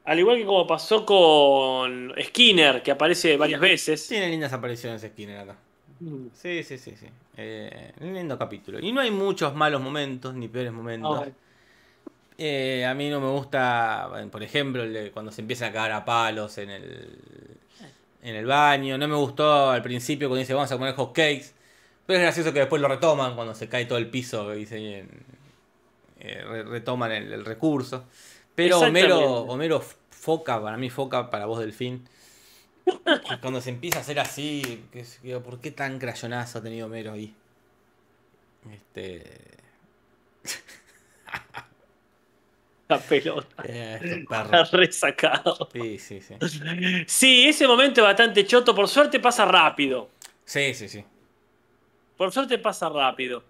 Al 0.04 0.18
igual 0.18 0.38
que 0.38 0.46
como 0.46 0.66
pasó 0.66 1.04
con 1.04 2.14
Skinner, 2.20 2.82
que 2.82 2.90
aparece 2.90 3.36
varias 3.36 3.60
veces. 3.60 4.08
Tiene 4.08 4.28
lindas 4.28 4.52
apariciones 4.52 5.02
Skinner 5.02 5.40
acá. 5.40 5.56
Sí, 6.32 6.62
sí, 6.62 6.78
sí, 6.78 6.94
sí. 6.96 7.06
Eh, 7.36 7.92
un 8.00 8.14
lindo 8.14 8.38
capítulo. 8.38 8.78
Y 8.80 8.92
no 8.92 9.00
hay 9.00 9.10
muchos 9.10 9.54
malos 9.54 9.80
momentos, 9.82 10.34
ni 10.34 10.48
peores 10.48 10.72
momentos. 10.72 11.28
Eh, 12.36 12.86
a 12.86 12.94
mí 12.94 13.10
no 13.10 13.20
me 13.20 13.28
gusta, 13.30 14.08
por 14.30 14.42
ejemplo, 14.42 14.84
el 14.84 14.92
de 14.92 15.10
cuando 15.10 15.32
se 15.32 15.40
empieza 15.40 15.66
a 15.66 15.72
cagar 15.72 15.92
a 15.92 16.04
palos 16.04 16.56
en 16.58 16.70
el, 16.70 17.18
en 18.22 18.34
el 18.36 18.46
baño. 18.46 18.98
No 18.98 19.08
me 19.08 19.16
gustó 19.16 19.70
al 19.70 19.82
principio 19.82 20.28
cuando 20.28 20.40
dice 20.40 20.54
vamos 20.54 20.70
a 20.72 20.76
comer 20.76 20.94
hot 20.94 21.12
cakes. 21.12 21.52
Pero 22.06 22.18
es 22.18 22.22
gracioso 22.22 22.52
que 22.52 22.60
después 22.60 22.80
lo 22.80 22.88
retoman 22.88 23.34
cuando 23.34 23.54
se 23.54 23.68
cae 23.68 23.84
todo 23.86 23.98
el 23.98 24.08
piso. 24.08 24.50
dice, 24.52 25.04
eh, 26.20 26.44
re- 26.44 26.62
retoman 26.64 27.12
el, 27.12 27.32
el 27.32 27.44
recurso. 27.44 28.04
Pero 28.54 28.80
Homero. 28.80 29.42
Homero 29.42 29.82
foca, 30.10 30.60
para 30.60 30.76
mí 30.76 30.90
foca 30.90 31.30
para 31.30 31.46
vos 31.46 31.60
Delfín. 31.60 32.08
Cuando 33.42 33.60
se 33.60 33.70
empieza 33.70 33.98
a 33.98 34.00
hacer 34.00 34.18
así, 34.18 34.84
que 34.92 35.04
¿por 35.40 35.60
qué 35.60 35.70
tan 35.70 35.98
crayonazo 35.98 36.58
ha 36.58 36.62
tenido 36.62 36.86
Homero 36.86 37.12
ahí? 37.12 37.34
Este. 38.72 39.40
La 42.88 42.98
pelota. 42.98 43.62
eh, 43.64 44.24
perros. 44.28 44.52
Está 44.64 44.76
resacado. 44.76 45.68
Sí, 45.72 45.98
sí, 45.98 46.20
sí. 46.22 46.34
Sí, 47.06 47.48
ese 47.48 47.66
momento 47.68 48.00
es 48.00 48.06
bastante 48.06 48.46
choto. 48.46 48.74
Por 48.74 48.88
suerte 48.88 49.20
pasa 49.20 49.44
rápido. 49.44 50.08
Sí, 50.44 50.72
sí, 50.74 50.88
sí. 50.88 51.04
Por 52.16 52.32
suerte 52.32 52.58
pasa 52.58 52.88
rápido. 52.88 53.44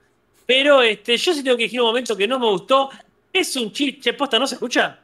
Pero 0.44 0.82
este, 0.82 1.16
yo 1.16 1.32
sí 1.32 1.44
tengo 1.44 1.56
que 1.56 1.64
elegir 1.64 1.80
un 1.80 1.86
momento 1.88 2.16
que 2.16 2.26
no 2.26 2.38
me 2.38 2.46
gustó. 2.46 2.90
Es 3.32 3.54
un 3.56 3.70
chiste. 3.72 4.12
Posta, 4.14 4.38
¿no 4.38 4.46
se 4.46 4.56
escucha? 4.56 4.98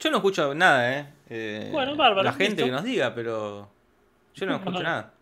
Yo 0.00 0.10
no 0.10 0.16
escucho 0.16 0.52
nada, 0.54 0.98
¿eh? 0.98 1.06
Eh, 1.30 1.68
Bueno, 1.72 1.94
bárbaro, 1.94 2.22
La 2.24 2.32
gente 2.32 2.50
listo. 2.62 2.64
que 2.66 2.70
nos 2.72 2.82
diga, 2.84 3.14
pero. 3.14 3.70
Yo 4.34 4.46
no 4.46 4.56
escucho 4.56 4.82
nada. 4.82 5.12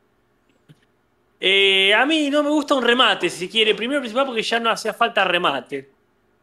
Eh, 1.39 1.93
a 1.93 2.07
mí 2.07 2.31
no 2.31 2.43
me 2.43 2.51
gusta 2.51 2.75
un 2.75 2.83
remate, 2.85 3.29
si 3.29 3.49
quiere. 3.49 3.75
Primero 3.75 4.01
principal 4.01 4.25
porque 4.27 4.43
ya 4.43 4.59
no 4.61 4.71
hacía 4.71 4.95
falta 4.95 5.25
remate. 5.25 5.91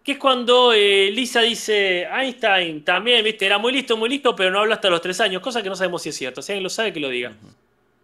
Que 0.04 0.14
es 0.14 0.18
cuando 0.18 0.74
eh, 0.74 1.10
Lisa 1.12 1.41
dice, 1.41 2.04
Einstein 2.06 2.84
también, 2.84 3.24
viste, 3.24 3.45
era 3.45 3.58
muy 3.58 3.74
listo, 3.74 3.97
muy 3.97 4.10
listo, 4.10 4.36
pero 4.36 4.50
no 4.50 4.60
habló 4.60 4.74
hasta 4.74 4.89
los 4.89 5.02
tres 5.02 5.20
años, 5.20 5.41
cosa 5.41 5.62
que 5.62 5.70
no 5.70 5.76
sabemos 5.76 6.02
si 6.02 6.10
es 6.10 6.16
cierto. 6.16 6.41
Si 6.41 6.52
alguien 6.52 6.64
lo 6.64 6.70
sabe, 6.70 6.93
que 6.93 7.00
lo 7.00 7.10
diga. 7.10 7.34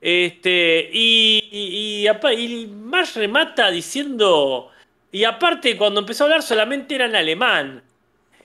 Este, 0.02 0.90
y, 0.94 1.50
y, 1.52 2.02
y 2.02 2.08
apa- 2.08 2.34
y 2.34 2.68
Marge 2.68 3.20
remata 3.22 3.72
diciendo, 3.72 4.70
y 5.12 5.24
aparte 5.24 5.76
cuando 5.78 6.02
empezó 6.02 6.24
a 6.24 6.28
hablar 6.28 6.44
solamente 6.44 6.96
era 6.96 7.06
en 7.06 7.16
alemán. 7.16 7.82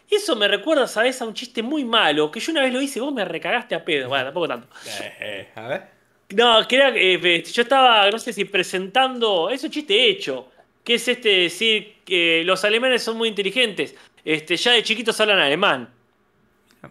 Y 0.08 0.14
eso 0.14 0.34
me 0.36 0.48
recuerda, 0.48 0.86
¿sabes? 0.86 1.20
A 1.20 1.26
un 1.26 1.34
chiste 1.34 1.62
muy 1.62 1.84
malo, 1.84 2.30
que 2.30 2.40
yo 2.40 2.52
una 2.52 2.62
vez 2.62 2.72
lo 2.72 2.80
hice 2.80 3.00
vos 3.00 3.12
me 3.12 3.24
recagaste 3.24 3.74
a 3.74 3.84
pedo. 3.84 4.08
Bueno, 4.08 4.24
tampoco 4.24 4.48
tanto. 4.48 4.68
Eh, 4.86 5.12
eh, 5.20 5.48
a 5.54 5.68
ver. 5.68 5.82
No, 6.30 6.66
que 6.66 6.76
era, 6.76 6.92
eh, 6.94 7.42
yo 7.42 7.62
estaba, 7.62 8.10
no 8.10 8.18
sé 8.18 8.32
si 8.32 8.44
presentando, 8.44 9.50
es 9.50 9.62
un 9.64 9.70
chiste 9.70 10.08
hecho, 10.08 10.48
que 10.84 10.94
es 10.94 11.08
este 11.08 11.28
decir 11.28 11.94
que 12.04 12.42
los 12.44 12.64
alemanes 12.64 13.02
son 13.02 13.16
muy 13.18 13.28
inteligentes, 13.28 13.94
este, 14.24 14.56
ya 14.56 14.72
de 14.72 14.82
chiquitos 14.82 15.20
hablan 15.20 15.38
alemán. 15.38 15.88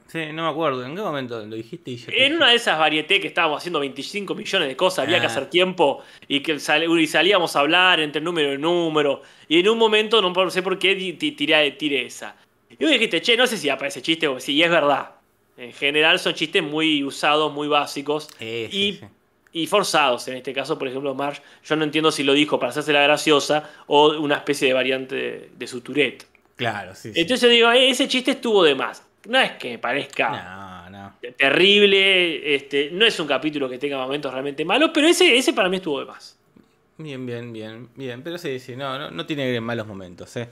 Sí, 0.08 0.20
no 0.34 0.44
me 0.44 0.50
acuerdo. 0.50 0.86
¿En 0.86 0.96
qué 0.96 1.02
momento 1.02 1.44
lo 1.44 1.56
dijiste? 1.56 1.90
Y 1.92 1.98
yo- 1.98 2.12
En 2.12 2.36
una 2.36 2.50
de 2.50 2.56
esas 2.58 2.78
varietés 2.78 3.20
que 3.20 3.28
estábamos 3.28 3.58
haciendo 3.58 3.80
25 3.80 4.36
millones 4.36 4.68
de 4.68 4.76
cosas, 4.76 5.06
había 5.06 5.20
que 5.20 5.26
Ah. 5.26 5.30
hacer 5.30 5.50
tiempo 5.50 6.04
y 6.28 6.42
que 6.42 6.60
sal- 6.60 6.84
y 7.00 7.08
salíamos 7.08 7.56
a 7.56 7.62
hablar 7.62 8.00
entre 8.00 8.22
número 8.22 8.54
y 8.54 8.58
número, 8.60 9.24
y 9.48 9.60
en 9.60 9.68
un 9.68 9.80
momento, 9.80 10.22
no 10.22 10.50
sé 10.52 10.62
por 10.62 10.78
qué, 10.78 10.96
tiré, 10.96 11.72
tiré 11.72 12.06
esa. 12.06 12.36
Y 12.70 12.84
vos 12.84 12.92
dijiste, 12.92 13.20
che, 13.22 13.36
no 13.36 13.48
sé 13.48 13.58
si 13.58 13.68
aparece 13.70 14.04
chiste 14.04 14.28
o 14.28 14.40
sí, 14.40 14.54
y 14.54 14.62
es 14.64 14.70
verdad. 14.70 15.16
En 15.58 15.74
general 15.74 16.20
son 16.20 16.36
chistes 16.36 16.62
muy 16.62 17.04
usados, 17.04 17.52
muy 17.52 17.68
básicos. 17.68 18.30
Eh, 18.40 18.68
sí, 18.72 18.78
y 18.90 18.94
sí. 18.94 19.06
Y 19.54 19.68
forzados. 19.68 20.28
En 20.28 20.36
este 20.38 20.54
caso, 20.54 20.78
por 20.78 20.88
ejemplo, 20.88 21.14
Marge, 21.16 21.42
yo 21.66 21.76
no 21.76 21.84
entiendo 21.84 22.12
si 22.12 22.24
lo 22.24 22.34
dijo 22.34 22.60
para 22.60 22.70
hacerse 22.72 22.94
la 22.94 23.02
graciosa 23.04 23.70
o 23.88 24.10
una 24.20 24.36
especie 24.36 24.68
de 24.68 24.74
variante 24.74 25.16
de, 25.16 25.50
de 25.58 25.68
su 25.68 25.82
Tourette. 25.82 26.26
Claro, 26.56 26.94
sí. 26.96 27.14
sí. 27.14 27.20
Entonces 27.22 27.50
yo 27.50 27.54
digo, 27.54 27.72
"Eh, 27.72 27.90
ese 27.90 28.08
chiste 28.08 28.32
estuvo 28.32 28.64
de 28.64 28.76
más. 28.76 29.04
No 29.28 29.40
es 29.40 29.52
que 29.54 29.72
me 29.72 29.80
parezca 29.80 30.88
No, 30.90 30.90
no. 30.90 31.14
terrible, 31.38 32.56
este, 32.56 32.90
no 32.92 33.06
es 33.06 33.20
un 33.20 33.28
capítulo 33.28 33.70
que 33.70 33.78
tenga 33.78 33.98
momentos 33.98 34.32
realmente 34.32 34.64
malos, 34.66 34.92
pero 34.94 35.08
ese, 35.08 35.38
ese 35.38 35.54
para 35.54 35.70
mí 35.70 35.78
estuvo 35.78 36.00
de 36.00 36.06
más. 36.06 36.38
Bien, 36.98 37.26
bien, 37.26 37.52
bien, 37.54 37.90
bien. 37.96 38.22
Pero 38.24 38.38
sí, 38.38 38.60
sí, 38.60 38.76
no, 38.76 38.98
no, 39.00 39.12
no 39.12 39.26
tiene 39.26 39.60
malos 39.62 39.88
momentos, 39.88 40.36
¿eh? 40.38 40.50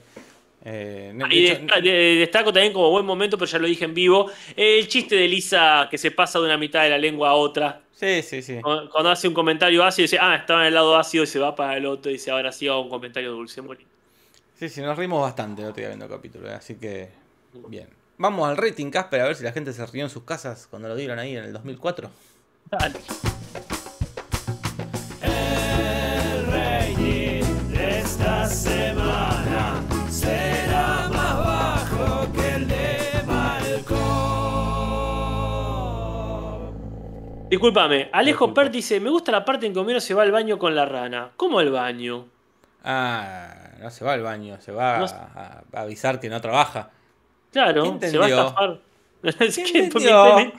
Eh, 0.64 1.12
no- 1.14 1.26
Y 1.30 1.46
hecho, 1.46 1.62
destaco 1.82 2.52
también 2.52 2.72
como 2.72 2.90
buen 2.90 3.06
momento, 3.06 3.38
pero 3.38 3.50
ya 3.50 3.58
lo 3.58 3.66
dije 3.66 3.84
en 3.84 3.94
vivo, 3.94 4.30
el 4.56 4.88
chiste 4.88 5.14
de 5.16 5.28
Lisa 5.28 5.88
que 5.90 5.98
se 5.98 6.10
pasa 6.10 6.38
de 6.38 6.46
una 6.46 6.56
mitad 6.58 6.82
de 6.82 6.90
la 6.90 6.98
lengua 6.98 7.30
a 7.30 7.34
otra. 7.34 7.80
Sí, 7.98 8.22
sí, 8.22 8.42
sí. 8.42 8.60
Cuando 8.62 9.10
hace 9.10 9.28
un 9.28 9.34
comentario 9.34 9.84
ácido, 9.84 10.04
dice, 10.04 10.18
ah, 10.20 10.36
estaba 10.36 10.62
en 10.62 10.68
el 10.68 10.74
lado 10.74 10.96
ácido 10.96 11.24
y 11.24 11.26
se 11.26 11.38
va 11.38 11.54
para 11.54 11.76
el 11.76 11.86
otro 11.86 12.10
y 12.10 12.14
dice, 12.14 12.30
ahora 12.30 12.52
sí 12.52 12.68
hago 12.68 12.82
un 12.82 12.88
comentario 12.88 13.32
dulce. 13.32 13.60
Lindo. 13.60 13.76
Sí, 14.58 14.68
sí, 14.68 14.80
nos 14.80 14.98
rimos 14.98 15.22
bastante 15.22 15.62
el 15.62 15.68
otro 15.68 15.80
día 15.80 15.88
viendo 15.88 16.06
el 16.06 16.10
capítulo, 16.10 16.48
¿eh? 16.48 16.54
así 16.54 16.74
que 16.76 17.10
bien. 17.68 17.88
Vamos 18.16 18.48
al 18.48 18.56
rating, 18.56 18.90
Casper, 18.90 19.20
a 19.20 19.26
ver 19.26 19.36
si 19.36 19.44
la 19.44 19.52
gente 19.52 19.72
se 19.72 19.86
rió 19.86 20.02
en 20.02 20.10
sus 20.10 20.24
casas 20.24 20.66
cuando 20.68 20.88
lo 20.88 20.96
dieron 20.96 21.18
ahí 21.20 21.36
en 21.36 21.44
el 21.44 21.52
2004. 21.52 22.10
Dale. 22.70 23.37
Discúlpame, 37.48 38.10
Alejo. 38.12 38.52
Pert 38.52 38.70
dice, 38.72 39.00
me 39.00 39.10
gusta 39.10 39.32
la 39.32 39.44
parte 39.44 39.66
en 39.66 39.72
que 39.72 39.78
Homero 39.78 40.00
se 40.00 40.14
va 40.14 40.22
al 40.22 40.30
baño 40.32 40.58
con 40.58 40.74
la 40.74 40.84
rana. 40.84 41.30
¿Cómo 41.36 41.60
el 41.60 41.70
baño? 41.70 42.26
Ah, 42.84 43.54
no 43.80 43.90
se 43.90 44.04
va 44.04 44.12
al 44.12 44.22
baño, 44.22 44.60
se 44.60 44.72
va 44.72 44.98
No 44.98 45.06
a, 45.06 45.62
avisar 45.80 46.20
que 46.20 46.28
no 46.28 46.40
trabaja. 46.40 46.90
Claro, 47.52 47.82
¿Quién 47.98 48.10
se 48.10 48.18
va 48.18 48.26
a 48.26 48.28
estafar. 48.28 48.78
Es 49.40 49.56
¿Quién 49.56 49.90
que 49.90 49.98
me, 49.98 50.52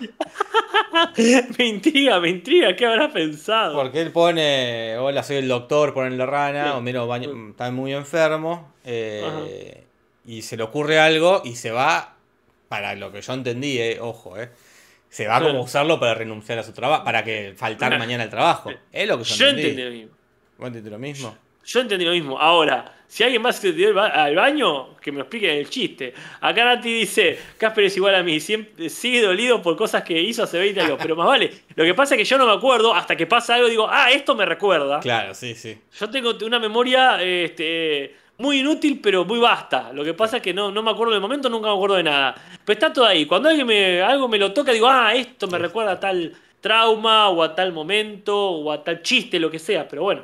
me- 1.15 1.47
me 1.57 1.65
intriga, 1.65 2.19
me 2.19 2.27
intriga, 2.29 2.75
¿qué 2.75 2.85
habrá 2.85 3.09
pensado? 3.09 3.73
Porque 3.73 4.01
él 4.01 4.11
pone, 4.11 4.97
hola, 4.97 5.23
soy 5.23 5.37
el 5.37 5.47
doctor, 5.47 5.93
pone 5.93 6.09
la 6.17 6.25
rana, 6.25 6.65
Sí. 6.65 6.77
Homero 6.77 7.07
baño- 7.07 7.51
está 7.51 7.71
muy 7.71 7.93
enfermo, 7.93 8.73
eh, 8.83 9.85
y 10.25 10.41
se 10.41 10.57
le 10.57 10.63
ocurre 10.63 10.99
algo 10.99 11.41
y 11.45 11.55
se 11.55 11.71
va, 11.71 12.15
para 12.67 12.95
lo 12.95 13.13
que 13.13 13.21
yo 13.21 13.31
entendí, 13.31 13.77
eh, 13.79 13.97
ojo, 14.01 14.37
eh, 14.37 14.49
se 15.09 15.27
va 15.27 15.35
como 15.35 15.47
a 15.47 15.51
Claro. 15.51 15.63
usarlo 15.65 15.99
para 15.99 16.13
renunciar 16.13 16.59
a 16.59 16.63
su 16.63 16.71
trabajo, 16.73 17.03
para 17.03 17.23
que 17.23 17.53
faltar 17.57 17.89
Claro. 17.89 17.99
mañana 18.03 18.23
al 18.23 18.29
trabajo. 18.29 18.71
Es 18.91 19.07
lo 19.07 19.17
que 19.17 19.23
yo, 19.23 19.35
Yo 19.35 19.47
entendí. 19.47 19.69
entendí 19.69 19.83
lo 19.83 19.91
mismo. 19.91 20.11
¿Vos 20.57 20.67
entendiste 20.67 20.89
lo 20.91 20.99
mismo? 20.99 21.37
Yo 21.65 21.79
entendí 21.81 22.05
lo 22.05 22.11
mismo. 22.11 22.39
Ahora, 22.39 22.95
si 23.07 23.23
alguien 23.23 23.41
más 23.41 23.57
se 23.57 23.73
dio 23.73 23.89
al 23.89 23.93
ba- 23.93 24.07
al 24.07 24.35
baño, 24.35 24.97
que 24.97 25.11
me 25.11 25.17
lo 25.17 25.23
explique 25.23 25.59
el 25.59 25.69
chiste. 25.69 26.13
Acá 26.41 26.63
Nati 26.65 26.91
dice, 26.93 27.37
Casper 27.57 27.83
es 27.85 27.97
igual 27.97 28.15
a 28.15 28.23
mí, 28.23 28.39
siempre 28.39 28.89
sigue 28.89 29.21
dolido 29.21 29.61
por 29.61 29.75
cosas 29.77 30.03
que 30.03 30.19
hizo 30.19 30.43
hace 30.43 30.57
20 30.57 30.81
años, 30.81 30.97
pero 31.01 31.15
más 31.15 31.27
vale. 31.27 31.51
Lo 31.75 31.83
que 31.83 31.93
pasa 31.93 32.15
es 32.15 32.19
que 32.19 32.25
yo 32.25 32.37
no 32.37 32.47
me 32.47 32.53
acuerdo, 32.53 32.93
hasta 32.93 33.15
que 33.15 33.27
pasa 33.27 33.55
algo 33.55 33.67
digo, 33.67 33.87
ah, 33.89 34.09
esto 34.11 34.35
me 34.35 34.45
recuerda. 34.45 34.99
Claro, 34.99 35.33
sí, 35.35 35.53
sí. 35.53 35.77
Yo 35.99 36.09
tengo 36.09 36.33
una 36.43 36.59
memoria 36.59 37.21
este, 37.21 38.15
muy 38.39 38.59
inútil, 38.59 38.99
pero 39.01 39.23
muy 39.25 39.37
vasta. 39.39 39.93
Lo 39.93 40.03
que 40.03 40.13
pasa 40.15 40.37
es 40.37 40.43
que 40.43 40.53
no, 40.53 40.71
no 40.71 40.81
me 40.81 40.91
acuerdo 40.91 41.13
del 41.13 41.21
momento, 41.21 41.49
nunca 41.49 41.67
me 41.69 41.75
acuerdo 41.75 41.95
de 41.97 42.03
nada. 42.03 42.35
Pero 42.65 42.73
está 42.73 42.91
todo 42.91 43.05
ahí. 43.05 43.25
Cuando 43.25 43.49
alguien 43.49 43.67
me, 43.67 44.01
algo 44.01 44.27
me 44.27 44.37
lo 44.39 44.51
toca, 44.53 44.71
digo, 44.71 44.87
ah, 44.89 45.13
esto 45.13 45.47
me 45.47 45.57
recuerda 45.59 45.91
a 45.93 45.99
tal 45.99 46.35
trauma, 46.59 47.29
o 47.29 47.43
a 47.43 47.55
tal 47.55 47.71
momento, 47.71 48.35
o 48.35 48.71
a 48.71 48.83
tal 48.83 49.01
chiste, 49.03 49.39
lo 49.39 49.51
que 49.51 49.59
sea. 49.59 49.87
Pero 49.87 50.03
bueno, 50.03 50.23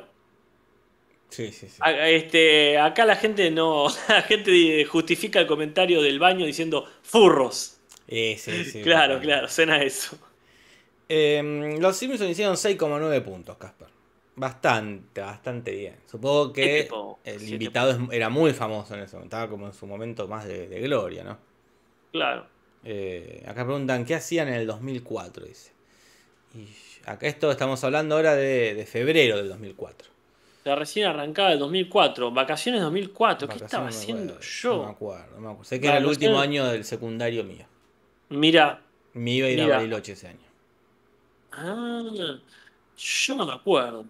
Sí, 1.28 1.50
sí, 1.52 1.68
sí. 1.68 1.76
a- 1.80 2.08
este, 2.08 2.78
acá 2.78 3.04
la 3.04 3.16
gente 3.16 3.50
no. 3.50 3.86
La 4.08 4.22
gente 4.22 4.84
justifica 4.84 5.40
el 5.40 5.46
comentario 5.46 6.00
del 6.02 6.18
baño 6.18 6.46
diciendo 6.46 6.86
furros. 7.02 7.78
Eh, 8.08 8.36
sí, 8.38 8.64
sí, 8.64 8.82
claro, 8.82 9.20
claro, 9.20 9.48
suena 9.48 9.82
eso. 9.82 10.16
Eh, 11.08 11.76
los 11.80 11.96
Simpsons 11.96 12.30
hicieron 12.30 12.56
6,9 12.56 13.20
puntos, 13.22 13.56
Casper. 13.58 13.88
Bastante, 14.36 15.20
bastante 15.20 15.70
bien. 15.72 15.96
Supongo 16.06 16.52
que 16.52 16.62
Siete 16.64 16.88
po- 16.90 17.18
el 17.24 17.38
siete 17.40 17.54
invitado 17.54 18.12
era 18.12 18.28
muy 18.28 18.52
famoso 18.52 18.94
en 18.94 19.00
ese 19.00 19.16
momento. 19.16 19.36
Estaba 19.36 19.50
como 19.50 19.66
en 19.66 19.72
su 19.72 19.86
momento 19.86 20.28
más 20.28 20.44
de, 20.46 20.68
de 20.68 20.80
gloria, 20.80 21.24
¿no? 21.24 21.38
Claro. 22.12 22.46
Eh, 22.84 23.42
acá 23.46 23.64
preguntan, 23.64 24.04
¿qué 24.04 24.14
hacían 24.14 24.48
en 24.48 24.54
el 24.54 24.66
2004? 24.66 25.44
Dice. 25.46 25.72
Y 26.54 26.68
acá 27.06 27.26
esto 27.26 27.50
estamos 27.50 27.82
hablando 27.84 28.16
ahora 28.16 28.34
de, 28.36 28.74
de 28.74 28.86
febrero 28.86 29.36
del 29.38 29.48
2004. 29.48 30.10
La 30.64 30.74
recién 30.74 31.06
arrancada 31.06 31.48
del 31.50 31.60
2004. 31.60 32.30
Vacaciones 32.30 32.82
2004. 32.82 33.48
¿Qué 33.48 33.58
Vacaciones, 33.58 33.62
estaba 33.62 33.84
no 33.84 33.90
me 33.90 33.96
haciendo 33.96 34.32
acuerdo, 34.34 34.40
yo? 34.40 34.76
No 34.76 34.84
me 34.84 34.90
acuerdo, 34.90 35.34
no 35.36 35.40
me 35.40 35.46
acuerdo. 35.48 35.64
Sé 35.64 35.80
que 35.80 35.88
era 35.88 35.96
el 35.98 36.06
último 36.06 36.38
año 36.40 36.66
del 36.66 36.84
secundario 36.84 37.42
mío. 37.44 37.66
Mira. 38.30 38.80
Me 39.14 39.32
iba 39.32 39.48
a 39.48 39.50
ir 39.50 39.60
a 39.60 39.64
Mira. 39.64 39.76
Bariloche 39.78 40.12
ese 40.12 40.28
año. 40.28 40.46
Ah, 41.52 42.02
yo 42.96 43.34
no 43.36 43.46
me 43.46 43.52
acuerdo. 43.52 44.04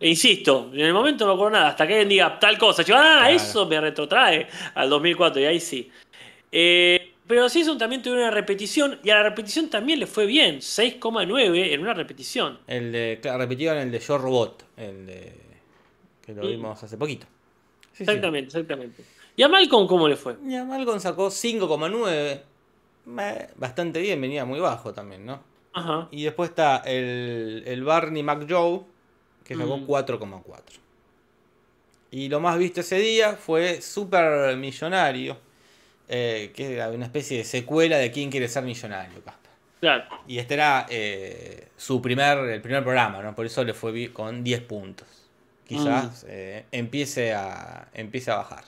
E 0.00 0.08
insisto, 0.08 0.70
en 0.72 0.80
el 0.80 0.94
momento 0.94 1.26
no 1.26 1.32
me 1.32 1.34
acuerdo 1.34 1.58
nada. 1.58 1.68
Hasta 1.68 1.86
que 1.86 1.92
alguien 1.92 2.08
diga 2.08 2.38
tal 2.40 2.56
cosa. 2.56 2.82
Yo, 2.82 2.96
ah, 2.96 3.18
Claro. 3.20 3.34
eso 3.36 3.66
me 3.66 3.80
retrotrae 3.80 4.48
al 4.74 4.88
2004. 4.88 5.42
Y 5.42 5.44
ahí 5.44 5.60
sí. 5.60 5.90
Eh, 6.50 7.12
pero 7.26 7.42
los 7.42 7.52
Simpsons 7.52 7.78
también 7.78 8.00
tuvieron 8.02 8.22
una 8.24 8.30
repetición. 8.32 8.98
Y 9.04 9.10
a 9.10 9.16
la 9.16 9.24
repetición 9.24 9.68
también 9.68 10.00
le 10.00 10.06
fue 10.06 10.24
bien. 10.26 10.60
6,9 10.62 11.72
en 11.74 11.80
una 11.82 11.92
repetición. 11.94 12.58
El 12.66 12.90
de, 12.92 13.18
claro, 13.20 13.38
repetieron 13.38 13.76
el 13.78 13.90
de 13.90 13.98
Yo 14.00 14.16
Robot, 14.18 14.64
el 14.78 15.06
de, 15.06 15.32
que 16.24 16.32
lo 16.32 16.46
vimos 16.48 16.82
hace 16.82 16.96
poquito. 16.96 17.26
Sí, 17.92 17.98
sí. 17.98 18.02
Exactamente, 18.04 18.46
exactamente. 18.46 19.04
¿Y 19.36 19.42
a 19.42 19.48
Malcolm 19.48 19.86
cómo 19.86 20.08
le 20.08 20.16
fue? 20.16 20.36
Y 20.48 20.54
a 20.56 20.64
Malcolm 20.64 20.98
sacó 20.98 21.28
5,9. 21.28 22.06
Eh, 22.10 22.42
Bastante 23.56 24.00
bien, 24.00 24.20
venía 24.20 24.44
muy 24.44 24.60
bajo 24.60 24.92
también, 24.92 25.24
¿no? 25.26 25.42
Ajá. 25.72 26.08
Y 26.10 26.24
después 26.24 26.50
está 26.50 26.78
el, 26.78 27.62
el 27.66 27.84
Barney 27.84 28.22
McJoe, 28.22 28.82
que 29.50 29.56
sacó 29.56 29.78
Mm. 29.78 29.86
4,4. 29.86 30.78
Y 32.12 32.28
lo 32.28 32.38
más 32.38 32.56
visto 32.56 32.80
ese 32.82 32.98
día 33.00 33.34
fue 33.34 33.80
Super 33.82 34.56
Millonario, 34.56 35.36
eh, 36.08 36.52
que 36.54 36.74
era 36.74 36.88
una 36.90 37.04
especie 37.06 37.38
de 37.38 37.44
secuela 37.44 37.98
de 37.98 38.12
¿Quién 38.12 38.30
quiere 38.30 38.46
ser 38.48 38.62
millonario? 38.62 39.24
Casper. 39.24 39.50
Claro. 39.80 40.04
Y 40.28 40.38
este 40.38 40.54
era 40.54 40.86
eh, 40.88 41.68
su 41.76 42.00
primer, 42.00 42.38
el 42.38 42.60
primer 42.60 42.84
programa, 42.84 43.22
¿no? 43.22 43.34
Por 43.34 43.44
eso 43.46 43.64
le 43.64 43.74
fue 43.74 44.12
con 44.12 44.44
10 44.44 44.60
puntos. 44.62 45.08
Quizás 45.66 46.26
eh, 46.28 46.64
empiece, 46.70 47.32
a, 47.32 47.88
empiece 47.94 48.30
a 48.30 48.36
bajar. 48.36 48.64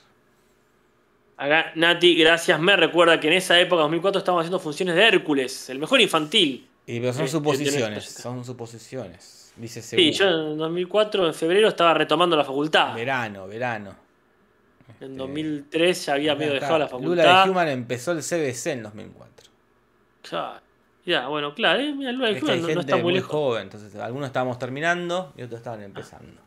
Acá 1.37 1.71
Nati, 1.75 2.15
gracias, 2.15 2.59
me 2.59 2.75
recuerda 2.75 3.19
que 3.21 3.27
en 3.27 3.33
esa 3.33 3.57
época, 3.59 3.83
2004, 3.83 4.19
estábamos 4.19 4.41
haciendo 4.43 4.59
funciones 4.59 4.95
de 4.95 5.07
Hércules, 5.07 5.69
el 5.69 5.79
mejor 5.79 6.01
infantil. 6.01 6.67
Y 6.85 6.99
pero 6.99 7.13
son 7.13 7.27
suposiciones, 7.29 8.05
son 8.05 8.43
suposiciones. 8.45 9.42
Dice 9.55 9.81
seguro. 9.81 10.03
Sí, 10.03 10.11
yo 10.13 10.27
en 10.51 10.57
2004, 10.57 11.27
en 11.27 11.33
febrero, 11.33 11.67
estaba 11.67 11.93
retomando 11.93 12.35
la 12.35 12.43
facultad. 12.43 12.95
Verano, 12.95 13.47
verano. 13.47 13.95
En 14.99 15.11
Este, 15.11 15.17
2003 15.17 16.05
ya 16.05 16.13
había 16.13 16.35
medio 16.35 16.53
dejado 16.53 16.79
la 16.79 16.87
facultad. 16.87 17.09
Lula 17.23 17.43
de 17.45 17.49
Human 17.51 17.67
empezó 17.69 18.11
el 18.13 18.19
CBC 18.19 18.67
en 18.67 18.83
2004. 18.83 19.49
Claro. 20.29 20.59
Ya, 21.05 21.27
bueno, 21.27 21.53
claro, 21.53 21.81
eh, 21.81 21.93
mira, 21.93 22.11
Lula 22.13 22.29
de 22.29 22.37
Es 22.37 22.43
Human 22.43 22.61
no, 22.61 22.67
no 22.69 22.79
está 22.81 22.95
muy 22.95 23.03
muy 23.03 23.13
lejos. 23.15 23.29
joven, 23.31 23.63
entonces 23.63 23.93
algunos 23.95 24.27
estábamos 24.27 24.57
terminando 24.57 25.33
y 25.37 25.43
otros 25.43 25.59
estaban 25.59 25.83
empezando. 25.83 26.41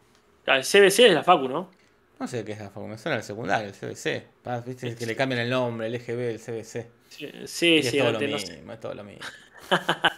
Claro, 0.45 0.61
el 0.61 0.65
CBC 0.67 1.01
es 1.01 1.13
la 1.13 1.23
facu, 1.23 1.49
¿no? 1.49 1.71
No 2.19 2.27
sé 2.27 2.43
qué 2.45 2.53
es 2.53 2.59
la 2.61 2.71
facu, 2.71 2.87
me 2.89 2.97
suena 2.97 3.19
el 3.19 3.23
secundario, 3.23 3.69
el 3.69 3.75
CBC. 3.75 4.25
Viste 4.67 4.95
que 4.97 5.05
le 5.07 5.15
cambian 5.15 5.43
el 5.43 5.51
nombre, 5.51 5.87
el 5.89 5.95
EGB, 5.97 6.31
el 6.31 6.41
CBC. 6.41 6.87
Sí, 7.11 7.27
Y 7.27 7.47
sí, 7.47 7.77
es 7.79 7.91
sí, 7.91 7.99
todo 7.99 8.13
lo 8.13 8.21
no 8.21 8.27
mismo, 8.27 8.39
sé. 8.39 8.65
es 8.73 8.81
todo 8.81 8.95
lo 8.95 9.05
mismo. 9.05 9.25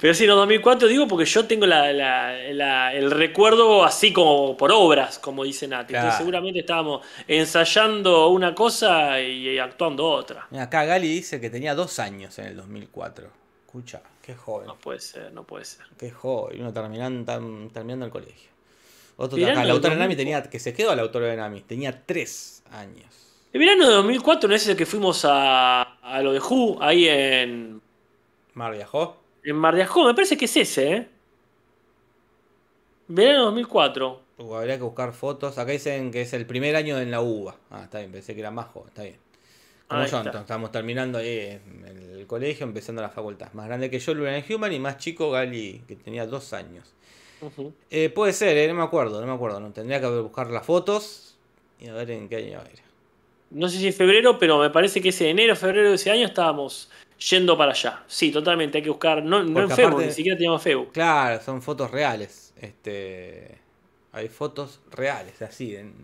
Pero 0.00 0.14
sí, 0.14 0.26
no, 0.26 0.36
2004 0.36 0.88
digo 0.88 1.06
porque 1.08 1.24
yo 1.24 1.46
tengo 1.46 1.66
la- 1.66 1.92
la- 1.92 2.36
la- 2.52 2.94
el 2.94 3.10
recuerdo 3.10 3.84
así 3.84 4.12
como 4.12 4.56
por 4.56 4.72
obras, 4.72 5.18
como 5.18 5.44
dice 5.44 5.68
Nati. 5.68 5.88
Claro. 5.88 6.04
Entonces 6.06 6.18
seguramente 6.18 6.60
estábamos 6.60 7.06
ensayando 7.28 8.28
una 8.28 8.54
cosa 8.54 9.20
y 9.20 9.58
actuando 9.58 10.08
otra. 10.08 10.46
Mira, 10.50 10.64
acá 10.64 10.84
Gali 10.84 11.08
dice 11.08 11.40
que 11.40 11.50
tenía 11.50 11.74
dos 11.74 11.98
años 11.98 12.38
en 12.38 12.46
el 12.46 12.56
2004. 12.56 13.28
Escucha, 13.66 14.02
qué 14.22 14.34
joven, 14.34 14.66
No 14.66 14.76
puede 14.76 15.00
ser, 15.00 15.32
no 15.32 15.44
puede 15.44 15.64
ser. 15.64 15.86
qué 15.98 16.10
joven. 16.10 16.60
Uno 16.60 16.72
terminando, 16.72 17.30
tam- 17.32 17.70
terminando 17.72 18.06
el 18.06 18.12
colegio. 18.12 18.50
Otro 19.16 19.36
acá, 19.38 19.58
del 19.60 19.68
Lautaro 19.68 19.94
Nami 19.94 20.14
2004. 20.14 20.16
tenía, 20.16 20.42
que 20.50 20.58
se 20.58 20.72
quedó 20.72 20.90
a 20.90 20.96
Lautaro 20.96 21.26
de 21.26 21.36
Nami, 21.36 21.60
tenía 21.60 22.02
tres 22.06 22.62
años. 22.70 23.06
El 23.52 23.60
verano 23.60 23.86
de 23.86 23.92
2004 23.96 24.48
no 24.48 24.54
es 24.54 24.66
el 24.66 24.76
que 24.76 24.86
fuimos 24.86 25.26
a, 25.26 25.82
a 26.02 26.22
lo 26.22 26.32
de 26.32 26.40
Who, 26.40 26.78
ahí 26.82 27.06
en, 27.06 27.81
Mar 28.54 28.74
viajó. 28.74 29.16
en 29.44 29.56
Mar 29.56 29.74
de 29.74 29.82
Ajó. 29.82 30.04
Me 30.04 30.14
parece 30.14 30.36
que 30.36 30.44
es 30.44 30.56
ese, 30.56 30.92
¿eh? 30.92 31.08
Verano 33.08 33.38
de 33.38 33.44
2004. 33.46 34.20
Uh, 34.38 34.54
habría 34.54 34.76
que 34.76 34.82
buscar 34.82 35.12
fotos. 35.12 35.58
Acá 35.58 35.72
dicen 35.72 36.10
que 36.10 36.22
es 36.22 36.32
el 36.32 36.46
primer 36.46 36.76
año 36.76 36.98
en 36.98 37.10
la 37.10 37.20
UBA. 37.20 37.56
Ah, 37.70 37.82
está 37.84 37.98
bien, 37.98 38.12
pensé 38.12 38.34
que 38.34 38.40
era 38.40 38.50
más 38.50 38.66
joven, 38.66 38.88
está 38.88 39.02
bien. 39.02 39.16
Como 39.88 40.06
yo, 40.06 40.16
entonces, 40.18 40.40
estamos 40.40 40.72
terminando 40.72 41.18
ahí 41.18 41.60
el 42.14 42.26
colegio, 42.26 42.64
empezando 42.64 43.02
la 43.02 43.10
facultad. 43.10 43.52
Más 43.52 43.66
grande 43.66 43.90
que 43.90 43.98
yo, 43.98 44.14
Luren 44.14 44.42
Human, 44.48 44.72
y 44.72 44.78
más 44.78 44.96
chico, 44.96 45.30
Gali, 45.30 45.82
que 45.86 45.96
tenía 45.96 46.26
dos 46.26 46.54
años. 46.54 46.94
Eh, 47.90 48.08
puede 48.08 48.32
ser, 48.32 48.56
eh, 48.56 48.68
no 48.68 48.74
me 48.74 48.84
acuerdo, 48.84 49.20
no 49.20 49.26
me 49.26 49.34
acuerdo. 49.34 49.60
No, 49.60 49.70
tendría 49.70 50.00
que 50.00 50.06
buscar 50.06 50.50
las 50.50 50.64
fotos 50.64 51.36
y 51.78 51.88
a 51.88 51.94
ver 51.94 52.10
en 52.10 52.28
qué 52.28 52.36
año 52.36 52.60
era. 52.60 52.82
No 53.50 53.68
sé 53.68 53.78
si 53.78 53.88
es 53.88 53.96
febrero, 53.96 54.38
pero 54.38 54.58
me 54.58 54.70
parece 54.70 55.02
que 55.02 55.10
ese 55.10 55.28
enero, 55.28 55.54
febrero 55.56 55.90
de 55.90 55.96
ese 55.96 56.10
año 56.10 56.26
estábamos 56.26 56.88
yendo 57.30 57.56
para 57.56 57.72
allá. 57.72 58.02
Sí, 58.06 58.30
totalmente, 58.30 58.78
hay 58.78 58.84
que 58.84 58.90
buscar. 58.90 59.22
No, 59.22 59.42
no 59.42 59.46
en 59.48 59.52
Porque 59.54 59.74
Facebook, 59.74 59.92
aparte- 59.94 60.06
ni 60.06 60.12
siquiera 60.12 60.36
teníamos 60.36 60.62
Facebook. 60.62 60.92
Claro, 60.92 61.42
son 61.42 61.62
fotos 61.62 61.90
reales. 61.90 62.52
Este, 62.60 63.58
hay 64.12 64.28
fotos 64.28 64.80
reales, 64.90 65.40
así, 65.42 65.74
en, 65.76 65.94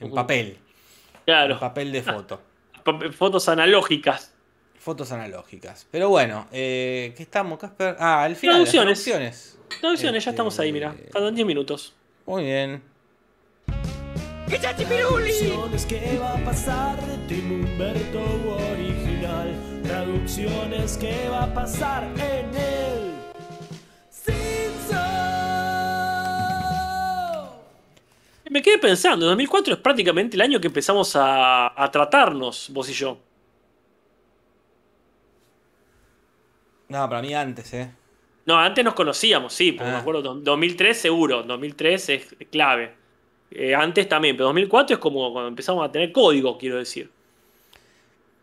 en 0.00 0.10
papel. 0.12 0.46
En 0.48 1.22
Claro, 1.24 1.58
papel 1.58 1.92
de 1.92 2.02
foto. 2.02 2.40
fotos 3.12 3.48
analógicas. 3.48 4.32
Fotos 4.78 5.10
analógicas. 5.10 5.86
Pero 5.90 6.08
bueno, 6.08 6.46
eh, 6.52 7.12
¿qué 7.16 7.22
estamos, 7.24 7.58
Casper? 7.58 7.96
Ah, 7.98 8.22
al 8.22 8.36
final. 8.36 8.60
las 8.62 8.70
Traducciones. 8.70 9.58
traducciones. 9.80 10.24
Ya 10.24 10.30
Este, 10.30 10.30
estamos 10.30 10.58
ahí, 10.60 10.72
mira. 10.72 10.94
Faltan 11.12 11.34
10 11.34 11.46
minutos. 11.46 11.94
Muy 12.24 12.44
bien. 12.44 12.82
¿qué 15.88 16.18
va 16.20 16.34
a 16.34 16.44
pasar 16.44 16.96
de 17.04 17.16
Tim 17.26 17.50
Humberto? 17.64 18.20
Traducciones, 19.86 20.96
¿qué 20.98 21.28
va 21.30 21.44
a 21.44 21.54
pasar 21.54 22.04
en 22.04 22.54
el 22.56 23.14
Simpson? 24.10 25.00
Me 28.50 28.62
quedé 28.62 28.78
pensando, 28.78 29.26
2004 29.26 29.74
es 29.74 29.80
prácticamente 29.80 30.36
el 30.36 30.40
año 30.40 30.60
que 30.60 30.66
empezamos 30.66 31.14
a, 31.14 31.80
a 31.80 31.90
tratarnos, 31.90 32.68
vos 32.72 32.88
y 32.90 32.92
yo. 32.94 33.18
No, 36.88 37.08
para 37.08 37.20
mí 37.22 37.34
antes, 37.34 37.72
¿eh? 37.74 37.90
No, 38.44 38.56
antes 38.58 38.84
nos 38.84 38.94
conocíamos, 38.94 39.52
sí, 39.52 39.72
porque 39.72 39.90
Ah. 39.90 39.94
me 39.94 39.98
acuerdo, 39.98 40.22
do- 40.22 40.34
2003 40.36 40.96
seguro, 41.00 41.42
2003 41.42 42.08
es 42.08 42.26
clave. 42.50 42.94
Eh, 43.50 43.74
antes 43.74 44.08
también, 44.08 44.36
pero 44.36 44.46
2004 44.46 44.94
es 44.94 45.00
como 45.00 45.32
cuando 45.32 45.48
empezamos 45.48 45.86
a 45.88 45.92
tener 45.92 46.10
código, 46.12 46.56
quiero 46.58 46.78
decir. 46.78 47.10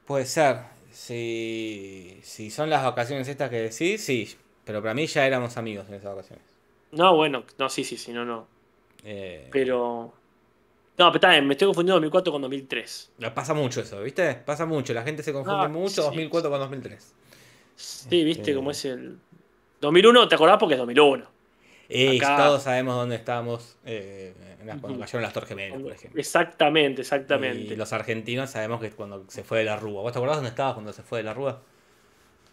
Puede 0.06 0.26
ser. 0.26 0.73
Si, 0.94 2.20
si 2.22 2.50
son 2.52 2.70
las 2.70 2.84
vacaciones 2.84 3.28
estas 3.28 3.50
que 3.50 3.58
decís, 3.62 4.04
sí. 4.04 4.30
Pero 4.64 4.82
para 4.82 4.94
mí 4.94 5.06
ya 5.08 5.26
éramos 5.28 5.58
amigos 5.58 5.88
en 5.90 5.96
esas 5.96 6.16
vacaciones. 6.16 6.46
No, 6.92 7.16
bueno, 7.16 7.44
no, 7.58 7.68
sí, 7.70 7.84
sí, 7.84 7.98
sí, 7.98 8.14
no, 8.14 8.24
no. 8.24 8.48
Eh, 9.04 9.50
Pero. 9.52 10.14
No, 10.96 11.08
pero 11.12 11.16
está 11.16 11.32
bien, 11.32 11.48
me 11.48 11.56
estoy 11.56 11.66
confundiendo 11.66 11.96
2004 11.96 12.32
con 12.32 12.42
2003. 12.44 13.12
Pasa 13.34 13.54
mucho 13.56 13.82
eso, 13.82 14.00
¿viste? 14.02 14.36
Pasa 14.36 14.68
mucho. 14.68 14.94
La 14.94 15.02
gente 15.02 15.24
se 15.24 15.34
confunde 15.34 15.66
Ah, 15.66 15.68
mucho 15.68 15.90
sí. 15.90 16.02
2004 16.02 16.52
con 16.52 16.60
2003. 16.60 17.14
Sí, 17.76 18.24
viste 18.24 18.42
Este- 18.42 18.56
cómo 18.56 18.70
es 18.72 18.86
el. 18.86 19.18
2001, 19.82 20.28
¿te 20.28 20.36
acordás? 20.36 20.58
Porque 20.60 20.76
es 20.76 20.80
2001. 20.80 21.26
Acá- 22.18 22.38
todos 22.38 22.64
sabemos 22.64 22.96
dónde 22.96 23.16
estábamos 23.16 23.78
eh, 23.86 24.34
cuando 24.82 25.00
cayeron 25.00 25.22
las 25.24 25.34
Torres 25.34 25.50
Gemelas, 25.50 25.82
por 25.82 25.92
ejemplo. 25.92 26.20
Exactamente, 26.20 27.02
exactamente. 27.02 27.74
Y 27.74 27.76
los 27.76 27.92
argentinos 27.94 28.50
sabemos 28.50 28.80
que 28.82 28.90
cuando 28.92 29.26
se 29.28 29.44
fue 29.44 29.60
de 29.60 29.66
la 29.66 29.76
Rúa. 29.78 30.02
¿Vos 30.02 30.12
te 30.14 30.20
acordás 30.20 30.38
dónde 30.38 30.50
estabas 30.50 30.74
cuando 30.74 30.94
se 30.94 31.04
fue 31.04 31.20
de 31.20 31.24
la 31.24 31.34
Rúa? 31.34 31.62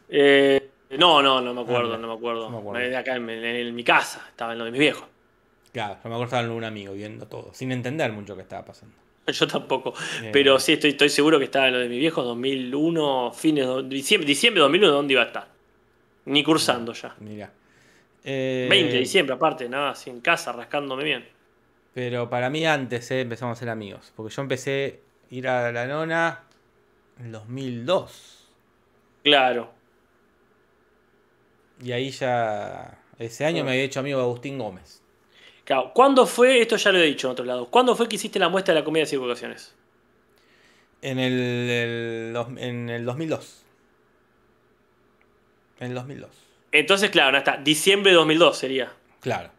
Eh, 0.09 0.69
no, 0.99 1.23
no, 1.23 1.41
no 1.41 1.55
me 1.55 1.61
acuerdo, 1.61 1.95
Ah, 1.95 1.99
no 1.99 2.09
me 2.09 2.15
acuerdo. 2.15 2.51
no 2.51 2.51
me 2.51 2.59
acuerdo. 2.59 2.81
Eh, 2.89 2.97
Acá 2.97 3.15
en, 3.17 3.29
en- 3.31 3.45
en 3.45 3.75
mi 3.75 3.85
casa, 3.85 4.25
estaba 4.29 4.53
en 4.53 4.59
lo 4.59 4.65
de 4.65 4.71
mis 4.73 4.81
viejos. 4.81 5.05
Claro, 5.73 5.95
yo 6.03 6.09
me 6.09 6.15
acuerdo 6.17 6.25
estaba 6.25 6.43
en 6.43 6.51
un 6.51 6.65
amigo 6.65 6.93
viendo 6.95 7.27
todo, 7.27 7.55
sin 7.55 7.71
entender 7.71 8.13
mucho 8.13 8.35
qué 8.35 8.43
estaba 8.43 8.65
pasando. 8.65 8.95
Yo 9.29 9.47
tampoco. 9.47 9.95
Eh. 10.23 10.31
Pero 10.33 10.59
sí, 10.59 10.73
estoy, 10.73 10.91
estoy 10.91 11.09
seguro 11.11 11.39
que 11.39 11.45
estaba 11.45 11.69
en 11.69 11.75
lo 11.75 11.79
de 11.79 11.89
mis 11.89 12.01
viejos 12.01 12.25
2001, 12.25 13.33
fines 13.33 13.67
de 13.69 13.83
diciembre, 13.85 14.27
diciembre 14.27 14.59
de 14.61 14.63
2001, 14.65 14.93
¿dónde 14.93 15.13
iba 15.13 15.23
a 15.23 15.27
estar? 15.27 15.47
Ni 16.25 16.43
cursando 16.43 16.93
ya. 16.93 17.15
Mirá. 17.21 17.53
Eh, 18.25 18.67
20 18.69 18.93
de 18.93 18.99
diciembre, 18.99 19.35
aparte, 19.35 19.69
nada, 19.69 19.91
así 19.91 20.11
en 20.11 20.21
casa, 20.21 20.53
rascándome 20.53 21.05
bien. 21.05 21.27
Pero 21.95 22.29
para 22.31 22.51
mí 22.51 22.67
antes 22.67 23.11
eh, 23.11 23.23
empezamos 23.23 23.59
a 23.59 23.61
ser 23.61 23.69
amigos. 23.69 24.13
Porque 24.15 24.35
yo 24.35 24.43
empecé 24.43 25.01
a 25.31 25.35
ir 25.35 25.49
a 25.49 25.73
la 25.73 25.87
nona 25.87 26.45
en 27.19 27.33
2002. 27.33 28.49
Claro. 29.25 29.73
Y 31.83 31.93
ahí 31.93 32.11
ya. 32.11 32.99
Ese 33.19 33.45
año 33.45 33.65
me 33.65 33.73
había 33.73 33.83
hecho 33.83 34.01
amigo 34.01 34.19
de 34.19 34.25
Agustín 34.25 34.59
Gómez. 34.59 35.03
Claro, 35.65 35.93
¿cuándo 35.95 36.27
fue, 36.27 36.61
esto 36.61 36.77
ya 36.77 36.91
lo 36.91 36.99
he 36.99 37.03
dicho 37.03 37.29
en 37.29 37.33
otros 37.33 37.47
lados, 37.47 37.69
¿cuándo 37.69 37.95
fue 37.95 38.09
que 38.09 38.17
hiciste 38.17 38.39
la 38.39 38.49
muestra 38.49 38.75
de 38.75 38.81
la 38.81 38.85
comedia 38.85 39.05
de 39.05 39.09
equivocaciones? 39.09 39.75
En 41.03 41.19
el, 41.19 41.33
el 41.33 42.59
en 42.59 42.89
el 42.89 43.05
2002. 43.05 43.63
En 45.81 45.89
el 45.89 45.95
2002. 45.95 46.50
Entonces, 46.73 47.11
claro, 47.11 47.37
está, 47.39 47.57
diciembre 47.57 48.13
de 48.13 48.17
2002 48.17 48.59
sería. 48.59 48.93
Claro. 49.21 49.51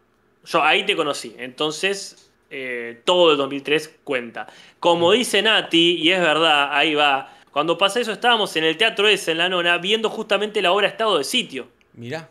Yo 0.44 0.62
ahí 0.62 0.84
te 0.84 0.96
conocí, 0.96 1.34
entonces 1.38 2.30
eh, 2.50 3.00
todo 3.04 3.32
el 3.32 3.38
2003 3.38 3.98
cuenta. 4.02 4.46
Como 4.80 5.12
dice 5.12 5.40
Nati, 5.42 5.96
y 6.02 6.10
es 6.10 6.20
verdad, 6.20 6.70
ahí 6.72 6.94
va, 6.94 7.36
cuando 7.52 7.78
pasa 7.78 8.00
eso 8.00 8.12
estábamos 8.12 8.56
en 8.56 8.64
el 8.64 8.76
Teatro 8.76 9.06
ese, 9.06 9.32
en 9.32 9.38
la 9.38 9.48
nona, 9.48 9.78
viendo 9.78 10.10
justamente 10.10 10.62
la 10.62 10.72
obra 10.72 10.88
Estado 10.88 11.18
de 11.18 11.24
Sitio. 11.24 11.68
Mirá. 11.92 12.28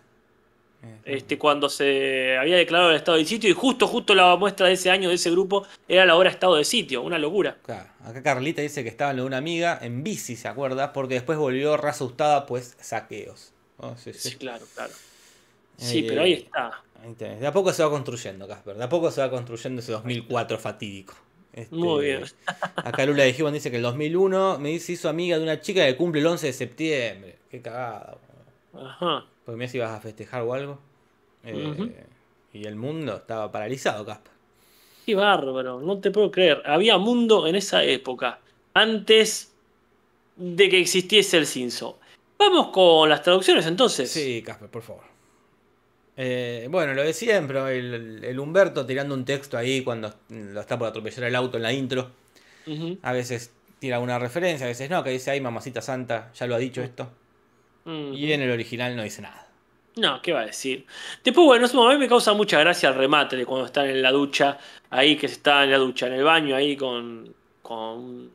Este, 1.05 1.37
cuando 1.37 1.69
se 1.69 2.37
había 2.37 2.55
declarado 2.57 2.89
el 2.89 2.95
estado 2.95 3.17
de 3.17 3.25
sitio 3.25 3.49
y 3.49 3.53
justo, 3.53 3.87
justo 3.87 4.15
la 4.15 4.35
muestra 4.35 4.67
de 4.67 4.73
ese 4.73 4.89
año 4.89 5.09
de 5.09 5.15
ese 5.15 5.29
grupo 5.29 5.65
era 5.87 6.05
la 6.05 6.15
hora 6.15 6.29
estado 6.29 6.55
de 6.55 6.63
sitio, 6.63 7.03
una 7.03 7.19
locura. 7.19 7.57
Claro. 7.63 7.87
Acá 8.03 8.23
Carlita 8.23 8.63
dice 8.63 8.81
que 8.81 8.89
estaba 8.89 9.11
en 9.11 9.17
lo 9.17 9.23
de 9.23 9.27
una 9.27 9.37
amiga 9.37 9.77
en 9.79 10.03
bici, 10.03 10.35
¿se 10.35 10.47
acuerda? 10.47 10.91
Porque 10.91 11.15
después 11.15 11.37
volvió 11.37 11.77
re 11.77 11.89
asustada, 11.89 12.47
pues 12.47 12.77
saqueos. 12.79 13.53
Oh, 13.81 13.95
sí, 13.97 14.13
sí. 14.13 14.29
Sí, 14.29 14.35
claro, 14.35 14.65
claro. 14.75 14.93
Sí, 15.77 16.05
pero 16.07 16.21
ahí 16.21 16.33
está. 16.33 16.83
Ahí. 17.01 17.15
De 17.15 17.47
a 17.47 17.51
poco 17.51 17.73
se 17.73 17.83
va 17.83 17.89
construyendo, 17.89 18.47
Casper. 18.47 18.77
De 18.77 18.83
a 18.83 18.89
poco 18.89 19.09
se 19.09 19.21
va 19.21 19.29
construyendo 19.31 19.81
ese 19.81 19.91
2004 19.91 20.59
fatídico. 20.59 21.15
Este, 21.51 21.75
Muy 21.75 22.05
bien. 22.05 22.23
Acá 22.75 23.05
Lula 23.05 23.23
de 23.23 23.33
Gibbon 23.33 23.53
dice 23.53 23.71
que 23.71 23.77
el 23.77 23.83
2001 23.83 24.59
me 24.59 24.77
se 24.79 24.93
hizo 24.93 25.09
amiga 25.09 25.37
de 25.37 25.43
una 25.43 25.59
chica 25.59 25.85
que 25.85 25.97
cumple 25.97 26.21
el 26.21 26.27
11 26.27 26.47
de 26.47 26.53
septiembre. 26.53 27.39
Qué 27.49 27.61
cagada. 27.61 28.17
Ajá. 28.73 29.25
Porque 29.43 29.57
me 29.57 29.67
si 29.67 29.77
ibas 29.77 29.91
a 29.91 29.99
festejar 29.99 30.43
o 30.43 30.53
algo. 30.53 30.79
Eh. 31.43 32.05
Y 32.53 32.65
el 32.67 32.75
mundo 32.75 33.15
estaba 33.17 33.51
paralizado, 33.51 34.05
Casper. 34.05 34.31
Qué 35.05 35.15
bárbaro, 35.15 35.81
no 35.81 35.97
te 35.97 36.11
puedo 36.11 36.29
creer. 36.29 36.61
Había 36.65 36.99
mundo 36.99 37.47
en 37.47 37.55
esa 37.55 37.83
época, 37.83 38.39
antes 38.75 39.51
de 40.35 40.69
que 40.69 40.79
existiese 40.79 41.37
el 41.37 41.47
Cinso. 41.47 41.97
Vamos 42.41 42.69
con 42.69 43.07
las 43.07 43.21
traducciones 43.21 43.67
entonces. 43.67 44.09
Sí, 44.09 44.41
Casper, 44.43 44.67
por 44.67 44.81
favor. 44.81 45.03
Eh, 46.17 46.67
bueno, 46.71 46.95
lo 46.95 47.03
de 47.03 47.13
siempre, 47.13 47.59
el, 47.77 48.23
el 48.23 48.39
Humberto 48.39 48.83
tirando 48.83 49.13
un 49.13 49.23
texto 49.25 49.59
ahí 49.59 49.83
cuando 49.83 50.11
lo 50.29 50.59
está 50.59 50.75
por 50.79 50.87
atropellar 50.87 51.25
el 51.25 51.35
auto 51.35 51.57
en 51.57 51.63
la 51.63 51.71
intro. 51.71 52.09
A 53.03 53.13
veces 53.13 53.53
tira 53.77 53.99
una 53.99 54.17
referencia, 54.17 54.65
a 54.65 54.69
veces 54.69 54.89
no, 54.89 55.03
que 55.03 55.11
dice, 55.11 55.29
ay, 55.29 55.39
mamacita 55.39 55.83
santa, 55.83 56.31
ya 56.33 56.47
lo 56.47 56.55
ha 56.55 56.57
dicho 56.57 56.81
esto. 56.81 57.11
Y 57.85 58.31
en 58.31 58.41
el 58.41 58.49
original 58.49 58.95
no 58.95 59.03
dice 59.03 59.21
nada. 59.21 59.47
No, 59.97 60.19
¿qué 60.19 60.33
va 60.33 60.41
a 60.41 60.45
decir? 60.47 60.87
Después, 61.23 61.45
bueno, 61.45 61.67
a 61.67 61.93
mí 61.93 61.99
me 61.99 62.07
causa 62.07 62.33
mucha 62.33 62.59
gracia 62.59 62.89
el 62.89 62.95
remate 62.95 63.35
de 63.35 63.45
cuando 63.45 63.67
están 63.67 63.85
en 63.87 64.01
la 64.01 64.11
ducha, 64.11 64.57
ahí 64.89 65.15
que 65.15 65.27
se 65.27 65.35
está 65.35 65.63
en 65.63 65.69
la 65.71 65.77
ducha, 65.77 66.07
en 66.07 66.13
el 66.13 66.23
baño, 66.23 66.55
ahí 66.55 66.75
con, 66.75 67.35
con 67.61 68.31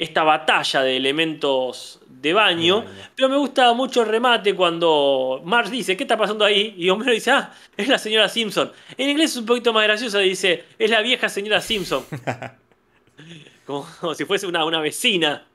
esta 0.00 0.22
batalla 0.24 0.82
de 0.82 0.96
elementos 0.96 2.00
de 2.08 2.32
baño. 2.34 2.84
Pero 3.14 3.28
me 3.28 3.36
gusta 3.36 3.72
mucho 3.74 4.02
el 4.02 4.08
remate 4.08 4.54
cuando 4.54 5.40
Marge 5.44 5.70
dice, 5.70 5.96
¿qué 5.96 6.04
está 6.04 6.16
pasando 6.16 6.44
ahí? 6.44 6.74
Y 6.76 6.90
Homero 6.90 7.12
dice, 7.12 7.30
ah, 7.30 7.52
es 7.76 7.86
la 7.88 7.98
señora 7.98 8.28
Simpson. 8.28 8.72
En 8.96 9.08
inglés 9.10 9.30
es 9.32 9.36
un 9.36 9.46
poquito 9.46 9.72
más 9.72 9.84
gracioso, 9.84 10.18
dice, 10.18 10.64
es 10.78 10.90
la 10.90 11.00
vieja 11.02 11.28
señora 11.28 11.60
Simpson. 11.60 12.04
como, 13.66 13.86
como 14.00 14.14
si 14.14 14.24
fuese 14.24 14.46
una, 14.46 14.64
una 14.64 14.80
vecina 14.80 15.46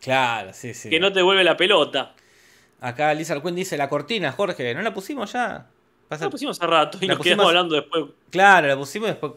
Claro, 0.00 0.52
sí, 0.54 0.72
sí. 0.72 0.88
que 0.88 0.98
no 0.98 1.12
te 1.12 1.18
devuelve 1.18 1.44
la 1.44 1.56
pelota. 1.56 2.14
Acá 2.80 3.12
Lisa 3.12 3.34
Arcuén 3.34 3.54
dice 3.54 3.76
la 3.76 3.88
cortina, 3.90 4.32
Jorge, 4.32 4.74
¿no 4.74 4.80
la 4.80 4.94
pusimos 4.94 5.32
ya? 5.32 5.66
Pasa- 6.08 6.24
La 6.24 6.30
pusimos 6.30 6.58
hace 6.58 6.66
rato 6.66 6.98
y 7.02 7.06
La 7.06 7.08
nos 7.14 7.18
pusimos- 7.18 7.24
quedamos 7.24 7.46
hablando 7.46 7.74
después. 7.74 8.04
Claro, 8.30 8.66
la 8.66 8.76
pusimos 8.76 9.08
después. 9.10 9.32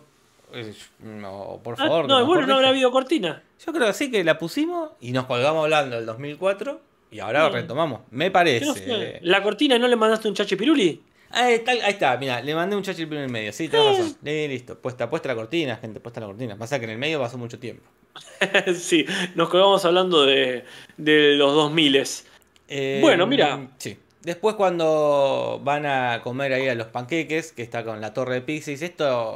Eh, 0.53 0.73
No, 0.99 1.59
por 1.63 1.73
Ah, 1.75 1.77
favor. 1.77 2.07
no, 2.07 2.15
que 2.15 2.19
nos 2.19 2.27
bueno, 2.27 2.47
no 2.47 2.55
habrá 2.55 2.69
habido 2.69 2.91
cortina. 2.91 3.43
Yo 3.65 3.73
creo 3.73 3.87
que 3.87 3.93
sí 3.93 4.11
que 4.11 4.23
la 4.23 4.37
pusimos 4.37 4.91
y 5.01 5.11
nos 5.11 5.25
colgamos 5.25 5.63
hablando 5.63 5.95
del 5.95 6.05
2004 6.05 6.79
y 7.11 7.19
ahora 7.19 7.49
Mm. 7.49 7.53
retomamos. 7.53 8.01
Me 8.11 8.25
¿Qué 8.25 8.29
no 8.29 8.33
parece. 8.33 8.65
fue? 8.85 9.19
¿La 9.21 9.41
cortina 9.43 9.77
no 9.79 9.87
le 9.87 9.95
mandaste 9.95 10.27
un 10.27 10.33
chachi 10.35 10.55
piruli? 10.55 11.01
Ahí 11.35 11.55
está, 11.55 11.71
ahí 11.71 11.81
está, 11.87 12.15
mira, 12.17 12.41
le 12.41 12.53
mandé 12.53 12.75
un 12.75 12.83
chachil 12.83 13.11
en 13.11 13.19
el 13.23 13.29
medio. 13.29 13.51
Sí, 13.53 13.67
tenés 13.67 13.97
razón. 13.97 14.17
Eh, 14.23 14.45
listo, 14.47 14.77
puesta, 14.77 15.09
puesta 15.09 15.29
la 15.29 15.35
cortina, 15.35 15.77
gente, 15.77 15.99
puesta 15.99 16.19
la 16.19 16.27
cortina. 16.27 16.55
Pasa 16.57 16.77
que 16.77 16.85
en 16.85 16.91
el 16.91 16.97
medio 16.99 17.19
pasó 17.19 17.39
mucho 17.39 17.57
tiempo. 17.57 17.83
sí, 18.75 19.05
nos 19.33 19.49
colgamos 19.49 19.83
hablando 19.85 20.25
de, 20.25 20.63
de 20.97 21.33
los 21.35 21.53
2000 21.55 22.03
Eh, 22.67 22.99
Bueno, 23.01 23.25
mira. 23.25 23.67
Sí. 23.77 23.97
Después 24.23 24.55
cuando 24.55 25.59
van 25.63 25.85
a 25.85 26.21
comer 26.23 26.53
ahí 26.53 26.69
a 26.69 26.75
los 26.75 26.87
panqueques, 26.87 27.51
que 27.51 27.61
está 27.61 27.83
con 27.83 27.99
la 27.99 28.13
torre 28.13 28.35
de 28.35 28.41
pizza, 28.41 28.71
dice 28.71 28.85
esto, 28.85 29.33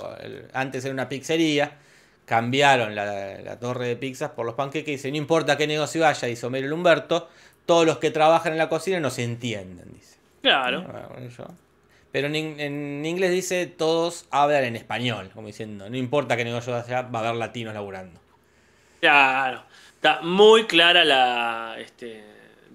antes 0.53 0.85
era 0.85 0.93
una 0.93 1.09
pizzería, 1.09 1.77
cambiaron 2.25 2.95
la, 2.95 3.37
la 3.41 3.59
torre 3.59 3.87
de 3.87 3.95
pizzas 3.97 4.31
por 4.31 4.45
los 4.45 4.55
panqueques, 4.55 4.95
dice, 4.97 5.11
no 5.11 5.17
importa 5.17 5.57
qué 5.57 5.67
negocio 5.67 6.07
haya, 6.07 6.27
dice 6.27 6.45
Homero 6.45 6.67
el 6.67 6.73
Humberto, 6.73 7.27
todos 7.65 7.85
los 7.85 7.97
que 7.97 8.11
trabajan 8.11 8.53
en 8.53 8.57
la 8.57 8.69
cocina 8.69 8.99
no 8.99 9.09
se 9.09 9.25
entienden, 9.25 9.91
dice. 9.93 10.17
Claro. 10.41 10.85
Ah, 10.87 11.09
Pero 12.13 12.27
en 12.27 13.05
inglés 13.05 13.31
dice, 13.31 13.67
todos 13.67 14.25
hablan 14.31 14.63
en 14.63 14.77
español, 14.77 15.31
como 15.33 15.47
diciendo, 15.47 15.89
no 15.89 15.97
importa 15.97 16.37
qué 16.37 16.45
negocio 16.45 16.75
haya, 16.75 17.01
va 17.01 17.19
a 17.19 17.23
haber 17.23 17.35
latinos 17.35 17.73
laburando. 17.73 18.21
Claro. 19.01 19.63
Está 19.95 20.21
muy 20.21 20.65
clara 20.65 21.03
la. 21.03 21.75
Este, 21.79 22.23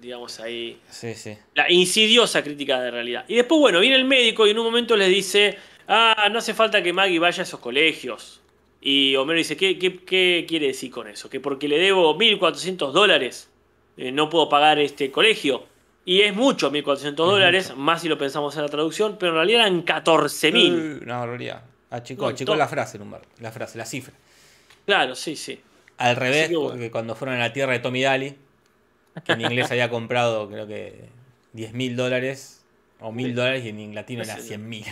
digamos 0.03 0.39
ahí. 0.39 0.79
Sí, 0.89 1.15
sí. 1.15 1.35
La 1.55 1.71
insidiosa 1.71 2.43
crítica 2.43 2.79
de 2.79 2.91
realidad. 2.91 3.25
Y 3.27 3.35
después, 3.35 3.59
bueno, 3.59 3.79
viene 3.79 3.95
el 3.95 4.05
médico 4.05 4.45
y 4.45 4.51
en 4.51 4.59
un 4.59 4.65
momento 4.65 4.95
les 4.95 5.09
dice: 5.09 5.57
Ah, 5.87 6.29
no 6.31 6.37
hace 6.39 6.53
falta 6.53 6.83
que 6.83 6.93
Maggie 6.93 7.17
vaya 7.17 7.41
a 7.41 7.43
esos 7.43 7.59
colegios. 7.59 8.41
Y 8.81 9.15
Homero 9.15 9.39
dice: 9.39 9.57
¿Qué, 9.57 9.79
qué, 9.79 10.03
qué 10.03 10.45
quiere 10.47 10.67
decir 10.67 10.91
con 10.91 11.07
eso? 11.07 11.29
Que 11.29 11.39
porque 11.39 11.67
le 11.67 11.79
debo 11.79 12.15
1.400 12.17 12.91
dólares 12.91 13.49
eh, 13.97 14.11
no 14.11 14.29
puedo 14.29 14.49
pagar 14.49 14.79
este 14.79 15.11
colegio. 15.11 15.65
Y 16.05 16.21
es 16.21 16.35
mucho 16.35 16.71
1.400 16.71 17.13
dólares, 17.13 17.73
más 17.77 18.01
si 18.01 18.09
lo 18.09 18.17
pensamos 18.17 18.55
en 18.57 18.63
la 18.63 18.67
traducción, 18.67 19.17
pero 19.17 19.31
en 19.31 19.35
realidad 19.37 19.61
eran 19.61 19.85
14.000. 19.85 20.99
Uh, 20.99 21.03
Una 21.03 21.19
barbaridad. 21.19 21.63
Achicó, 21.89 22.25
Un 22.25 22.33
achicó 22.33 22.55
la 22.55 22.67
frase, 22.67 22.97
Humberto. 22.97 23.29
La 23.39 23.51
frase, 23.51 23.77
la 23.77 23.85
cifra. 23.85 24.13
Claro, 24.85 25.15
sí, 25.15 25.35
sí. 25.35 25.59
Al 25.97 26.15
revés, 26.15 26.49
que 26.49 26.57
bueno. 26.57 26.71
porque 26.71 26.91
cuando 26.91 27.15
fueron 27.15 27.35
a 27.37 27.39
la 27.39 27.53
tierra 27.53 27.71
de 27.71 27.79
Tommy 27.79 28.01
Daly, 28.01 28.35
que 29.25 29.33
en 29.33 29.41
inglés 29.41 29.71
había 29.71 29.89
comprado 29.89 30.49
creo 30.49 30.67
que 30.67 31.05
10 31.53 31.73
mil 31.73 31.95
dólares 31.95 32.63
o 32.99 33.11
mil 33.11 33.35
dólares 33.35 33.65
y 33.65 33.69
en 33.69 33.95
latino 33.95 34.23
era 34.23 34.37
Sí. 34.37 34.49
100 34.49 34.69
mil. 34.69 34.85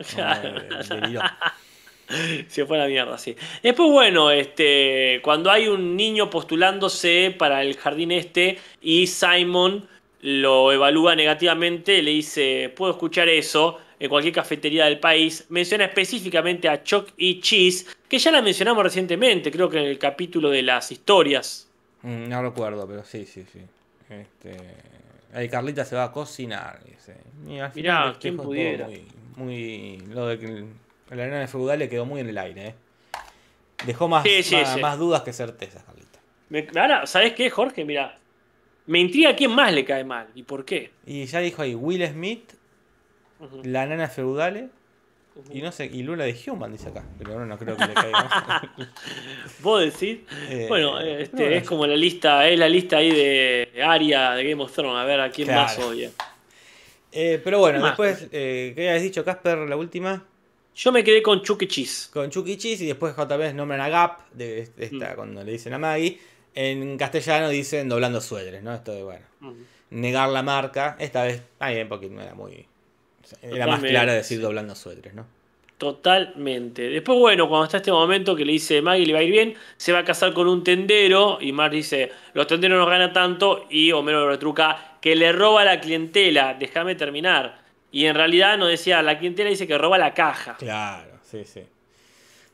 Se 2.48 2.66
fue 2.66 2.76
a 2.76 2.82
la 2.82 2.88
mierda, 2.88 3.16
sí. 3.18 3.36
Después, 3.62 3.88
bueno, 3.90 4.30
este, 4.32 5.20
cuando 5.22 5.50
hay 5.50 5.68
un 5.68 5.96
niño 5.96 6.28
postulándose 6.28 7.34
para 7.38 7.62
el 7.62 7.76
jardín 7.76 8.10
este 8.10 8.58
y 8.82 9.06
Simon 9.06 9.86
lo 10.22 10.72
evalúa 10.72 11.14
negativamente, 11.14 12.02
le 12.02 12.10
dice, 12.10 12.72
puedo 12.76 12.92
escuchar 12.92 13.28
eso 13.28 13.78
en 13.98 14.08
cualquier 14.08 14.34
cafetería 14.34 14.86
del 14.86 14.98
país. 14.98 15.46
Menciona 15.50 15.84
específicamente 15.84 16.68
a 16.68 16.82
Chuck 16.82 17.10
E. 17.16 17.40
Cheese, 17.40 17.86
que 18.08 18.18
ya 18.18 18.32
la 18.32 18.42
mencionamos 18.42 18.82
recientemente, 18.82 19.50
creo 19.50 19.70
que 19.70 19.78
en 19.78 19.84
el 19.84 19.98
capítulo 19.98 20.50
de 20.50 20.62
las 20.62 20.90
historias. 20.90 21.69
Mm, 22.02 22.28
No 22.28 22.42
recuerdo, 22.42 22.86
pero 22.86 23.04
sí, 23.04 23.26
sí, 23.26 23.44
sí. 23.52 23.60
Este, 24.08 24.56
ahí 25.32 25.48
Carlita 25.48 25.84
se 25.84 25.96
va 25.96 26.04
a 26.04 26.12
cocinar. 26.12 26.82
Dice. 26.84 27.16
Mirá, 27.44 27.70
todo 28.18 28.36
pudiera. 28.42 28.86
Muy, 28.86 29.06
muy- 29.36 29.98
lo 30.08 30.26
de 30.26 30.38
que 30.38 30.64
la 31.14 31.22
arena 31.24 31.46
feudal 31.46 31.78
le 31.78 31.88
quedó 31.88 32.06
muy 32.06 32.20
en 32.20 32.28
el 32.28 32.38
aire. 32.38 32.66
¿eh? 32.68 32.74
Dejó 33.86 34.08
más, 34.08 34.24
Sí, 34.24 34.42
sí, 34.42 34.56
más, 34.56 34.74
sí. 34.74 34.80
más 34.80 34.98
dudas 34.98 35.22
que 35.22 35.32
certezas, 35.32 35.82
Carlita. 35.84 36.18
Me- 36.48 36.66
ahora, 36.80 37.06
¿sabes 37.06 37.32
qué, 37.34 37.48
Jorge? 37.50 37.84
Mira, 37.84 38.18
me 38.86 38.98
intriga 38.98 39.34
quién 39.36 39.52
más 39.52 39.72
le 39.72 39.84
cae 39.84 40.04
mal 40.04 40.28
y 40.34 40.42
por 40.42 40.64
qué. 40.64 40.90
Y 41.06 41.24
ya 41.26 41.38
dijo 41.40 41.62
ahí 41.62 41.74
Will 41.74 42.06
Smith, 42.08 42.52
la 43.62 43.86
nana 43.86 44.08
feudale 44.08 44.68
y 45.52 45.62
no 45.62 45.72
sé, 45.72 45.86
y 45.86 46.02
Luna 46.02 46.24
de 46.24 46.36
Human, 46.46 46.72
dice 46.72 46.88
acá. 46.88 47.04
Pero 47.18 47.38
no, 47.38 47.46
no 47.46 47.58
creo 47.58 47.76
que 47.76 47.86
le 47.86 47.94
caiga. 47.94 48.72
¿Vos 49.60 49.80
decís? 49.84 50.18
Eh, 50.48 50.66
Bueno, 50.68 50.98
este, 51.00 51.30
pero 51.36 51.44
bueno, 51.48 51.56
es 51.56 51.68
como 51.68 51.86
la 51.86 51.96
lista, 51.96 52.48
es 52.48 52.58
la 52.58 52.68
lista 52.68 52.98
ahí 52.98 53.10
de 53.10 53.82
Aria 53.84 54.30
de 54.32 54.48
Game 54.48 54.62
of 54.62 54.72
Thrones, 54.72 54.96
a 54.96 55.04
ver 55.04 55.20
a 55.20 55.30
quién 55.30 55.48
Claro. 55.48 55.62
más 55.62 55.78
odia. 55.78 56.10
eh, 57.12 57.40
pero 57.42 57.58
bueno, 57.58 57.84
después, 57.84 58.28
eh, 58.32 58.72
¿qué 58.74 58.88
habías 58.88 59.02
dicho, 59.02 59.24
Casper, 59.24 59.58
la 59.58 59.76
última? 59.76 60.24
Yo 60.74 60.92
me 60.92 61.02
quedé 61.04 61.22
con 61.22 61.42
Chuck 61.42 61.62
E. 61.62 61.68
Cheese. 61.68 62.08
con 62.12 62.30
Chucky 62.30 62.56
Cheese 62.56 62.84
y 62.84 62.86
después 62.86 63.12
otra 63.18 63.36
vez 63.36 63.52
nombran 63.54 63.80
a 63.80 63.88
Gap, 63.88 64.30
de 64.32 64.68
Mm. 64.76 64.82
esta, 64.82 65.14
cuando 65.16 65.42
le 65.44 65.52
dicen 65.52 65.74
a 65.74 65.78
Maggie. 65.78 66.18
En 66.54 66.96
castellano 66.96 67.48
dicen 67.48 67.88
doblando 67.88 68.20
suéteres, 68.20 68.62
¿no? 68.62 68.74
Esto 68.74 68.92
de, 68.92 69.02
bueno, 69.02 69.24
negar 69.90 70.28
la 70.30 70.42
marca. 70.42 70.96
Esta 70.98 71.24
vez, 71.24 71.42
ah, 71.58 71.70
bien, 71.70 71.88
porque 71.88 72.08
no 72.08 72.20
era 72.22 72.34
muy... 72.34 72.66
Era 73.42 73.66
más 73.66 73.80
claro 73.80 74.12
decir 74.12 74.40
doblando 74.40 74.74
suéteres, 74.74 75.14
¿no? 75.14 75.26
Totalmente. 75.78 76.82
Después, 76.90 77.18
bueno, 77.18 77.48
cuando 77.48 77.64
está 77.64 77.78
este 77.78 77.90
momento 77.90 78.36
que 78.36 78.44
le 78.44 78.52
dice 78.52 78.82
Maggie 78.82 79.06
le 79.06 79.12
va 79.14 79.20
a 79.20 79.22
ir 79.22 79.30
bien, 79.30 79.54
se 79.78 79.92
va 79.92 80.00
a 80.00 80.04
casar 80.04 80.34
con 80.34 80.46
un 80.46 80.62
tendero 80.62 81.38
y 81.40 81.52
Marge 81.52 81.76
dice, 81.76 82.12
los 82.34 82.46
tenderos 82.46 82.78
no 82.78 82.84
ganan 82.84 83.14
tanto 83.14 83.64
y 83.70 83.90
Homero 83.92 84.20
lo 84.20 84.28
retruca 84.28 84.98
que 85.00 85.16
le 85.16 85.32
roba 85.32 85.64
la 85.64 85.80
clientela, 85.80 86.52
déjame 86.52 86.96
terminar. 86.96 87.60
Y 87.90 88.04
en 88.04 88.14
realidad 88.14 88.58
no 88.58 88.66
decía, 88.66 89.00
la 89.02 89.18
clientela 89.18 89.48
dice 89.48 89.66
que 89.66 89.78
roba 89.78 89.96
la 89.96 90.12
caja, 90.12 90.56
Claro, 90.58 91.12
sí, 91.22 91.44
sí. 91.46 91.62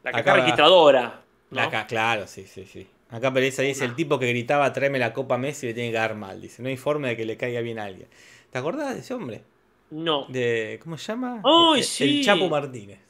la 0.05 0.13
caja 0.13 0.21
Acá- 0.21 0.35
registradora. 0.37 1.21
¿no? 1.51 1.57
La 1.63 1.69
ca- 1.69 1.87
claro, 1.89 2.27
sí, 2.29 2.47
sí, 2.47 2.65
sí. 2.65 2.87
Acá 3.11 3.33
Pereza 3.33 3.63
dice, 3.63 3.85
el 3.85 3.95
tipo 3.97 4.19
que 4.21 4.29
gritaba 4.29 4.73
tráeme 4.73 4.99
la 5.01 5.13
copa 5.13 5.37
Messi 5.37 5.67
le 5.67 5.75
tiene 5.75 5.91
que 5.91 5.97
dar 5.97 6.15
mal. 6.15 6.41
Dice, 6.41 6.63
no 6.63 6.69
hay 6.69 6.77
forma 6.77 7.09
de 7.09 7.17
que 7.17 7.25
le 7.25 7.37
caiga 7.37 7.61
bien 7.61 7.79
a 7.81 7.85
alguien. 7.85 8.09
¿Te 8.51 8.59
acordás 8.59 8.95
de 8.95 9.01
ese 9.01 9.15
hombre? 9.15 9.43
No. 9.91 10.27
De, 10.29 10.81
¿Cómo 10.83 10.99
se 10.99 11.13
llama? 11.13 11.43
¡Ay, 11.45 11.81
El- 11.81 11.85
sí! 11.85 12.19
El 12.21 12.25
Chapo 12.25 12.49
Martínez. 12.49 13.01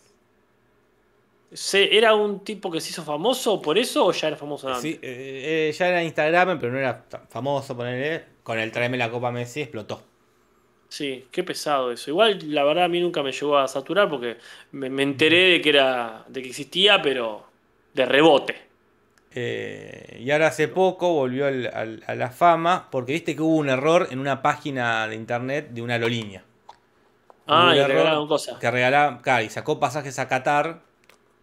Se- 1.53 1.97
¿Era 1.97 2.15
un 2.15 2.41
tipo 2.45 2.71
que 2.71 2.81
se 2.81 2.91
hizo 2.91 3.03
famoso 3.05 3.63
por 3.63 3.79
eso 3.79 4.05
o 4.07 4.13
ya 4.13 4.29
era 4.29 4.37
famoso 4.37 4.69
antes? 4.69 4.83
Sí, 4.83 4.99
eh, 5.01 5.69
eh, 5.71 5.73
ya 5.73 5.89
era 5.89 6.03
Instagram, 6.03 6.59
pero 6.59 6.73
no 6.73 6.79
era 6.79 7.05
famoso, 7.31 7.77
ponerle. 7.77 8.25
Con 8.43 8.59
el 8.59 8.71
tráeme 8.73 8.97
la 8.97 9.11
copa 9.11 9.31
Messi 9.33 9.63
explotó. 9.63 10.03
Sí, 10.89 11.27
qué 11.33 11.43
pesado 11.43 11.91
eso. 11.93 12.11
Igual, 12.11 12.39
la 12.55 12.63
verdad, 12.65 12.85
a 12.85 12.89
mí 12.89 13.01
nunca 13.01 13.23
me 13.23 13.33
llegó 13.33 13.59
a 13.59 13.67
saturar 13.67 14.09
porque 14.09 14.37
me, 14.73 14.89
me 14.91 15.03
enteré 15.03 15.51
de 15.51 15.61
que 15.61 15.71
era, 15.71 16.25
de 16.29 16.43
que 16.43 16.49
existía, 16.49 17.01
pero 17.03 17.45
de 17.95 18.07
rebote. 18.07 18.55
Eh, 19.35 20.19
y 20.21 20.31
ahora 20.31 20.49
hace 20.49 20.69
poco 20.69 21.13
volvió 21.13 21.47
al- 21.47 21.67
al- 21.73 22.05
a 22.07 22.15
la 22.15 22.31
fama 22.31 22.89
porque 22.91 23.13
viste 23.13 23.35
que 23.35 23.43
hubo 23.43 23.57
un 23.57 23.69
error 23.69 24.09
en 24.11 24.19
una 24.19 24.43
página 24.43 25.07
de 25.09 25.15
internet 25.17 25.71
de 25.71 25.83
una 25.83 25.95
aerolínea. 25.95 26.45
Ah, 27.47 27.73
y 27.77 27.83
regalaron 27.83 28.27
cosas. 28.29 28.59
Que 28.59 28.71
regalaba, 28.71 29.21
claro, 29.23 29.45
y 29.45 29.51
sacó 29.51 29.79
pasajes 29.81 30.19
a 30.19 30.29
Qatar 30.29 30.81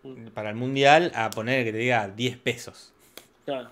Mm. 0.04 0.28
para 0.34 0.50
el 0.50 0.56
mundial 0.56 1.12
a 1.16 1.30
poner 1.30 1.64
que 1.64 1.72
te 1.72 1.78
diga 1.78 2.10
10 2.10 2.38
pesos. 2.38 2.92
Claro. 3.46 3.70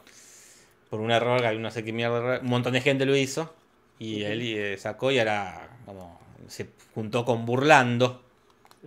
Por 0.90 1.02
un 1.02 1.12
error, 1.12 1.42
que 1.42 1.54
no 1.56 1.72
sé 1.72 1.84
qué 1.84 1.92
mierda. 1.94 2.40
Un 2.40 2.48
montón 2.48 2.74
de 2.74 2.82
gente 2.82 3.06
lo 3.06 3.16
hizo. 3.16 3.54
Y 4.00 4.24
él 4.24 4.42
eh, 4.42 4.78
sacó 4.78 5.12
y 5.12 5.20
ahora 5.20 5.70
como, 5.86 6.20
se 6.48 6.70
juntó 6.96 7.24
con 7.24 7.46
Burlando, 7.46 8.24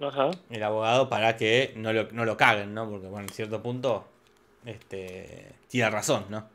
Ajá. 0.02 0.30
el 0.50 0.62
abogado, 0.62 1.08
para 1.08 1.36
que 1.36 1.72
no 1.76 1.92
lo, 1.92 2.10
no 2.12 2.24
lo 2.24 2.36
caguen, 2.36 2.74
¿no? 2.74 2.88
Porque 2.90 3.06
bueno, 3.06 3.26
en 3.28 3.32
cierto 3.34 3.62
punto 3.62 4.08
este, 4.64 5.52
tiene 5.68 5.88
razón, 5.90 6.24
¿no? 6.30 6.48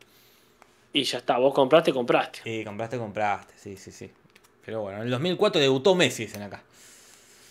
Y 0.92 1.04
ya 1.04 1.20
está, 1.20 1.38
vos 1.38 1.54
compraste, 1.54 1.94
compraste. 1.94 2.42
Y 2.46 2.66
compraste, 2.66 2.98
compraste, 2.98 3.54
sí, 3.58 3.78
sí, 3.78 3.92
sí. 3.92 4.12
Pero 4.66 4.82
bueno, 4.82 4.98
en 4.98 5.04
el 5.06 5.12
2004 5.12 5.62
debutó 5.62 5.96
Messi, 5.96 6.26
dicen 6.26 6.42
acá. 6.42 6.64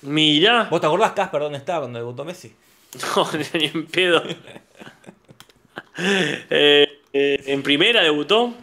Mira. 0.02 0.64
¿Vos 0.70 0.80
te 0.80 0.86
acordás, 0.86 1.12
Casper, 1.12 1.40
dónde 1.40 1.58
estaba 1.58 1.80
cuando 1.80 1.98
debutó 1.98 2.24
Messi? 2.24 2.54
No, 3.16 3.28
ni 3.54 3.66
en 3.66 3.86
pedo. 3.86 4.22
Eh, 6.00 7.00
eh, 7.12 7.42
en 7.46 7.60
primera 7.60 8.04
debutó. 8.04 8.54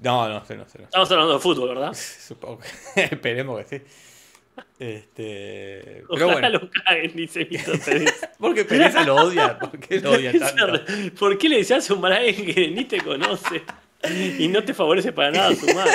No, 0.00 0.28
no 0.28 0.44
sé, 0.44 0.56
no 0.56 0.68
sé. 0.68 0.78
No. 0.78 0.84
Estamos 0.84 1.10
hablando 1.10 1.32
de 1.32 1.40
fútbol, 1.40 1.68
¿verdad? 1.70 1.94
Supongo 2.26 2.60
que. 2.94 3.04
Esperemos 3.04 3.64
que 3.64 3.78
sí. 3.78 3.84
Este. 4.78 6.04
Pero 6.10 6.26
Ojalá 6.26 6.32
bueno. 6.32 6.48
lo 6.50 6.70
caguen, 6.70 7.16
dice 7.16 7.44
Víctor 7.44 7.80
Pérez. 7.82 8.28
¿Por 8.38 8.54
qué 8.54 8.66
Pereza 8.66 9.04
lo 9.04 9.14
odia? 9.16 9.58
¿Por 9.58 9.78
qué 9.80 10.00
lo 10.00 10.10
odia 10.10 10.38
tanto? 10.38 10.84
¿Por 11.18 11.38
qué 11.38 11.48
le 11.48 11.66
un 11.90 12.00
mal 12.00 12.12
a 12.12 12.16
alguien 12.16 12.54
que 12.54 12.68
ni 12.68 12.84
te 12.84 13.00
conoce? 13.00 13.62
Y 14.38 14.48
no 14.48 14.64
te 14.64 14.74
favorece 14.74 15.12
para 15.12 15.30
nada 15.30 15.54
su 15.54 15.66
mal. 15.74 15.88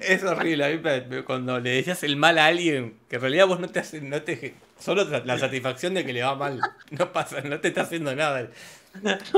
Es 0.00 0.22
horrible. 0.24 0.64
A 0.64 0.68
mí 0.68 1.22
cuando 1.24 1.60
le 1.60 1.70
decías 1.70 2.02
el 2.02 2.16
mal 2.16 2.38
a 2.38 2.46
alguien, 2.46 2.94
que 3.08 3.16
en 3.16 3.22
realidad 3.22 3.46
vos 3.46 3.60
no 3.60 3.68
te 3.68 3.78
haces. 3.80 4.02
No 4.02 4.22
te, 4.22 4.54
solo 4.78 5.04
la 5.24 5.38
satisfacción 5.38 5.94
de 5.94 6.04
que 6.04 6.12
le 6.12 6.22
va 6.22 6.34
mal. 6.34 6.60
No 6.90 7.12
pasa, 7.12 7.40
no 7.42 7.60
te 7.60 7.68
está 7.68 7.82
haciendo 7.82 8.14
nada. 8.16 8.48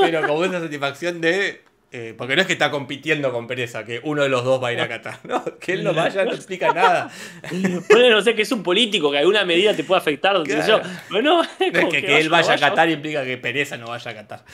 Pero 0.01 0.27
como 0.27 0.45
esa 0.45 0.61
satisfacción 0.61 1.21
de. 1.21 1.63
eh, 1.91 2.15
porque 2.17 2.35
no 2.37 2.41
es 2.41 2.47
que 2.47 2.55
está 2.55 2.71
compitiendo 2.71 3.31
con 3.33 3.47
Pereza, 3.47 3.85
que 3.85 4.01
uno 4.05 4.23
de 4.23 4.29
los 4.31 4.45
dos 4.45 4.63
va 4.63 4.69
a 4.69 4.73
ir 4.73 4.81
a 4.81 4.89
Qatar. 4.89 5.19
No, 5.25 5.45
que 5.59 5.73
él 5.75 5.85
no 5.85 5.93
vaya 5.93 6.25
no 6.25 6.33
explica 6.33 6.73
nada. 6.73 7.11
Bueno, 7.91 8.11
no 8.17 8.23
sé 8.23 8.35
que 8.35 8.43
es 8.43 8.53
un 8.53 8.63
político 8.63 9.11
que 9.11 9.19
alguna 9.19 9.45
medida 9.45 9.75
te 9.75 9.85
puede 9.85 10.01
afectar. 10.01 10.37
sé 10.47 10.57
yo. 10.67 10.81
Claro. 10.81 10.83
Bueno, 11.11 11.43
No 11.43 11.43
es 11.81 11.89
que, 11.89 12.03
que 12.03 12.19
él 12.21 12.29
vaya 12.31 12.55
a 12.55 12.59
Qatar 12.59 12.89
implica 12.89 13.25
que 13.25 13.37
Pereza 13.39 13.77
no 13.77 13.89
vaya 13.89 14.11
a 14.11 14.15
Qatar. 14.15 14.45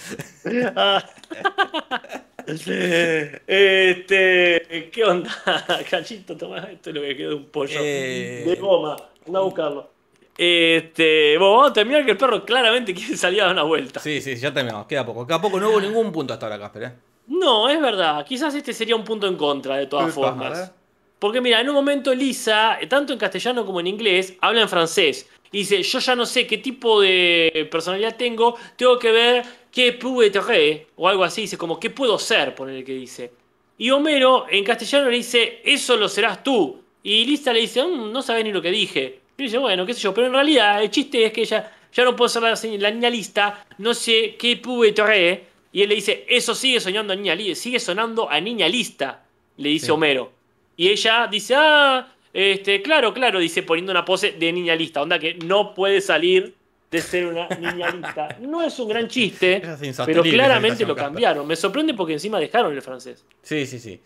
Ah. 0.74 1.04
Este, 3.46 4.90
¿qué 4.92 5.04
onda? 5.04 5.30
Cachito, 5.90 6.36
toma, 6.36 6.58
esto 6.72 6.90
es 6.90 6.96
lo 6.96 7.02
que 7.02 7.16
quedó 7.16 7.28
de 7.30 7.34
un 7.36 7.44
pollo 7.46 7.78
Eh. 7.80 8.44
de 8.46 8.54
goma. 8.56 8.96
Anda 9.26 9.38
a 9.38 9.42
buscarlo. 9.42 9.90
Este, 10.36 11.36
bueno, 11.36 11.54
vamos 11.54 11.70
a 11.70 11.72
terminar 11.72 12.04
que 12.04 12.12
el 12.12 12.16
perro 12.16 12.44
claramente 12.44 12.94
quiere 12.94 13.16
salir 13.16 13.40
a 13.42 13.46
dar 13.46 13.52
una 13.54 13.64
vuelta. 13.64 14.00
Sí, 14.00 14.20
sí, 14.20 14.36
ya 14.36 14.52
terminamos. 14.54 14.86
Queda 14.86 15.04
poco. 15.04 15.26
Queda 15.26 15.40
poco. 15.40 15.58
No 15.58 15.68
hubo 15.70 15.80
ningún 15.80 16.12
punto 16.12 16.32
hasta 16.32 16.46
ahora, 16.46 16.58
Casper. 16.58 16.82
¿eh? 16.84 16.92
No, 17.26 17.68
es 17.68 17.80
verdad. 17.80 18.24
Quizás 18.24 18.54
este 18.54 18.72
sería 18.72 18.94
un 18.96 19.04
punto 19.04 19.26
en 19.26 19.36
contra 19.36 19.76
de 19.76 19.86
todas 19.86 20.14
formas. 20.14 20.72
Porque 21.18 21.40
mira, 21.40 21.60
en 21.60 21.68
un 21.68 21.74
momento 21.74 22.14
Lisa, 22.14 22.78
eh, 22.80 22.86
tanto 22.86 23.12
en 23.12 23.18
castellano 23.18 23.66
como 23.66 23.80
en 23.80 23.88
inglés, 23.88 24.34
habla 24.40 24.60
en 24.62 24.68
francés. 24.68 25.28
Y 25.50 25.58
dice, 25.58 25.82
yo 25.82 25.98
ya 25.98 26.14
no 26.14 26.26
sé 26.26 26.46
qué 26.46 26.58
tipo 26.58 27.00
de 27.00 27.68
personalidad 27.70 28.16
tengo, 28.16 28.56
tengo 28.76 28.98
que 28.98 29.10
ver 29.10 29.44
qué 29.72 29.92
puedo 29.94 30.22
être, 30.22 30.86
o 30.96 31.08
algo 31.08 31.24
así, 31.24 31.42
dice 31.42 31.56
como, 31.56 31.80
¿qué 31.80 31.90
puedo 31.90 32.18
ser? 32.18 32.54
Poner 32.54 32.84
que 32.84 32.92
dice. 32.92 33.32
Y 33.78 33.90
Homero 33.90 34.46
en 34.50 34.64
castellano 34.64 35.08
le 35.08 35.16
dice, 35.18 35.60
eso 35.64 35.96
lo 35.96 36.08
serás 36.08 36.42
tú. 36.42 36.82
Y 37.02 37.24
Lisa 37.24 37.52
le 37.52 37.60
dice, 37.60 37.82
"Mm, 37.84 38.12
no 38.12 38.22
sabes 38.22 38.44
ni 38.44 38.52
lo 38.52 38.60
que 38.60 38.70
dije. 38.70 39.20
Y 39.38 39.44
dice, 39.44 39.56
bueno, 39.58 39.86
qué 39.86 39.94
sé 39.94 40.00
yo, 40.00 40.12
pero 40.12 40.26
en 40.26 40.32
realidad 40.32 40.82
el 40.82 40.90
chiste 40.90 41.24
es 41.24 41.32
que 41.32 41.42
ella 41.42 41.72
ya 41.92 42.04
no 42.04 42.14
puedo 42.16 42.28
ser 42.28 42.42
la, 42.42 42.58
la 42.78 42.90
niña 42.90 43.08
lista, 43.08 43.66
no 43.78 43.94
sé 43.94 44.34
qué 44.38 44.56
puedo 44.56 44.84
être. 44.84 45.44
Y 45.72 45.82
él 45.82 45.88
le 45.88 45.94
dice, 45.94 46.26
eso 46.28 46.54
sigue 46.54 46.80
soñando 46.80 47.12
a 47.12 47.16
niña 47.16 47.34
lista, 47.34 47.62
sigue 47.62 47.78
sonando 47.78 48.28
a 48.28 48.40
niña 48.40 48.68
lista, 48.68 49.24
le 49.56 49.68
dice 49.70 49.86
Sí. 49.86 49.92
Homero. 49.92 50.32
Y 50.76 50.88
ella 50.88 51.28
dice, 51.30 51.54
ah, 51.56 52.12
este, 52.38 52.82
claro, 52.82 53.12
claro, 53.12 53.40
dice 53.40 53.62
poniendo 53.64 53.90
una 53.90 54.04
pose 54.04 54.32
de 54.32 54.52
niña 54.52 54.74
lista, 54.76 55.02
onda 55.02 55.18
que 55.18 55.34
no 55.34 55.74
puede 55.74 56.00
salir 56.00 56.54
de 56.90 57.00
ser 57.00 57.26
una 57.26 57.48
niña 57.48 57.90
lista. 57.90 58.36
No 58.40 58.62
es 58.62 58.78
un 58.78 58.88
gran 58.88 59.08
chiste, 59.08 59.60
pero 60.06 60.22
claramente 60.22 60.86
lo 60.86 60.94
cambiaron. 60.94 61.46
Me 61.46 61.56
sorprende 61.56 61.94
porque 61.94 62.12
encima 62.12 62.38
dejaron 62.38 62.72
el 62.72 62.80
francés. 62.82 63.24
Sí, 63.42 63.66
sí, 63.66 63.78
sí. 63.78 64.00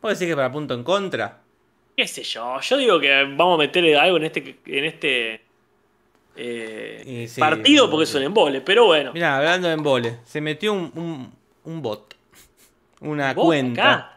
¿Puedo 0.00 0.14
decir 0.14 0.28
que 0.28 0.34
para 0.36 0.50
punto 0.50 0.74
en 0.74 0.82
contra? 0.82 1.40
¿Qué 1.96 2.06
sé 2.06 2.22
yo? 2.24 2.60
Yo 2.60 2.76
digo 2.76 3.00
que 3.00 3.08
vamos 3.36 3.54
a 3.54 3.58
meterle 3.58 3.96
algo 3.96 4.18
en 4.18 4.24
este, 4.24 4.58
en 4.66 4.84
este, 4.84 5.40
eh, 6.36 7.26
sí, 7.28 7.40
partido 7.40 7.90
porque 7.90 8.14
un 8.16 8.22
embole, 8.24 8.60
pero 8.60 8.86
bueno. 8.86 9.12
Mira, 9.14 9.38
hablando 9.38 9.68
de 9.68 9.74
embole, 9.74 10.18
se 10.24 10.40
metió 10.40 10.74
un, 10.74 10.92
un, 10.94 11.32
un 11.64 11.82
bot. 11.82 12.14
Una 13.00 13.32
¿Vos 13.32 13.46
cuenta. 13.46 13.92
acá? 13.92 14.15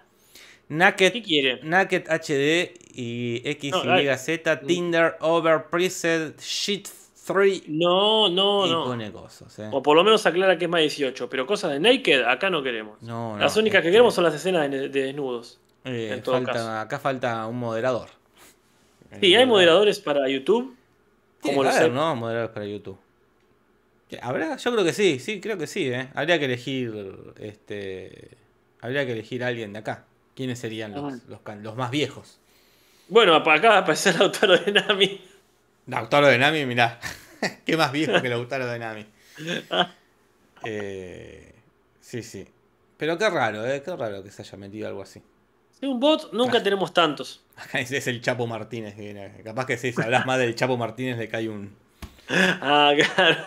Naked, 0.69 1.11
¿Qué 1.13 1.21
quiere? 1.23 1.59
Naked 1.63 2.05
HD 2.07 2.73
y 2.93 3.41
No. 3.71 3.81
XYZ, 3.81 4.65
Tinder, 4.67 5.15
Over, 5.19 5.65
Preset, 5.69 6.39
Shit 6.39 6.87
3. 7.25 7.63
No, 7.67 8.29
no, 8.29 8.67
y 8.67 8.71
no. 8.71 8.85
pone 8.85 9.11
cosas, 9.11 9.57
eh. 9.59 9.69
O 9.71 9.81
por 9.83 9.95
lo 9.95 10.03
menos 10.03 10.25
aclara 10.25 10.57
que 10.57 10.65
es 10.65 10.71
más 10.71 10.81
18. 10.81 11.29
Pero 11.29 11.45
cosas 11.47 11.71
de 11.71 11.79
Naked 11.79 12.21
acá 12.23 12.49
no 12.49 12.61
queremos. 12.63 13.01
No, 13.01 13.33
no, 13.33 13.39
Las 13.39 13.55
únicas 13.57 13.81
que 13.81 13.87
este, 13.87 13.91
queremos 13.93 14.13
son 14.13 14.23
las 14.23 14.33
escenas 14.35 14.69
de, 14.69 14.89
de 14.89 15.01
desnudos. 15.03 15.59
eh, 15.85 16.11
en 16.13 16.21
todo 16.23 16.35
falta- 16.35 16.53
caso. 16.53 16.71
acá 16.71 16.99
falta 16.99 17.47
un 17.47 17.57
moderador. 17.57 18.09
Sí, 19.19 19.33
hay 19.35 19.45
moderadores 19.47 19.99
para 19.99 20.29
YouTube. 20.29 20.75
Como 21.41 21.63
que 21.63 21.69
haber, 21.69 21.83
hay- 21.83 21.89
¿no? 21.91 22.15
Moderadores 22.15 22.53
para 22.53 22.65
YouTube. 22.67 22.97
¿Habrá? 24.21 24.57
Yo 24.57 24.71
creo 24.71 24.83
que 24.83 24.93
sí, 24.93 25.19
sí, 25.19 25.39
creo 25.39 25.57
que 25.57 25.67
sí, 25.67 25.87
¿eh? 25.91 26.09
Habría 26.15 26.37
que 26.39 26.45
elegir, 26.45 26.93
este... 27.39 28.29
Habría 28.81 29.05
que 29.05 29.11
elegir 29.11 29.43
a 29.43 29.47
alguien 29.47 29.71
de 29.73 29.79
acá. 29.79 30.05
¿Quiénes 30.39 30.57
serían 30.57 30.93
los, 30.93 31.15
Ah. 31.45 31.55
los, 31.55 31.75
más 31.75 31.91
viejos? 31.91 32.39
Bueno, 33.09 33.35
acá 33.35 33.59
va 33.67 33.75
a 33.75 33.77
aparecer 33.79 34.15
el 34.15 34.21
autor 34.21 34.63
de 34.63 34.71
Nami. 34.71 35.19
Lautaro 35.87 36.27
de 36.27 36.37
Nami, 36.37 36.65
mirá. 36.65 36.97
Qué 37.65 37.75
más 37.75 37.91
viejo 37.91 38.21
que 38.21 38.29
Lautaro 38.29 38.65
de 38.65 38.79
Nami. 38.79 39.05
Eh, 40.63 41.53
sí, 41.99 42.23
sí. 42.23 42.47
Pero 42.97 43.17
qué 43.17 43.29
raro, 43.29 43.65
¿eh? 43.65 43.81
Qué 43.83 43.93
raro 43.95 44.23
que 44.23 44.31
se 44.31 44.41
haya 44.43 44.57
metido 44.57 44.87
algo 44.87 45.01
así. 45.01 45.21
Sí, 45.77 45.85
un 45.85 45.99
bot 45.99 46.31
nunca 46.31 46.63
tenemos 46.63 46.93
tantos. 46.93 47.41
Acá 47.57 47.81
es 47.81 48.07
el 48.07 48.21
Chapo 48.21 48.47
Martínez. 48.47 48.95
que 48.95 49.01
viene. 49.01 49.41
Capaz 49.43 49.65
que 49.65 49.77
sí, 49.77 49.91
si 49.91 50.01
hablas 50.01 50.25
más 50.25 50.39
del 50.39 50.55
Chapo 50.55 50.77
Martínez 50.77 51.17
le 51.17 51.27
cae 51.27 51.49
un... 51.49 51.75
Ah, 52.29 52.93
claro. 53.15 53.45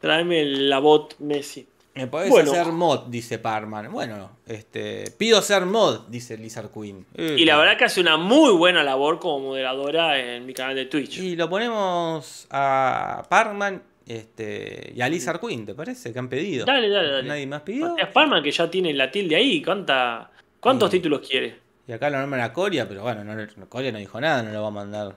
Tráeme 0.00 0.44
la 0.44 0.78
bot 0.78 1.18
Messi. 1.20 1.68
Me 1.94 2.08
podés 2.08 2.28
Bueno. 2.30 2.50
hacer 2.50 2.72
mod, 2.72 3.06
dice 3.06 3.38
Parman. 3.38 3.92
Bueno, 3.92 4.38
este, 4.46 5.04
pido 5.16 5.40
ser 5.42 5.64
mod, 5.64 6.08
dice 6.08 6.36
Lizard 6.36 6.70
Queen. 6.72 7.06
Eh, 7.14 7.36
Y 7.38 7.44
la 7.44 7.56
verdad 7.56 7.76
que 7.78 7.84
hace 7.84 8.00
una 8.00 8.16
muy 8.16 8.52
buena 8.52 8.82
labor 8.82 9.20
como 9.20 9.46
moderadora 9.50 10.18
en 10.18 10.44
mi 10.44 10.54
canal 10.54 10.74
de 10.74 10.86
Twitch. 10.86 11.18
Y 11.18 11.36
lo 11.36 11.48
ponemos 11.48 12.48
a 12.50 13.24
Parman 13.28 13.80
este, 14.06 14.92
y 14.94 15.00
a 15.02 15.08
Lizard 15.08 15.38
Queen, 15.40 15.64
¿te 15.66 15.74
parece? 15.74 16.12
Que 16.12 16.18
han 16.18 16.28
pedido. 16.28 16.66
Dale, 16.66 16.88
dale, 16.88 17.10
dale. 17.10 17.28
Nadie 17.28 17.46
más 17.46 17.62
pidió. 17.62 17.88
Matías 17.90 18.10
Parman 18.10 18.42
que 18.42 18.50
ya 18.50 18.68
tiene 18.68 18.92
la 18.92 19.10
tilde 19.10 19.36
ahí. 19.36 19.62
¿cuánta, 19.62 20.30
¿Cuántos 20.58 20.90
Sí. 20.90 20.98
títulos 20.98 21.26
quiere? 21.28 21.56
Y 21.86 21.92
acá 21.92 22.10
lo 22.10 22.18
nombran 22.18 22.42
a 22.42 22.52
Coria, 22.52 22.88
pero 22.88 23.02
bueno, 23.02 23.22
no, 23.22 23.68
Coria 23.68 23.92
no 23.92 23.98
dijo 23.98 24.20
nada, 24.20 24.42
no 24.42 24.50
lo 24.50 24.62
va 24.62 24.68
a 24.68 24.70
mandar. 24.72 25.14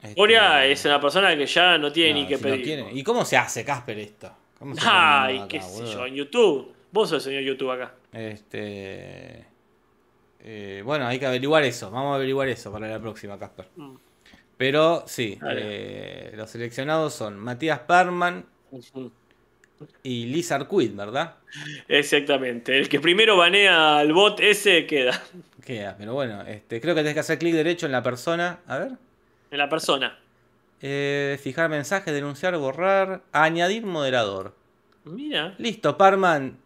Este, 0.00 0.14
Coria 0.14 0.64
es 0.64 0.82
una 0.86 1.00
persona 1.00 1.36
que 1.36 1.44
ya 1.46 1.76
no 1.78 1.90
tiene 1.92 2.12
no, 2.14 2.20
ni 2.20 2.26
que 2.28 2.36
si 2.38 2.42
pedir. 2.42 2.86
¿Y 2.92 3.02
cómo 3.02 3.24
se 3.24 3.36
hace, 3.36 3.64
Casper, 3.64 3.98
esto? 3.98 4.32
¿Cómo 4.58 4.74
se 4.74 4.80
Ay, 4.84 5.42
qué 5.48 5.60
sé 5.60 5.86
yo, 5.92 6.06
en 6.06 6.14
YouTube. 6.14 6.72
Vos 6.92 7.10
sos 7.10 7.26
el 7.26 7.32
señor 7.32 7.44
YouTube 7.44 7.70
acá. 7.70 7.94
Este. 8.12 9.46
eh, 10.40 10.82
bueno, 10.84 11.06
hay 11.06 11.18
que 11.18 11.26
averiguar 11.26 11.64
eso. 11.64 11.90
Vamos 11.90 12.12
a 12.12 12.16
averiguar 12.16 12.48
eso 12.48 12.72
para 12.72 12.88
la 12.88 13.00
próxima, 13.00 13.38
Casper. 13.38 13.68
Mm. 13.76 13.96
Pero 14.56 15.04
sí, 15.06 15.38
eh, 15.50 16.32
los 16.34 16.48
seleccionados 16.48 17.12
son 17.12 17.38
Matías 17.38 17.80
Parman 17.80 18.46
y 20.02 20.26
Lizard 20.26 20.66
Quid, 20.68 20.94
¿verdad? 20.94 21.36
Exactamente. 21.88 22.78
El 22.78 22.88
que 22.88 22.98
primero 22.98 23.36
banea 23.36 23.98
al 23.98 24.12
bot 24.14 24.40
ese 24.40 24.86
queda 24.86 25.22
Queda, 25.64 25.96
pero 25.98 26.14
bueno, 26.14 26.42
este, 26.42 26.80
creo 26.80 26.94
que 26.94 27.00
tenés 27.00 27.14
que 27.14 27.20
hacer 27.20 27.38
clic 27.38 27.54
derecho 27.54 27.86
en 27.86 27.92
la 27.92 28.02
persona. 28.02 28.60
A 28.66 28.78
ver. 28.78 28.92
en 29.50 29.58
la 29.58 29.68
persona. 29.68 30.18
Eh, 30.82 31.38
fijar 31.42 31.70
mensaje, 31.70 32.12
denunciar, 32.12 32.56
borrar, 32.58 33.22
añadir 33.32 33.84
moderador. 33.86 34.54
Mira. 35.04 35.54
Listo, 35.58 35.96
Parman. 35.96 36.58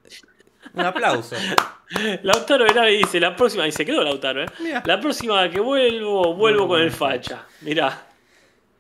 Un 0.74 0.80
aplauso. 0.80 1.36
Lautaro 2.22 2.64
Venavi 2.64 2.98
dice, 2.98 3.20
la 3.20 3.34
próxima, 3.34 3.66
y 3.66 3.72
se 3.72 3.84
quedó 3.84 4.02
Lautaro, 4.02 4.44
¿eh? 4.44 4.46
Mira. 4.60 4.82
La 4.86 5.00
próxima 5.00 5.48
que 5.50 5.60
vuelvo, 5.60 6.34
vuelvo 6.34 6.68
con 6.68 6.80
el 6.80 6.90
facha. 6.90 7.46
Mirá. 7.60 8.06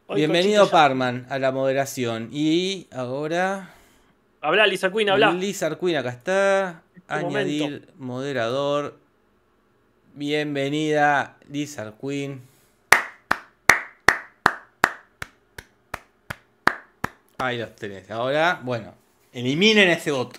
Hoy 0.06 0.16
Bienvenido, 0.16 0.68
Parman, 0.68 1.26
a 1.30 1.38
la 1.38 1.52
moderación. 1.52 2.30
Y 2.32 2.88
ahora. 2.92 3.74
Habla, 4.40 4.66
Lisa 4.66 4.90
Queen, 4.90 5.10
habla. 5.10 5.32
Lizard 5.32 5.78
Queen, 5.78 5.96
acá 5.96 6.10
está. 6.10 6.82
Este 6.94 7.14
Añadir 7.14 7.88
moderador. 7.96 8.96
Bienvenida, 10.14 11.36
Lizard 11.48 11.94
Queen. 12.00 12.49
Ahí 17.40 17.58
los 17.58 17.74
tenés. 17.76 18.10
Ahora, 18.10 18.60
bueno, 18.62 18.94
eliminen 19.32 19.88
ese 19.90 20.10
bot. 20.12 20.38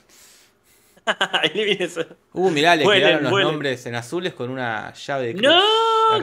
Elimina 1.44 1.86
eso. 1.86 2.06
Uh, 2.34 2.50
mirá, 2.52 2.76
le 2.76 2.84
Vuelen, 2.84 3.02
quedaron 3.04 3.24
los 3.24 3.32
vuelen. 3.32 3.52
nombres 3.52 3.86
en 3.88 3.96
azules 3.96 4.34
con 4.34 4.50
una 4.52 4.94
llave 4.94 5.28
de 5.28 5.34
cruz. 5.34 5.44
¡No! 5.44 5.62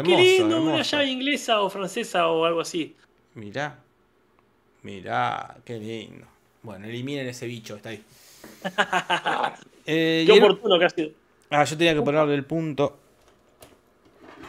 ¡Qué 0.04 0.12
Hermoso, 0.12 0.22
lindo! 0.22 0.62
Una 0.62 0.82
llave 0.82 1.06
inglesa 1.06 1.60
o 1.62 1.68
francesa 1.70 2.28
o 2.28 2.44
algo 2.44 2.60
así. 2.60 2.94
Mirá. 3.34 3.78
Mirá, 4.82 5.56
qué 5.64 5.78
lindo. 5.78 6.26
Bueno, 6.62 6.86
eliminen 6.86 7.26
ese 7.28 7.46
bicho, 7.46 7.76
está 7.76 7.88
ahí. 7.90 8.02
Eh, 9.90 10.24
Qué 10.26 10.34
el- 10.34 10.42
oportuno 10.44 10.78
que 10.78 10.84
ha 10.84 10.90
sido. 10.90 11.10
Ah, 11.48 11.64
yo 11.64 11.76
tenía 11.78 11.94
que 11.94 12.02
ponerle 12.02 12.34
el 12.34 12.44
punto. 12.44 12.98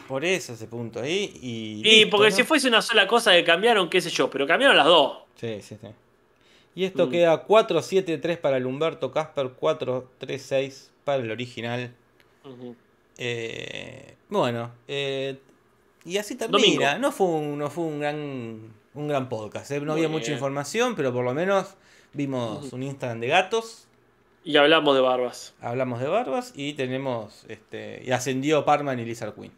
Por 0.06 0.22
eso 0.24 0.52
ese 0.52 0.66
punto 0.66 1.00
ahí. 1.00 1.32
Y, 1.40 1.82
listo, 1.82 2.10
porque 2.10 2.28
¿no? 2.30 2.36
si 2.36 2.42
fuese 2.44 2.68
una 2.68 2.82
sola 2.82 3.06
cosa 3.06 3.32
que 3.32 3.42
cambiaron, 3.42 3.88
qué 3.88 4.00
sé 4.02 4.10
yo, 4.10 4.28
pero 4.30 4.46
cambiaron 4.46 4.76
las 4.76 4.84
dos. 4.86 5.18
Sí, 5.36 5.60
sí, 5.62 5.76
sí. 5.80 5.88
Y 6.80 6.84
esto 6.86 7.08
Mm. 7.08 7.10
queda 7.10 7.46
4-7-3 7.46 8.38
para 8.38 8.56
el 8.56 8.64
Humberto 8.64 9.10
Casper, 9.12 9.50
4-3-6 9.60 10.90
para 11.04 11.22
el 11.22 11.30
original. 11.30 11.92
Eh, 13.18 14.16
bueno, 14.30 14.70
eh, 14.88 15.38
y 16.06 16.16
así 16.16 16.36
Domingo. 16.36 16.58
termina. 16.58 16.98
No 16.98 17.12
fue 17.12 17.26
un, 17.26 17.58
no 17.58 17.68
fue 17.68 17.84
un 17.84 18.00
gran 18.00 18.72
un 18.94 19.08
gran 19.08 19.28
podcast. 19.28 19.70
¿eh? 19.72 19.80
No 19.80 19.92
Muy 19.92 19.92
había 20.00 20.08
mucha 20.08 20.26
bien. 20.28 20.34
información, 20.36 20.94
pero 20.96 21.12
por 21.12 21.22
lo 21.22 21.34
menos 21.34 21.74
vimos 22.14 22.72
un 22.72 22.82
Instagram 22.82 23.20
de 23.20 23.26
gatos. 23.28 23.86
Y 24.42 24.56
hablamos 24.56 24.94
de 24.94 25.02
barbas. 25.02 25.54
Hablamos 25.60 26.00
de 26.00 26.08
barbas 26.08 26.52
y 26.56 26.72
tenemos. 26.72 27.44
este 27.48 28.02
Y 28.06 28.10
ascendió 28.10 28.64
Parman 28.64 28.98
y 28.98 29.04
Lizard 29.04 29.34
Queen. 29.34 29.52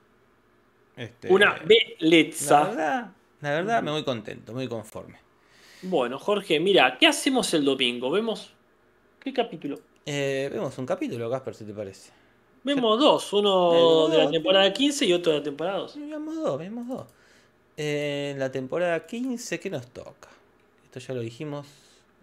Este, 0.96 1.32
Una 1.32 1.56
La 1.56 1.62
belleza. 1.64 2.64
verdad, 2.64 3.10
la 3.40 3.50
verdad 3.52 3.82
me 3.84 3.92
voy 3.92 4.02
contento, 4.04 4.52
muy 4.52 4.66
conforme. 4.66 5.21
Bueno, 5.82 6.18
Jorge, 6.18 6.60
mira, 6.60 6.96
¿qué 6.98 7.06
hacemos 7.06 7.52
el 7.54 7.64
domingo? 7.64 8.10
¿Vemos? 8.10 8.54
¿Qué 9.18 9.32
capítulo? 9.32 9.78
Eh, 10.06 10.48
vemos 10.52 10.76
un 10.78 10.86
capítulo, 10.86 11.30
Casper, 11.30 11.54
si 11.54 11.64
te 11.64 11.72
parece. 11.74 12.10
Vemos 12.64 12.98
dos, 13.00 13.32
uno 13.32 13.70
Vemos 13.70 14.10
de 14.12 14.18
la 14.18 14.24
dos. 14.24 14.32
temporada 14.32 14.72
15 14.72 15.06
y 15.06 15.12
otro 15.12 15.32
de 15.32 15.38
la 15.38 15.44
temporada 15.44 15.78
2. 15.78 15.96
Vemos 15.96 16.34
dos, 16.36 16.58
vemos 16.58 16.86
dos. 16.88 17.06
Eh, 17.76 18.30
en 18.32 18.38
la 18.38 18.52
temporada 18.52 19.06
15, 19.06 19.58
¿qué 19.58 19.70
nos 19.70 19.88
toca? 19.88 20.28
Esto 20.84 21.00
ya 21.00 21.14
lo 21.14 21.20
dijimos. 21.20 21.66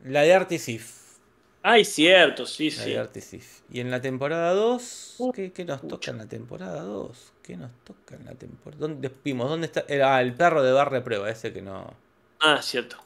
La 0.03 0.22
de 0.22 0.34
Artisif. 0.34 1.18
Ay, 1.62 1.84
cierto, 1.84 2.45
sí, 2.45 2.70
La 2.72 2.84
sí. 2.84 2.89
de 2.91 2.97
Artisif. 2.99 3.62
Y 3.70 3.82
en 3.82 3.91
la 3.91 3.99
temporada 4.01 4.53
2, 4.53 5.16
Uh, 5.18 5.32
¿qué, 5.34 5.51
qué 5.51 5.66
nos 5.66 5.86
toca 5.86 6.12
en 6.12 6.18
la 6.20 6.28
temporada 6.28 6.82
2? 6.84 7.34
¿Qué 7.43 7.57
nos 7.57 7.72
toca 7.84 8.16
en 8.16 8.26
la 8.26 8.36
temporada? 8.36 8.80
¿Dónde 8.80 9.12
vimos? 9.24 9.49
¿Dónde 9.49 9.68
está? 9.68 9.86
Ah, 10.05 10.22
el 10.22 10.34
perro 10.36 10.64
de 10.64 10.72
Barre 10.72 11.01
Prueba, 11.01 11.30
ese 11.30 11.51
que 11.51 11.62
no, 11.62 11.93
Ah, 12.39 12.62
cierto. 12.62 12.97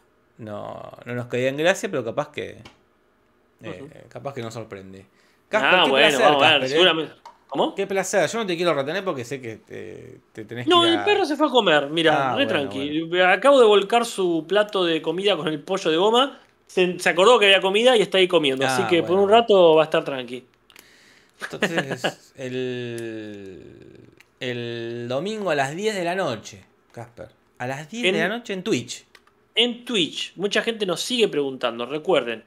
No, 0.43 0.91
no 1.05 1.13
nos 1.15 1.25
caía 1.27 1.49
en 1.49 1.57
gracia, 1.57 1.89
pero 1.89 2.03
capaz 2.03 2.29
que. 2.31 2.57
eh. 3.63 4.03
Capaz 4.09 4.33
que 4.33 4.41
nos 4.41 4.53
sorprende. 4.53 5.05
Casper, 5.49 5.79
ah, 5.79 5.83
qué 5.85 5.89
bueno, 5.91 6.07
placer, 6.07 6.25
vamos 6.25 6.43
a 6.43 6.45
ver, 6.45 6.51
Casper, 6.53 6.65
¿eh? 6.65 6.69
seguramente. 6.69 7.13
¿Cómo? 7.47 7.75
Qué 7.75 7.85
placer. 7.85 8.27
Yo 8.29 8.39
no 8.39 8.45
te 8.47 8.55
quiero 8.57 8.73
retener 8.73 9.03
porque 9.05 9.23
sé 9.23 9.39
que 9.39 9.57
te, 9.57 10.19
te 10.31 10.43
tenés 10.45 10.65
No, 10.65 10.81
que 10.81 10.87
ir 10.87 10.93
el 10.93 10.99
a- 11.01 11.05
perro 11.05 11.23
se 11.25 11.35
fue 11.35 11.47
a 11.47 11.51
comer, 11.51 11.87
mira, 11.91 12.31
Ah, 12.31 12.35
re 12.35 12.45
bueno, 12.45 12.49
tranqui. 12.69 13.21
Acabo 13.21 13.59
de 13.59 13.65
volcar 13.67 14.05
su 14.05 14.45
plato 14.47 14.83
de 14.85 15.01
comida 15.03 15.37
con 15.37 15.47
el 15.47 15.59
pollo 15.61 15.91
de 15.91 15.97
goma. 15.97 16.39
Se, 16.65 16.97
se 16.99 17.09
acordó 17.09 17.37
que 17.37 17.45
había 17.45 17.61
comida 17.61 17.95
y 17.95 18.01
está 18.01 18.17
ahí 18.17 18.27
comiendo. 18.27 18.65
Ah, 18.65 18.73
así 18.75 18.83
que 18.87 19.03
por 19.03 19.19
un 19.19 19.29
rato 19.29 19.75
va 19.75 19.83
a 19.83 19.85
estar 19.85 20.03
tranqui. 20.03 20.43
Entonces, 21.43 22.31
el, 22.37 23.99
el 24.39 25.05
domingo 25.07 25.51
a 25.51 25.55
las 25.55 25.75
10 25.75 25.93
de 25.95 26.03
la 26.03 26.15
noche, 26.15 26.63
Casper. 26.91 27.29
A 27.59 27.67
las 27.67 27.89
10 27.89 28.05
En- 28.05 28.13
de 28.15 28.19
la 28.21 28.29
noche 28.29 28.53
en 28.53 28.63
Twitch. 28.63 29.05
En 29.55 29.85
Twitch, 29.85 30.33
mucha 30.35 30.61
gente 30.61 30.85
nos 30.85 31.01
sigue 31.01 31.27
preguntando. 31.27 31.85
Recuerden, 31.85 32.43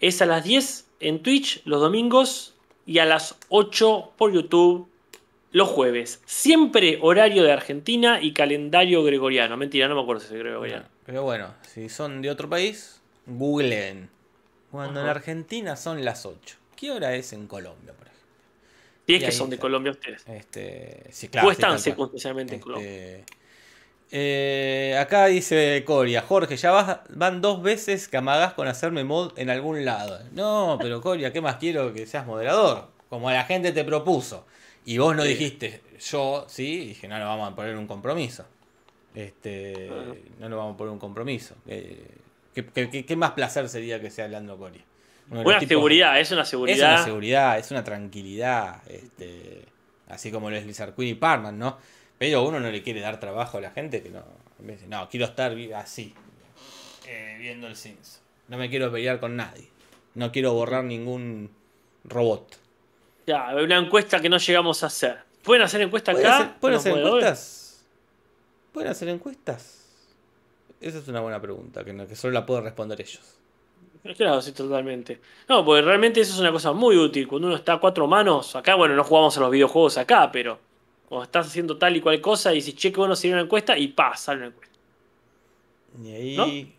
es 0.00 0.22
a 0.22 0.26
las 0.26 0.44
10 0.44 0.86
en 1.00 1.22
Twitch 1.22 1.62
los 1.64 1.80
domingos 1.80 2.54
y 2.86 2.98
a 2.98 3.04
las 3.04 3.36
8 3.48 4.12
por 4.16 4.32
YouTube 4.32 4.88
los 5.50 5.68
jueves. 5.68 6.20
Siempre 6.26 6.98
horario 7.00 7.44
de 7.44 7.52
Argentina 7.52 8.20
y 8.20 8.32
calendario 8.32 9.02
gregoriano. 9.04 9.56
Mentira, 9.56 9.88
no 9.88 9.94
me 9.94 10.02
acuerdo 10.02 10.20
si 10.20 10.34
es 10.34 10.40
gregoriano. 10.40 10.84
Pero 11.06 11.22
bueno, 11.22 11.54
si 11.62 11.88
son 11.88 12.22
de 12.22 12.30
otro 12.30 12.48
país, 12.48 13.00
googleen. 13.26 14.10
Cuando 14.70 15.00
en. 15.00 15.06
Argentina 15.06 15.76
son 15.76 16.04
las 16.04 16.26
8. 16.26 16.56
¿Qué 16.74 16.90
hora 16.90 17.14
es 17.14 17.32
en 17.32 17.46
Colombia, 17.46 17.92
por 17.92 18.08
ejemplo? 18.08 18.28
Si 19.06 19.14
es 19.14 19.22
Y 19.22 19.24
que 19.24 19.32
son 19.32 19.50
de. 19.50 19.58
Colombia 19.58 19.92
ustedes. 19.92 20.24
Este, 20.26 21.04
sí, 21.10 21.28
claro. 21.28 21.46
o 21.46 21.50
sí, 21.50 21.54
están 21.54 21.70
cual. 21.70 21.80
circunstancialmente 21.80 22.54
en 22.56 22.60
Colombia. 22.60 23.24
Eh, 24.16 24.96
acá 25.00 25.26
dice 25.26 25.82
Coria, 25.84 26.22
Jorge, 26.22 26.56
ya 26.56 26.70
vas- 26.70 27.00
van 27.08 27.40
dos 27.40 27.60
veces 27.64 28.06
que 28.06 28.16
amagás 28.16 28.52
con 28.54 28.68
hacerme 28.68 29.02
mod 29.02 29.36
en 29.36 29.50
algún 29.50 29.84
lado. 29.84 30.20
No, 30.30 30.78
pero 30.80 31.00
Coria, 31.00 31.32
¿qué 31.32 31.40
más 31.40 31.56
quiero 31.56 31.92
que 31.92 32.06
seas 32.06 32.24
moderador? 32.24 32.90
Como 33.08 33.28
la 33.28 33.42
gente 33.42 33.72
te 33.72 33.82
propuso. 33.82 34.46
Y 34.84 34.98
vos 34.98 35.16
no 35.16 35.22
Sí. 35.24 35.30
dijiste, 35.30 35.82
yo 35.98 36.44
sí, 36.48 36.86
dije, 36.86 37.08
no, 37.08 37.18
no 37.18 37.24
vamos 37.26 37.52
a 37.52 37.56
poner 37.56 37.76
un 37.76 37.88
compromiso. 37.88 38.44
Este, 39.16 39.90
no 40.38 40.48
nos 40.48 40.58
vamos 40.58 40.74
a 40.74 40.76
poner 40.76 40.92
un 40.92 41.00
compromiso. 41.00 41.56
Eh, 41.66 42.06
¿qué, 42.54 42.64
qué- 42.66 42.88
qué- 42.90 43.04
qué 43.04 43.16
más 43.16 43.32
placer 43.32 43.68
sería 43.68 44.00
que 44.00 44.10
sea 44.10 44.26
hablando 44.26 44.56
Coria? 44.56 44.82
Una 45.28 45.42
tipos- 45.58 45.66
seguridad, 45.68 46.20
es 46.20 46.30
una 46.30 46.42
Es 46.42 46.48
seguridad. 46.50 46.94
una 46.94 47.04
seguridad, 47.04 47.58
es 47.58 47.68
una 47.72 47.82
tranquilidad. 47.82 48.80
Este, 48.88 49.64
así 50.08 50.30
como 50.30 50.50
lo 50.50 50.56
es 50.56 50.64
Lizard 50.66 50.94
Queen 50.94 51.08
y 51.10 51.14
Parman, 51.14 51.58
¿no? 51.58 51.78
Pero 52.18 52.44
uno 52.44 52.60
no 52.60 52.70
le 52.70 52.82
quiere 52.82 53.00
dar 53.00 53.18
trabajo 53.20 53.58
a 53.58 53.60
la 53.60 53.70
gente 53.70 54.02
que 54.02 54.10
no. 54.10 54.22
No, 54.88 55.08
quiero 55.08 55.26
estar 55.26 55.54
así, 55.74 56.14
eh, 57.06 57.36
viendo 57.38 57.66
el 57.66 57.76
Sims. 57.76 58.20
No 58.48 58.56
me 58.56 58.70
quiero 58.70 58.90
pelear 58.90 59.20
con 59.20 59.36
nadie. 59.36 59.68
No 60.14 60.30
quiero 60.32 60.52
borrar 60.54 60.84
ningún 60.84 61.50
robot. 62.04 62.56
Ya, 63.26 63.48
una 63.56 63.78
encuesta 63.78 64.20
que 64.20 64.28
no 64.28 64.38
llegamos 64.38 64.82
a 64.82 64.86
hacer. 64.86 65.18
¿Pueden 65.42 65.62
hacer 65.62 65.80
encuesta 65.82 66.12
¿Pueden 66.12 66.26
acá? 66.26 66.36
hacer, 66.38 66.54
pueden 66.60 66.74
¿Los 66.76 66.86
hacer 66.86 66.98
encuestas? 66.98 67.84
¿Pueden 68.72 68.90
hacer 68.90 69.08
encuestas? 69.08 69.80
Esa 70.80 70.98
es 70.98 71.08
una 71.08 71.20
buena 71.20 71.40
pregunta, 71.40 71.84
que, 71.84 71.92
no- 71.92 72.06
que 72.06 72.16
solo 72.16 72.32
la 72.34 72.46
pueden 72.46 72.64
responder 72.64 73.00
ellos. 73.00 73.38
Claro, 74.16 74.40
sí, 74.42 74.52
totalmente. 74.52 75.20
No, 75.48 75.64
porque 75.64 75.80
realmente 75.82 76.20
eso 76.20 76.34
es 76.34 76.38
una 76.40 76.52
cosa 76.52 76.72
muy 76.72 76.96
útil. 76.96 77.26
Cuando 77.26 77.48
uno 77.48 77.56
está 77.56 77.74
a 77.74 77.80
cuatro 77.80 78.06
manos, 78.06 78.54
acá, 78.54 78.74
bueno, 78.74 78.94
no 78.94 79.02
jugamos 79.04 79.36
a 79.36 79.40
los 79.40 79.50
videojuegos 79.50 79.96
acá, 79.96 80.30
pero 80.30 80.58
cuando 81.08 81.24
estás 81.24 81.46
haciendo 81.46 81.76
tal 81.78 81.96
y 81.96 82.00
cual 82.00 82.20
cosa 82.20 82.52
y 82.52 82.56
dices, 82.56 82.74
che, 82.76 82.90
que 82.92 82.98
bueno 82.98 83.14
sería 83.16 83.36
una 83.36 83.44
encuesta, 83.44 83.76
y 83.78 83.88
pa, 83.88 84.16
sale 84.16 84.38
una 84.38 84.46
encuesta. 84.48 84.74
Y 86.02 86.12
ahí. 86.12 86.74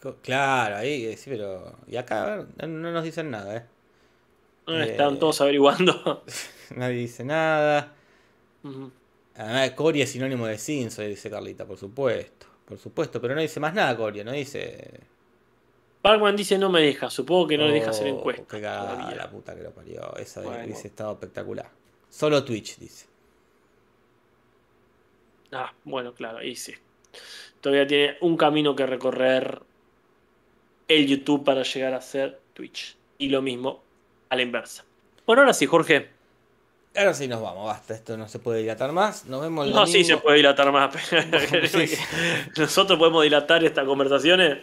co- 0.00 0.16
Claro, 0.22 0.76
ahí, 0.76 1.06
eh, 1.06 1.16
sí, 1.16 1.30
pero. 1.30 1.76
Y 1.88 1.96
acá, 1.96 2.22
a 2.24 2.36
ver, 2.36 2.46
no, 2.58 2.66
no 2.68 2.92
nos 2.92 3.04
dicen 3.04 3.30
nada, 3.30 3.56
¿eh? 3.56 3.64
No 4.66 4.80
Eh. 4.80 4.90
Están 4.90 5.18
todos 5.18 5.40
averiguando. 5.40 6.22
Nadie 6.76 6.96
dice 6.98 7.24
nada. 7.24 7.92
Además, 9.34 9.70
Coria 9.72 10.04
es 10.04 10.10
sinónimo 10.10 10.46
de 10.46 10.58
Cinso, 10.58 11.02
dice 11.02 11.28
Carlita, 11.30 11.64
por 11.66 11.78
supuesto. 11.78 12.46
Por 12.66 12.78
supuesto, 12.78 13.20
pero 13.20 13.34
no 13.34 13.40
dice 13.40 13.58
más 13.60 13.74
nada 13.74 13.96
Coria, 13.96 14.22
no 14.24 14.32
dice. 14.32 15.00
Parkman 16.00 16.36
dice 16.36 16.58
no 16.58 16.68
me 16.70 16.80
deja, 16.80 17.10
supongo 17.10 17.46
que 17.48 17.58
no 17.58 17.66
le 17.66 17.74
deja 17.74 17.90
hacer 17.90 18.06
Oh, 18.08 18.18
encuesta. 18.18 18.44
Qué 18.48 18.60
la 18.60 19.28
puta 19.30 19.54
que 19.54 19.62
lo 19.62 19.70
parió. 19.72 20.16
Esa 20.16 20.40
de- 20.40 20.46
Bueno. 20.46 20.64
hubiese 20.64 20.88
estado 20.88 21.12
espectacular. 21.12 21.68
Solo 22.08 22.44
Twitch, 22.44 22.78
dice. 22.78 23.06
Ah, 25.52 25.72
bueno, 25.84 26.14
claro, 26.14 26.38
ahí 26.38 26.56
sí. 26.56 26.74
Todavía 27.60 27.86
tiene 27.86 28.16
un 28.20 28.36
camino 28.36 28.74
que 28.74 28.86
recorrer 28.86 29.60
el 30.88 31.06
YouTube 31.06 31.44
para 31.44 31.62
llegar 31.62 31.94
a 31.94 32.00
ser 32.00 32.40
Twitch. 32.54 32.96
Y 33.18 33.28
lo 33.28 33.40
mismo 33.42 33.82
a 34.30 34.36
la 34.36 34.42
inversa. 34.42 34.84
Bueno, 35.26 35.42
ahora 35.42 35.54
sí, 35.54 35.66
Jorge. 35.66 36.08
Ahora 36.94 37.14
sí 37.14 37.26
nos 37.28 37.40
vamos, 37.40 37.66
basta, 37.66 37.94
esto 37.94 38.16
no 38.18 38.28
se 38.28 38.38
puede 38.38 38.60
dilatar 38.60 38.92
más. 38.92 39.24
Nos 39.26 39.40
vemos 39.40 39.66
el 39.66 39.72
No, 39.72 39.86
sí 39.86 40.04
se 40.04 40.16
puede 40.18 40.38
dilatar 40.38 40.70
más. 40.72 40.94
Nosotros 42.58 42.98
podemos 42.98 43.22
dilatar 43.22 43.64
estas 43.64 43.86
conversaciones. 43.86 44.58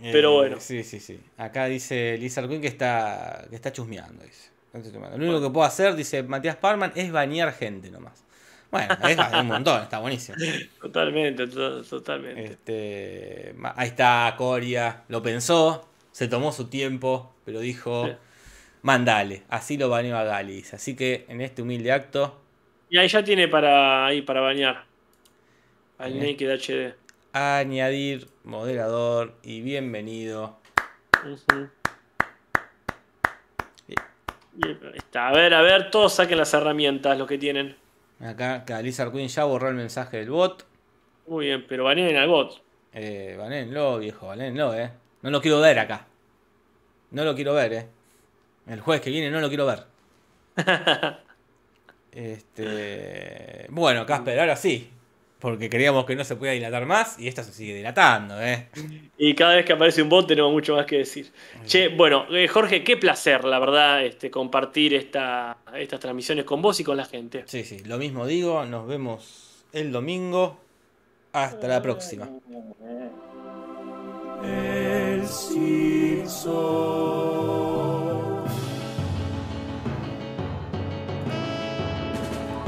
pero 0.00 0.32
Eh, 0.32 0.34
bueno. 0.36 0.60
Sí, 0.60 0.82
sí, 0.84 1.00
sí. 1.00 1.18
Acá 1.38 1.66
dice 1.66 2.18
Lizard 2.18 2.48
Queen 2.48 2.60
que 2.60 2.66
está, 2.66 3.46
que 3.48 3.56
está 3.56 3.72
chusmeando, 3.72 4.22
dice. 4.22 4.50
Está 4.66 4.82
chusmeando. 4.82 5.16
Lo 5.16 5.24
único 5.24 5.40
que 5.40 5.50
puedo 5.52 5.66
hacer, 5.66 5.94
dice 5.94 6.22
Matías 6.22 6.56
Parman, 6.56 6.92
es 6.94 7.10
bañar 7.10 7.52
gente 7.54 7.90
nomás. 7.90 8.22
Bueno, 8.72 8.96
es 9.06 9.18
un 9.40 9.46
montón, 9.48 9.82
está 9.82 9.98
buenísimo. 10.00 10.36
Totalmente, 10.80 11.46
to- 11.46 11.82
totalmente. 11.84 12.44
Este, 12.46 13.54
ahí 13.76 13.88
está 13.88 14.34
Coria, 14.36 15.04
lo 15.08 15.22
pensó, 15.22 15.88
se 16.10 16.26
tomó 16.26 16.50
su 16.52 16.68
tiempo, 16.68 17.34
pero 17.44 17.60
dijo, 17.60 18.06
Sí. 18.06 18.12
mandale, 18.80 19.42
así 19.50 19.76
lo 19.76 19.88
baneó 19.90 20.16
a 20.16 20.24
Galis. 20.24 20.72
Así 20.74 20.96
que 20.96 21.26
en 21.28 21.42
este 21.42 21.60
humilde 21.62 21.92
acto, 21.92 22.40
Y 22.88 22.98
ahí 22.98 23.08
ya 23.08 23.22
tiene 23.22 23.46
para 23.48 24.06
ahí 24.06 24.22
para 24.22 24.40
bañar. 24.40 24.84
Al 25.98 26.12
Bien. 26.14 26.26
Naked 26.32 26.50
HD. 26.50 26.94
añadir 27.34 28.26
moderador 28.44 29.34
y 29.42 29.60
bienvenido. 29.62 30.58
Está. 34.94 35.28
A 35.28 35.32
ver, 35.32 35.54
a 35.54 35.62
ver, 35.62 35.90
todos 35.90 36.12
saquen 36.14 36.38
las 36.38 36.52
herramientas, 36.54 37.16
los 37.18 37.26
que 37.28 37.38
tienen. 37.38 37.76
Acá, 38.22 38.64
que 38.64 38.82
Lizard 38.82 39.12
Queen 39.12 39.28
ya 39.28 39.44
borró 39.44 39.68
el 39.68 39.74
mensaje 39.74 40.18
del 40.18 40.30
bot. 40.30 40.64
Muy 41.26 41.46
bien, 41.46 41.66
pero 41.68 41.84
baneen 41.84 42.16
al 42.16 42.28
bot. 42.28 42.62
Eh, 42.92 43.34
banéenlo, 43.38 43.98
viejo, 43.98 44.28
banéenlo, 44.28 44.74
eh. 44.74 44.90
No 45.22 45.30
lo 45.30 45.40
quiero 45.40 45.60
ver 45.60 45.78
acá. 45.78 46.06
No 47.10 47.24
lo 47.24 47.34
quiero 47.34 47.54
ver, 47.54 47.72
eh. 47.72 47.86
El 48.66 48.80
jueves 48.80 49.02
que 49.02 49.10
viene 49.10 49.30
no 49.30 49.40
lo 49.40 49.48
quiero 49.48 49.66
ver. 49.66 49.84
Este. 52.12 53.66
Bueno, 53.70 54.04
Casper, 54.04 54.38
ahora 54.38 54.54
sí. 54.54 54.90
Porque 55.42 55.68
creíamos 55.68 56.04
que 56.04 56.14
no 56.14 56.22
se 56.22 56.36
podía 56.36 56.52
dilatar 56.52 56.86
más 56.86 57.18
y 57.18 57.26
esta 57.26 57.42
se 57.42 57.52
sigue 57.52 57.74
dilatando, 57.74 58.40
eh. 58.40 58.68
Y 59.18 59.34
cada 59.34 59.56
vez 59.56 59.64
que 59.66 59.72
aparece 59.72 60.00
un 60.00 60.08
bot 60.08 60.28
tenemos 60.28 60.52
mucho 60.52 60.76
más 60.76 60.86
que 60.86 60.98
decir. 60.98 61.32
Che, 61.66 61.88
bueno, 61.88 62.26
eh, 62.30 62.46
Jorge, 62.46 62.84
qué 62.84 62.96
placer, 62.96 63.44
la 63.44 63.58
verdad, 63.58 64.04
este, 64.04 64.30
compartir 64.30 64.94
esta, 64.94 65.56
estas 65.74 65.98
transmisiones 65.98 66.44
con 66.44 66.62
vos 66.62 66.78
y 66.78 66.84
con 66.84 66.96
la 66.96 67.06
gente. 67.06 67.42
Sí, 67.46 67.64
sí, 67.64 67.80
lo 67.80 67.98
mismo 67.98 68.24
digo. 68.24 68.64
Nos 68.64 68.86
vemos 68.86 69.64
el 69.72 69.90
domingo. 69.90 70.60
Hasta 71.32 71.66
la 71.66 71.82
próxima. 71.82 72.28
El 74.44 75.26